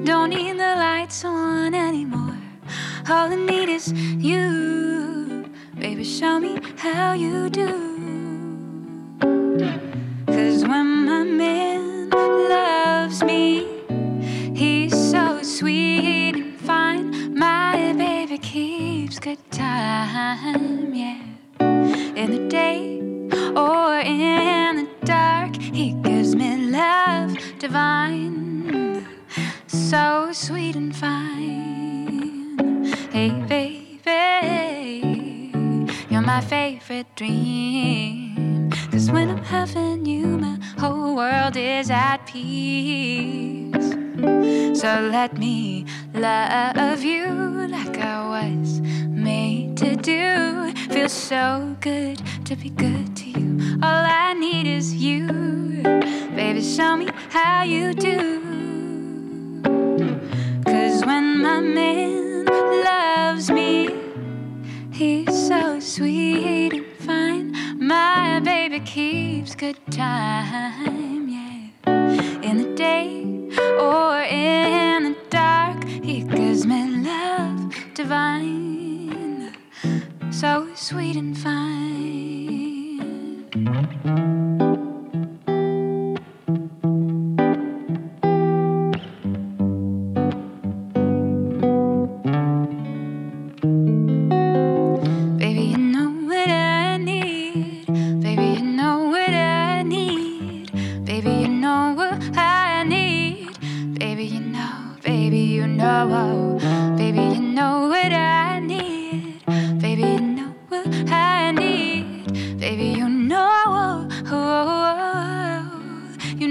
don't 0.04 0.28
need 0.28 0.58
the 0.58 0.74
lights 0.76 1.24
on 1.24 1.74
anymore. 1.74 2.36
All 3.08 3.32
I 3.32 3.34
need 3.34 3.70
is 3.70 3.90
you, 3.90 5.50
baby. 5.78 6.04
Show 6.04 6.38
me 6.38 6.60
how 6.76 7.14
you 7.14 7.48
do. 7.48 7.87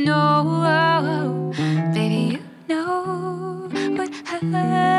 Know. 0.07 1.51
Baby, 1.93 2.39
you 2.69 2.75
know 2.75 3.69
what 3.97 4.11
I 4.27 4.96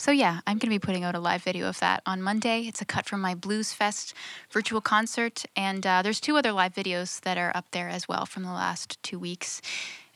So, 0.00 0.12
yeah, 0.12 0.40
I'm 0.46 0.56
going 0.56 0.70
to 0.70 0.74
be 0.74 0.78
putting 0.78 1.04
out 1.04 1.14
a 1.14 1.20
live 1.20 1.42
video 1.42 1.68
of 1.68 1.78
that 1.80 2.02
on 2.06 2.22
Monday. 2.22 2.62
It's 2.62 2.80
a 2.80 2.86
cut 2.86 3.04
from 3.04 3.20
my 3.20 3.34
Blues 3.34 3.74
Fest 3.74 4.14
virtual 4.50 4.80
concert. 4.80 5.44
And 5.54 5.86
uh, 5.86 6.00
there's 6.00 6.20
two 6.20 6.38
other 6.38 6.52
live 6.52 6.72
videos 6.72 7.20
that 7.20 7.36
are 7.36 7.54
up 7.54 7.66
there 7.72 7.90
as 7.90 8.08
well 8.08 8.24
from 8.24 8.42
the 8.44 8.48
last 8.52 8.96
two 9.02 9.18
weeks. 9.18 9.60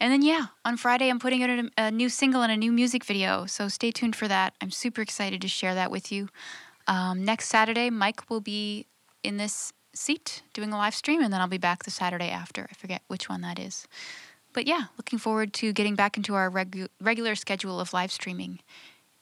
And 0.01 0.11
then, 0.11 0.23
yeah, 0.23 0.47
on 0.65 0.79
Friday, 0.79 1.11
I'm 1.11 1.19
putting 1.19 1.43
out 1.43 1.51
a, 1.51 1.71
a 1.77 1.91
new 1.91 2.09
single 2.09 2.41
and 2.41 2.51
a 2.51 2.57
new 2.57 2.73
music 2.73 3.05
video. 3.05 3.45
So, 3.45 3.69
stay 3.69 3.91
tuned 3.91 4.17
for 4.17 4.27
that. 4.27 4.55
I'm 4.63 4.71
super 4.71 5.03
excited 5.03 5.43
to 5.43 5.49
share 5.49 5.75
that 5.75 5.91
with 5.91 6.11
you. 6.11 6.31
Um, 6.87 7.23
next 7.23 7.51
Saturday, 7.51 7.91
Mike 7.91 8.31
will 8.31 8.41
be 8.41 8.87
in 9.23 9.37
this 9.37 9.75
seat 9.93 10.45
doing 10.55 10.73
a 10.73 10.79
live 10.79 10.95
stream, 10.95 11.21
and 11.21 11.31
then 11.31 11.43
I'll 11.43 11.47
be 11.47 11.59
back 11.59 11.85
the 11.85 11.91
Saturday 11.91 12.31
after. 12.31 12.67
I 12.71 12.75
forget 12.75 13.03
which 13.09 13.29
one 13.29 13.43
that 13.43 13.59
is. 13.59 13.87
But 14.55 14.67
yeah, 14.67 14.85
looking 14.97 15.19
forward 15.19 15.53
to 15.55 15.75
getting 15.75 15.95
back 15.95 16.17
into 16.17 16.35
our 16.35 16.51
regu- 16.51 16.89
regular 17.03 17.35
schedule 17.35 17.81
of 17.81 17.93
live 17.93 18.13
streaming. 18.13 18.61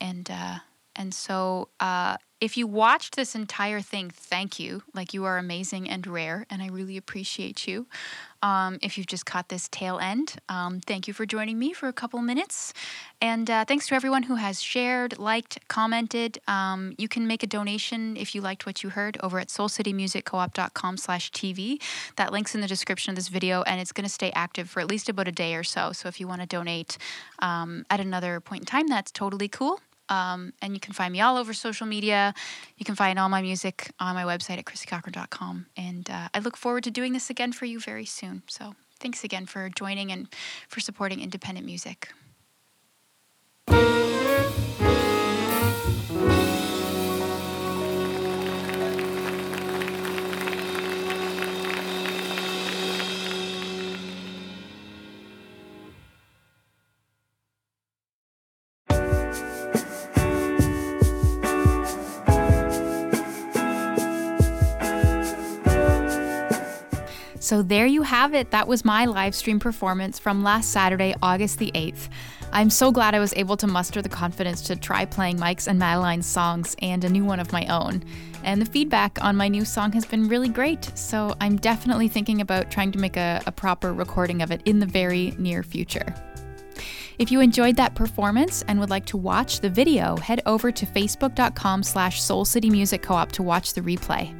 And 0.02 0.28
uh, 0.30 0.58
and 0.96 1.14
so 1.14 1.68
uh, 1.80 2.16
if 2.40 2.56
you 2.56 2.66
watched 2.66 3.14
this 3.14 3.36
entire 3.36 3.80
thing, 3.80 4.10
thank 4.10 4.58
you. 4.58 4.82
Like 4.92 5.14
you 5.14 5.24
are 5.24 5.38
amazing 5.38 5.88
and 5.88 6.04
rare, 6.06 6.44
and 6.50 6.60
I 6.60 6.66
really 6.66 6.96
appreciate 6.96 7.68
you. 7.68 7.86
Um, 8.42 8.78
if 8.82 8.98
you've 8.98 9.06
just 9.06 9.24
caught 9.24 9.48
this 9.48 9.68
tail 9.68 10.00
end, 10.00 10.34
um, 10.48 10.80
thank 10.80 11.06
you 11.06 11.14
for 11.14 11.24
joining 11.24 11.56
me 11.56 11.72
for 11.72 11.86
a 11.86 11.92
couple 11.92 12.20
minutes. 12.20 12.74
And 13.20 13.48
uh, 13.48 13.64
thanks 13.64 13.86
to 13.86 13.94
everyone 13.94 14.24
who 14.24 14.34
has 14.34 14.60
shared, 14.60 15.20
liked, 15.20 15.60
commented. 15.68 16.40
Um, 16.48 16.94
you 16.98 17.06
can 17.06 17.28
make 17.28 17.44
a 17.44 17.46
donation 17.46 18.16
if 18.16 18.34
you 18.34 18.40
liked 18.40 18.66
what 18.66 18.82
you 18.82 18.90
heard 18.90 19.16
over 19.22 19.38
at 19.38 19.46
soulcitymusiccoop.com 19.46 20.96
slash 20.96 21.30
TV. 21.30 21.80
That 22.16 22.32
link's 22.32 22.56
in 22.56 22.60
the 22.60 22.66
description 22.66 23.12
of 23.12 23.16
this 23.16 23.28
video, 23.28 23.62
and 23.62 23.80
it's 23.80 23.92
going 23.92 24.04
to 24.04 24.12
stay 24.12 24.32
active 24.34 24.68
for 24.68 24.80
at 24.80 24.88
least 24.88 25.08
about 25.08 25.28
a 25.28 25.32
day 25.32 25.54
or 25.54 25.62
so. 25.62 25.92
So 25.92 26.08
if 26.08 26.18
you 26.18 26.26
want 26.26 26.40
to 26.40 26.48
donate 26.48 26.98
um, 27.38 27.86
at 27.88 28.00
another 28.00 28.40
point 28.40 28.62
in 28.62 28.66
time, 28.66 28.88
that's 28.88 29.12
totally 29.12 29.46
cool. 29.46 29.78
Um, 30.12 30.52
and 30.60 30.74
you 30.74 30.80
can 30.80 30.92
find 30.92 31.12
me 31.12 31.20
all 31.20 31.36
over 31.38 31.54
social 31.54 31.86
media. 31.86 32.34
You 32.76 32.84
can 32.84 32.94
find 32.94 33.18
all 33.18 33.28
my 33.28 33.42
music 33.42 33.90
on 33.98 34.14
my 34.14 34.24
website 34.24 34.58
at 34.58 34.64
crissicochrane.com. 34.66 35.66
And 35.76 36.10
uh, 36.10 36.28
I 36.34 36.38
look 36.40 36.56
forward 36.56 36.84
to 36.84 36.90
doing 36.90 37.12
this 37.12 37.30
again 37.30 37.52
for 37.52 37.64
you 37.64 37.80
very 37.80 38.04
soon. 38.04 38.42
So 38.46 38.74
thanks 39.00 39.24
again 39.24 39.46
for 39.46 39.70
joining 39.70 40.12
and 40.12 40.28
for 40.68 40.80
supporting 40.80 41.20
independent 41.20 41.64
music. 41.66 42.12
So 67.52 67.60
there 67.60 67.84
you 67.84 68.00
have 68.00 68.32
it. 68.32 68.50
That 68.50 68.66
was 68.66 68.82
my 68.82 69.04
live 69.04 69.34
stream 69.34 69.60
performance 69.60 70.18
from 70.18 70.42
last 70.42 70.70
Saturday, 70.70 71.14
August 71.22 71.58
the 71.58 71.70
8th. 71.72 72.08
I'm 72.50 72.70
so 72.70 72.90
glad 72.90 73.14
I 73.14 73.18
was 73.18 73.34
able 73.36 73.58
to 73.58 73.66
muster 73.66 74.00
the 74.00 74.08
confidence 74.08 74.62
to 74.62 74.74
try 74.74 75.04
playing 75.04 75.38
Mike's 75.38 75.68
and 75.68 75.78
Madeline's 75.78 76.24
songs 76.24 76.74
and 76.80 77.04
a 77.04 77.10
new 77.10 77.26
one 77.26 77.40
of 77.40 77.52
my 77.52 77.66
own. 77.66 78.04
And 78.42 78.58
the 78.58 78.64
feedback 78.64 79.22
on 79.22 79.36
my 79.36 79.48
new 79.48 79.66
song 79.66 79.92
has 79.92 80.06
been 80.06 80.28
really 80.28 80.48
great, 80.48 80.96
so 80.96 81.36
I'm 81.42 81.56
definitely 81.56 82.08
thinking 82.08 82.40
about 82.40 82.70
trying 82.70 82.90
to 82.92 82.98
make 82.98 83.18
a, 83.18 83.42
a 83.46 83.52
proper 83.52 83.92
recording 83.92 84.40
of 84.40 84.50
it 84.50 84.62
in 84.64 84.78
the 84.78 84.86
very 84.86 85.34
near 85.36 85.62
future. 85.62 86.14
If 87.18 87.30
you 87.30 87.40
enjoyed 87.40 87.76
that 87.76 87.94
performance 87.94 88.64
and 88.66 88.80
would 88.80 88.88
like 88.88 89.04
to 89.06 89.18
watch 89.18 89.60
the 89.60 89.68
video, 89.68 90.16
head 90.16 90.40
over 90.46 90.72
to 90.72 90.86
facebook.com 90.86 91.82
slash 91.82 92.22
Soul 92.22 92.46
City 92.46 92.70
Music 92.70 93.02
Co-op 93.02 93.30
to 93.32 93.42
watch 93.42 93.74
the 93.74 93.82
replay. 93.82 94.34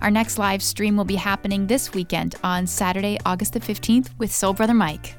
Our 0.00 0.10
next 0.10 0.38
live 0.38 0.62
stream 0.62 0.96
will 0.96 1.04
be 1.04 1.16
happening 1.16 1.66
this 1.66 1.92
weekend 1.92 2.34
on 2.42 2.66
Saturday, 2.66 3.18
August 3.26 3.52
the 3.52 3.60
15th 3.60 4.10
with 4.18 4.32
Soul 4.32 4.52
Brother 4.52 4.74
Mike. 4.74 5.16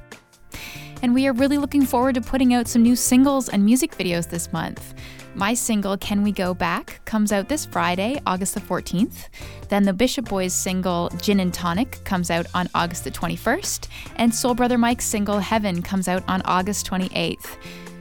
And 1.01 1.13
we 1.13 1.27
are 1.27 1.33
really 1.33 1.57
looking 1.57 1.85
forward 1.85 2.15
to 2.15 2.21
putting 2.21 2.53
out 2.53 2.67
some 2.67 2.81
new 2.81 2.95
singles 2.95 3.49
and 3.49 3.65
music 3.65 3.97
videos 3.97 4.29
this 4.29 4.53
month. 4.53 4.93
My 5.35 5.55
single, 5.55 5.97
Can 5.97 6.21
We 6.21 6.31
Go 6.31 6.53
Back, 6.53 7.01
comes 7.05 7.31
out 7.31 7.49
this 7.49 7.65
Friday, 7.65 8.21
August 8.27 8.53
the 8.53 8.61
14th. 8.61 9.29
Then 9.67 9.83
the 9.83 9.91
Bishop 9.91 10.29
Boys 10.29 10.53
single, 10.53 11.09
Gin 11.21 11.39
and 11.39 11.53
Tonic, 11.53 12.03
comes 12.03 12.29
out 12.29 12.45
on 12.53 12.69
August 12.75 13.03
the 13.03 13.11
21st. 13.11 13.87
And 14.17 14.33
Soul 14.33 14.53
Brother 14.53 14.77
Mike's 14.77 15.05
single, 15.05 15.39
Heaven, 15.39 15.81
comes 15.81 16.07
out 16.07 16.23
on 16.27 16.43
August 16.45 16.87
28th. 16.89 17.57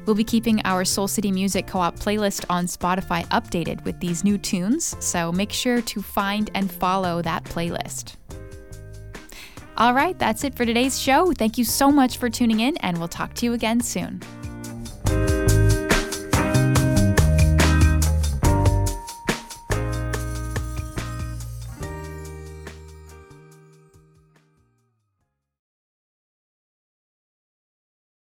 We'll 0.06 0.16
be 0.16 0.24
keeping 0.24 0.60
our 0.64 0.84
Soul 0.84 1.08
City 1.08 1.30
Music 1.30 1.66
Co 1.66 1.78
op 1.78 1.96
playlist 1.96 2.44
on 2.50 2.66
Spotify 2.66 3.26
updated 3.28 3.84
with 3.84 3.98
these 4.00 4.24
new 4.24 4.36
tunes, 4.36 4.96
so 5.00 5.30
make 5.30 5.52
sure 5.52 5.80
to 5.82 6.02
find 6.02 6.50
and 6.54 6.70
follow 6.70 7.22
that 7.22 7.44
playlist. 7.44 8.16
All 9.76 9.94
right, 9.94 10.18
that's 10.18 10.44
it 10.44 10.54
for 10.54 10.66
today's 10.66 11.00
show. 11.00 11.32
Thank 11.32 11.56
you 11.56 11.64
so 11.64 11.90
much 11.90 12.18
for 12.18 12.28
tuning 12.28 12.60
in, 12.60 12.76
and 12.78 12.98
we'll 12.98 13.08
talk 13.08 13.34
to 13.34 13.46
you 13.46 13.52
again 13.52 13.80
soon. 13.80 14.20